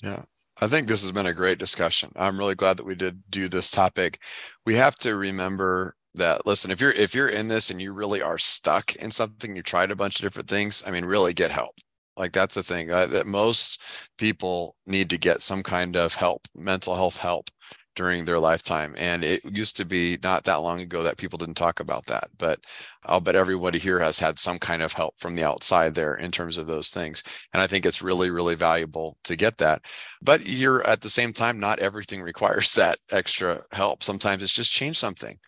Yeah. 0.00 0.22
I 0.60 0.68
think 0.68 0.86
this 0.86 1.02
has 1.02 1.12
been 1.12 1.26
a 1.26 1.34
great 1.34 1.58
discussion. 1.58 2.12
I'm 2.16 2.38
really 2.38 2.54
glad 2.54 2.76
that 2.76 2.86
we 2.86 2.94
did 2.94 3.22
do 3.30 3.48
this 3.48 3.70
topic. 3.70 4.20
We 4.66 4.74
have 4.74 4.96
to 4.96 5.16
remember 5.16 5.96
that 6.14 6.46
listen, 6.46 6.70
if 6.70 6.80
you're 6.80 6.92
if 6.92 7.14
you're 7.14 7.28
in 7.28 7.48
this 7.48 7.70
and 7.70 7.82
you 7.82 7.92
really 7.92 8.22
are 8.22 8.38
stuck 8.38 8.94
in 8.96 9.10
something, 9.10 9.56
you 9.56 9.62
tried 9.62 9.90
a 9.90 9.96
bunch 9.96 10.16
of 10.16 10.22
different 10.22 10.48
things, 10.48 10.84
I 10.86 10.90
mean, 10.92 11.04
really 11.04 11.34
get 11.34 11.50
help. 11.50 11.74
Like 12.16 12.32
that's 12.32 12.54
the 12.54 12.62
thing 12.62 12.92
uh, 12.92 13.06
that 13.06 13.26
most 13.26 14.08
people 14.18 14.76
need 14.86 15.10
to 15.10 15.18
get 15.18 15.42
some 15.42 15.62
kind 15.64 15.96
of 15.96 16.14
help, 16.14 16.46
mental 16.54 16.94
health 16.94 17.16
help 17.16 17.50
during 17.94 18.24
their 18.24 18.38
lifetime. 18.38 18.94
And 18.98 19.24
it 19.24 19.44
used 19.44 19.76
to 19.76 19.84
be 19.84 20.18
not 20.22 20.44
that 20.44 20.62
long 20.62 20.80
ago 20.80 21.02
that 21.02 21.16
people 21.16 21.38
didn't 21.38 21.56
talk 21.56 21.80
about 21.80 22.06
that. 22.06 22.28
But 22.38 22.60
I'll 23.04 23.20
bet 23.20 23.36
everybody 23.36 23.78
here 23.78 23.98
has 24.00 24.18
had 24.18 24.38
some 24.38 24.58
kind 24.58 24.82
of 24.82 24.92
help 24.92 25.18
from 25.18 25.36
the 25.36 25.44
outside 25.44 25.94
there 25.94 26.14
in 26.14 26.30
terms 26.30 26.56
of 26.56 26.66
those 26.66 26.90
things. 26.90 27.22
And 27.52 27.62
I 27.62 27.66
think 27.66 27.86
it's 27.86 28.02
really, 28.02 28.30
really 28.30 28.54
valuable 28.54 29.16
to 29.24 29.36
get 29.36 29.58
that. 29.58 29.82
But 30.22 30.46
you're 30.46 30.86
at 30.86 31.00
the 31.00 31.10
same 31.10 31.32
time, 31.32 31.60
not 31.60 31.78
everything 31.78 32.22
requires 32.22 32.74
that 32.76 32.98
extra 33.10 33.62
help. 33.72 34.02
Sometimes 34.02 34.42
it's 34.42 34.52
just 34.52 34.72
change 34.72 34.98
something 34.98 35.38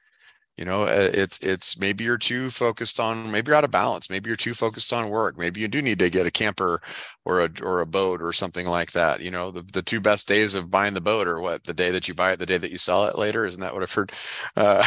you 0.56 0.64
know 0.64 0.82
uh, 0.82 1.10
it's 1.12 1.38
it's 1.44 1.78
maybe 1.78 2.04
you're 2.04 2.16
too 2.18 2.50
focused 2.50 2.98
on 2.98 3.30
maybe 3.30 3.48
you're 3.48 3.56
out 3.56 3.64
of 3.64 3.70
balance 3.70 4.08
maybe 4.08 4.28
you're 4.28 4.36
too 4.36 4.54
focused 4.54 4.92
on 4.92 5.10
work 5.10 5.36
maybe 5.38 5.60
you 5.60 5.68
do 5.68 5.82
need 5.82 5.98
to 5.98 6.08
get 6.10 6.26
a 6.26 6.30
camper 6.30 6.80
or 7.24 7.44
a 7.44 7.50
or 7.62 7.80
a 7.80 7.86
boat 7.86 8.22
or 8.22 8.32
something 8.32 8.66
like 8.66 8.92
that 8.92 9.20
you 9.20 9.30
know 9.30 9.50
the, 9.50 9.62
the 9.72 9.82
two 9.82 10.00
best 10.00 10.26
days 10.26 10.54
of 10.54 10.70
buying 10.70 10.94
the 10.94 11.00
boat 11.00 11.28
or 11.28 11.40
what 11.40 11.64
the 11.64 11.74
day 11.74 11.90
that 11.90 12.08
you 12.08 12.14
buy 12.14 12.32
it 12.32 12.38
the 12.38 12.46
day 12.46 12.58
that 12.58 12.70
you 12.70 12.78
sell 12.78 13.04
it 13.06 13.18
later? 13.18 13.44
Isn't 13.44 13.60
that 13.60 13.74
what 13.74 13.82
i've 13.82 13.92
heard? 13.92 14.12
Uh, 14.56 14.86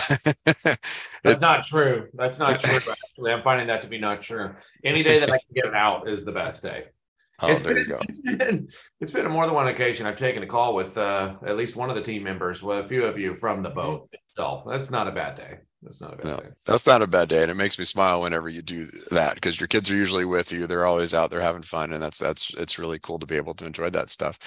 that's 1.23 1.41
not 1.41 1.65
true. 1.65 2.07
That's 2.13 2.39
not 2.39 2.61
true 2.61 2.77
actually. 2.91 3.31
I'm 3.31 3.43
finding 3.43 3.67
that 3.67 3.81
to 3.83 3.87
be 3.87 3.99
not 3.99 4.21
true. 4.21 4.55
Any 4.83 5.03
day 5.03 5.19
that 5.19 5.31
i 5.31 5.37
can 5.37 5.53
get 5.53 5.65
it 5.65 5.75
out 5.75 6.07
is 6.07 6.25
the 6.25 6.31
best 6.31 6.63
day. 6.63 6.85
Oh, 7.41 7.53
it's 7.53 7.61
there 7.61 7.73
been, 7.73 7.83
you 7.83 7.89
go. 7.89 7.99
It's 8.01 8.19
been, 8.19 8.67
it's 8.99 9.11
been 9.11 9.31
more 9.31 9.45
than 9.45 9.55
one 9.55 9.69
occasion. 9.69 10.05
I've 10.05 10.17
taken 10.17 10.43
a 10.43 10.45
call 10.45 10.75
with 10.75 10.97
uh, 10.97 11.35
at 11.45 11.55
least 11.55 11.77
one 11.77 11.89
of 11.89 11.95
the 11.95 12.01
team 12.01 12.21
members, 12.21 12.61
with 12.61 12.79
a 12.79 12.83
few 12.85 13.05
of 13.05 13.17
you 13.17 13.33
from 13.33 13.63
the 13.63 13.69
boat 13.69 14.09
itself. 14.39 14.63
That's 14.65 14.89
not 14.89 15.07
a 15.07 15.11
bad 15.11 15.35
day. 15.35 15.59
That's 15.81 16.01
not 16.01 16.13
a 16.13 16.17
bad 16.17 16.25
no, 16.25 16.37
day. 16.37 16.49
That's 16.67 16.85
not 16.85 17.01
a 17.01 17.07
bad 17.07 17.29
day, 17.29 17.41
and 17.41 17.49
it 17.49 17.55
makes 17.55 17.79
me 17.79 17.85
smile 17.85 18.21
whenever 18.21 18.49
you 18.49 18.61
do 18.61 18.85
that 19.11 19.35
because 19.35 19.61
your 19.61 19.69
kids 19.69 19.89
are 19.89 19.95
usually 19.95 20.25
with 20.25 20.51
you. 20.51 20.67
They're 20.67 20.85
always 20.85 21.13
out 21.13 21.31
there 21.31 21.39
having 21.39 21.61
fun, 21.61 21.93
and 21.93 22.03
that's 22.03 22.17
that's 22.17 22.53
it's 22.55 22.77
really 22.77 22.99
cool 22.99 23.17
to 23.17 23.25
be 23.25 23.37
able 23.37 23.53
to 23.53 23.65
enjoy 23.65 23.89
that 23.91 24.09
stuff. 24.09 24.37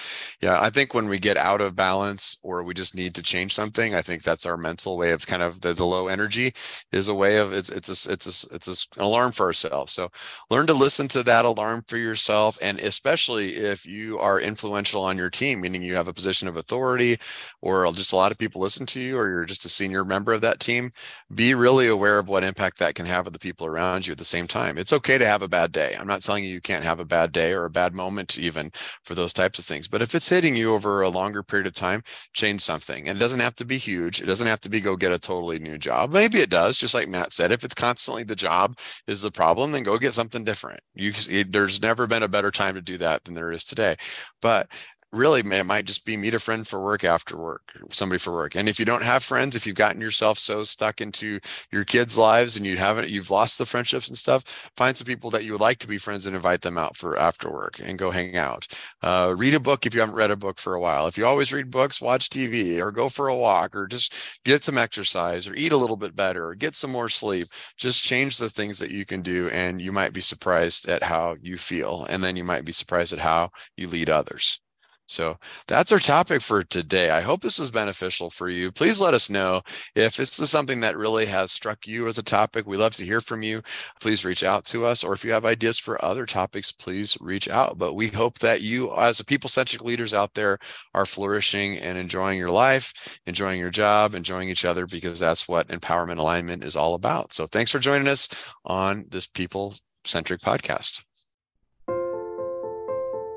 Yeah, 0.41 0.61
I 0.61 0.69
think 0.69 0.93
when 0.93 1.09
we 1.09 1.17
get 1.17 1.35
out 1.37 1.59
of 1.59 1.75
balance 1.75 2.39
or 2.43 2.63
we 2.63 2.75
just 2.75 2.95
need 2.95 3.15
to 3.15 3.23
change 3.23 3.51
something, 3.51 3.95
I 3.95 4.03
think 4.03 4.21
that's 4.21 4.45
our 4.45 4.57
mental 4.57 4.95
way 4.95 5.11
of 5.11 5.25
kind 5.25 5.41
of 5.41 5.61
the, 5.61 5.73
the 5.73 5.85
low 5.85 6.07
energy 6.07 6.53
is 6.91 7.07
a 7.07 7.15
way 7.15 7.37
of 7.37 7.51
it's 7.51 7.71
it's 7.71 7.89
a, 7.89 8.13
it's 8.13 8.45
a, 8.51 8.55
it's 8.55 8.67
a, 8.67 8.99
an 8.99 9.05
alarm 9.05 9.31
for 9.31 9.47
ourselves. 9.47 9.91
So 9.91 10.09
learn 10.51 10.67
to 10.67 10.73
listen 10.75 11.07
to 11.09 11.23
that 11.23 11.45
alarm 11.45 11.83
for 11.87 11.97
yourself, 11.97 12.59
and 12.61 12.79
especially 12.79 13.55
if 13.55 13.87
you 13.87 14.19
are 14.19 14.39
influential 14.39 15.01
on 15.01 15.17
your 15.17 15.31
team, 15.31 15.61
meaning 15.61 15.81
you 15.81 15.95
have 15.95 16.07
a 16.07 16.13
position 16.13 16.47
of 16.47 16.57
authority, 16.57 17.17
or 17.61 17.91
just 17.91 18.13
a 18.13 18.17
lot 18.17 18.31
of 18.31 18.37
people 18.37 18.61
listen 18.61 18.85
to 18.85 18.99
you, 18.99 19.17
or 19.17 19.27
you're 19.27 19.45
just 19.45 19.65
a 19.65 19.69
senior 19.69 20.05
member 20.05 20.31
of 20.31 20.41
that 20.41 20.59
team 20.59 20.91
be 21.35 21.53
really 21.53 21.87
aware 21.87 22.19
of 22.19 22.29
what 22.29 22.43
impact 22.43 22.79
that 22.79 22.95
can 22.95 23.05
have 23.05 23.27
on 23.27 23.33
the 23.33 23.39
people 23.39 23.67
around 23.67 24.05
you 24.05 24.11
at 24.11 24.17
the 24.17 24.23
same 24.23 24.47
time. 24.47 24.77
It's 24.77 24.93
okay 24.93 25.17
to 25.17 25.25
have 25.25 25.41
a 25.41 25.47
bad 25.47 25.71
day. 25.71 25.95
I'm 25.99 26.07
not 26.07 26.21
telling 26.21 26.43
you 26.43 26.49
you 26.49 26.61
can't 26.61 26.83
have 26.83 26.99
a 26.99 27.05
bad 27.05 27.31
day 27.31 27.53
or 27.53 27.65
a 27.65 27.69
bad 27.69 27.93
moment 27.93 28.37
even 28.37 28.71
for 29.03 29.15
those 29.15 29.33
types 29.33 29.59
of 29.59 29.65
things. 29.65 29.87
But 29.87 30.01
if 30.01 30.15
it's 30.15 30.29
hitting 30.29 30.55
you 30.55 30.73
over 30.73 31.01
a 31.01 31.09
longer 31.09 31.43
period 31.43 31.67
of 31.67 31.73
time, 31.73 32.03
change 32.33 32.61
something. 32.61 33.07
And 33.07 33.17
it 33.17 33.19
doesn't 33.19 33.39
have 33.39 33.55
to 33.55 33.65
be 33.65 33.77
huge. 33.77 34.21
It 34.21 34.25
doesn't 34.25 34.47
have 34.47 34.61
to 34.61 34.69
be 34.69 34.79
go 34.79 34.95
get 34.95 35.11
a 35.11 35.19
totally 35.19 35.59
new 35.59 35.77
job. 35.77 36.13
Maybe 36.13 36.39
it 36.39 36.49
does, 36.49 36.77
just 36.77 36.93
like 36.93 37.09
Matt 37.09 37.33
said. 37.33 37.51
If 37.51 37.63
it's 37.63 37.75
constantly 37.75 38.23
the 38.23 38.35
job 38.35 38.77
is 39.07 39.21
the 39.21 39.31
problem, 39.31 39.71
then 39.71 39.83
go 39.83 39.97
get 39.97 40.13
something 40.13 40.43
different. 40.43 40.79
You 40.93 41.11
there's 41.43 41.81
never 41.81 42.07
been 42.07 42.23
a 42.23 42.27
better 42.27 42.51
time 42.51 42.75
to 42.75 42.81
do 42.81 42.97
that 42.97 43.23
than 43.23 43.33
there 43.33 43.51
is 43.51 43.63
today. 43.63 43.95
But 44.41 44.67
really 45.13 45.41
it 45.41 45.65
might 45.65 45.85
just 45.85 46.05
be 46.05 46.17
meet 46.17 46.33
a 46.33 46.39
friend 46.39 46.67
for 46.67 46.83
work 46.83 47.03
after 47.03 47.37
work 47.37 47.61
somebody 47.89 48.17
for 48.17 48.33
work. 48.33 48.55
And 48.55 48.67
if 48.67 48.79
you 48.79 48.85
don't 48.85 49.03
have 49.03 49.23
friends 49.23 49.55
if 49.55 49.67
you've 49.67 49.75
gotten 49.75 50.01
yourself 50.01 50.39
so 50.39 50.63
stuck 50.63 51.01
into 51.01 51.39
your 51.71 51.85
kids 51.85 52.17
lives 52.17 52.57
and 52.57 52.65
you 52.65 52.77
haven't 52.77 53.09
you've 53.09 53.29
lost 53.29 53.59
the 53.59 53.65
friendships 53.65 54.07
and 54.07 54.17
stuff 54.17 54.71
find 54.75 54.97
some 54.97 55.05
people 55.05 55.29
that 55.29 55.45
you 55.45 55.51
would 55.51 55.61
like 55.61 55.77
to 55.79 55.87
be 55.87 55.99
friends 55.99 56.25
and 56.25 56.35
invite 56.35 56.61
them 56.61 56.77
out 56.77 56.97
for 56.97 57.17
after 57.17 57.51
work 57.51 57.79
and 57.83 57.99
go 57.99 58.09
hang 58.09 58.35
out. 58.35 58.67
Uh, 59.03 59.33
read 59.37 59.53
a 59.53 59.59
book 59.59 59.85
if 59.85 59.93
you 59.93 59.99
haven't 59.99 60.15
read 60.15 60.31
a 60.31 60.35
book 60.35 60.59
for 60.59 60.73
a 60.73 60.79
while. 60.81 61.07
If 61.07 61.17
you 61.17 61.25
always 61.25 61.53
read 61.53 61.69
books 61.69 62.01
watch 62.01 62.29
tv 62.29 62.79
or 62.79 62.91
go 62.91 63.07
for 63.07 63.27
a 63.27 63.35
walk 63.35 63.75
or 63.75 63.85
just 63.87 64.41
get 64.43 64.63
some 64.63 64.77
exercise 64.77 65.47
or 65.47 65.53
eat 65.55 65.71
a 65.71 65.77
little 65.77 65.97
bit 65.97 66.15
better 66.15 66.47
or 66.47 66.55
get 66.55 66.75
some 66.75 66.91
more 66.91 67.09
sleep. 67.09 67.47
Just 67.77 68.03
change 68.03 68.37
the 68.37 68.49
things 68.49 68.79
that 68.79 68.91
you 68.91 69.05
can 69.05 69.21
do 69.21 69.47
and 69.49 69.81
you 69.81 69.91
might 69.91 70.13
be 70.13 70.21
surprised 70.21 70.89
at 70.89 71.03
how 71.03 71.35
you 71.41 71.57
feel. 71.57 72.07
And 72.09 72.23
then 72.23 72.35
you 72.35 72.43
might 72.43 72.65
be 72.65 72.71
surprised 72.71 73.13
at 73.13 73.19
how 73.19 73.51
you 73.77 73.87
lead 73.87 74.09
others 74.09 74.59
so 75.07 75.37
that's 75.67 75.91
our 75.91 75.99
topic 75.99 76.41
for 76.41 76.63
today. 76.63 77.09
I 77.09 77.21
hope 77.21 77.41
this 77.41 77.59
was 77.59 77.69
beneficial 77.69 78.29
for 78.29 78.47
you. 78.49 78.71
Please 78.71 79.01
let 79.01 79.13
us 79.13 79.29
know 79.29 79.61
if 79.95 80.15
this 80.15 80.39
is 80.39 80.49
something 80.49 80.79
that 80.79 80.97
really 80.97 81.25
has 81.25 81.51
struck 81.51 81.85
you 81.85 82.07
as 82.07 82.17
a 82.17 82.23
topic. 82.23 82.65
We 82.65 82.77
love 82.77 82.95
to 82.95 83.05
hear 83.05 83.19
from 83.19 83.43
you. 83.43 83.61
Please 83.99 84.23
reach 84.23 84.43
out 84.43 84.63
to 84.65 84.85
us. 84.85 85.03
Or 85.03 85.13
if 85.13 85.23
you 85.25 85.31
have 85.31 85.45
ideas 85.45 85.77
for 85.77 86.03
other 86.03 86.25
topics, 86.25 86.71
please 86.71 87.17
reach 87.19 87.49
out. 87.49 87.77
But 87.77 87.95
we 87.95 88.07
hope 88.07 88.39
that 88.39 88.61
you, 88.61 88.95
as 88.95 89.21
people 89.21 89.49
centric 89.49 89.83
leaders 89.83 90.13
out 90.13 90.33
there, 90.33 90.57
are 90.93 91.05
flourishing 91.05 91.77
and 91.79 91.97
enjoying 91.97 92.39
your 92.39 92.49
life, 92.49 93.19
enjoying 93.25 93.59
your 93.59 93.71
job, 93.71 94.15
enjoying 94.15 94.49
each 94.49 94.65
other, 94.65 94.87
because 94.87 95.19
that's 95.19 95.47
what 95.47 95.67
empowerment 95.67 96.19
alignment 96.19 96.63
is 96.63 96.75
all 96.75 96.95
about. 96.95 97.33
So 97.33 97.45
thanks 97.45 97.71
for 97.71 97.79
joining 97.79 98.07
us 98.07 98.29
on 98.65 99.05
this 99.09 99.27
people 99.27 99.75
centric 100.05 100.39
podcast. 100.41 101.05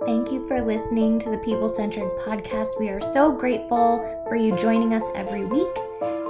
Thank 0.06 0.30
you 0.30 0.46
for 0.46 0.62
listening 0.62 1.18
to 1.18 1.30
the 1.30 1.38
People 1.38 1.68
Centered 1.68 2.08
podcast. 2.20 2.78
We 2.78 2.90
are 2.90 3.00
so 3.00 3.32
grateful 3.32 3.98
for 4.28 4.36
you 4.36 4.56
joining 4.56 4.94
us 4.94 5.02
every 5.16 5.44
week. 5.44 5.76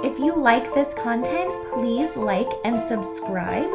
If 0.03 0.17
you 0.17 0.35
like 0.35 0.73
this 0.73 0.95
content, 0.95 1.51
please 1.73 2.15
like 2.15 2.49
and 2.65 2.81
subscribe. 2.81 3.69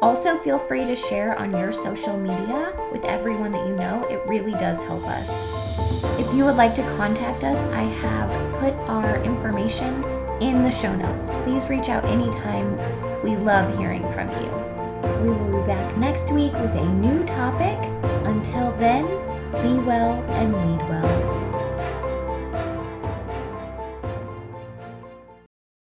Also, 0.00 0.38
feel 0.38 0.60
free 0.60 0.84
to 0.84 0.94
share 0.94 1.36
on 1.36 1.50
your 1.50 1.72
social 1.72 2.16
media 2.16 2.72
with 2.92 3.04
everyone 3.04 3.50
that 3.50 3.66
you 3.66 3.74
know. 3.74 4.00
It 4.08 4.24
really 4.28 4.52
does 4.52 4.78
help 4.78 5.04
us. 5.06 5.28
If 6.20 6.32
you 6.32 6.44
would 6.44 6.54
like 6.54 6.76
to 6.76 6.82
contact 6.96 7.42
us, 7.42 7.58
I 7.74 7.82
have 7.82 8.30
put 8.60 8.74
our 8.88 9.20
information 9.24 10.04
in 10.40 10.62
the 10.62 10.70
show 10.70 10.94
notes. 10.94 11.30
Please 11.42 11.68
reach 11.68 11.88
out 11.88 12.04
anytime. 12.04 12.76
We 13.24 13.34
love 13.34 13.76
hearing 13.76 14.02
from 14.12 14.28
you. 14.28 14.68
We 15.24 15.30
will 15.30 15.60
be 15.60 15.66
back 15.66 15.96
next 15.96 16.30
week 16.30 16.52
with 16.52 16.76
a 16.76 16.88
new 16.94 17.24
topic. 17.24 17.76
Until 18.24 18.70
then, 18.76 19.04
be 19.52 19.74
well 19.80 20.22
and 20.30 20.54
lead 20.54 20.88
well. 20.88 21.47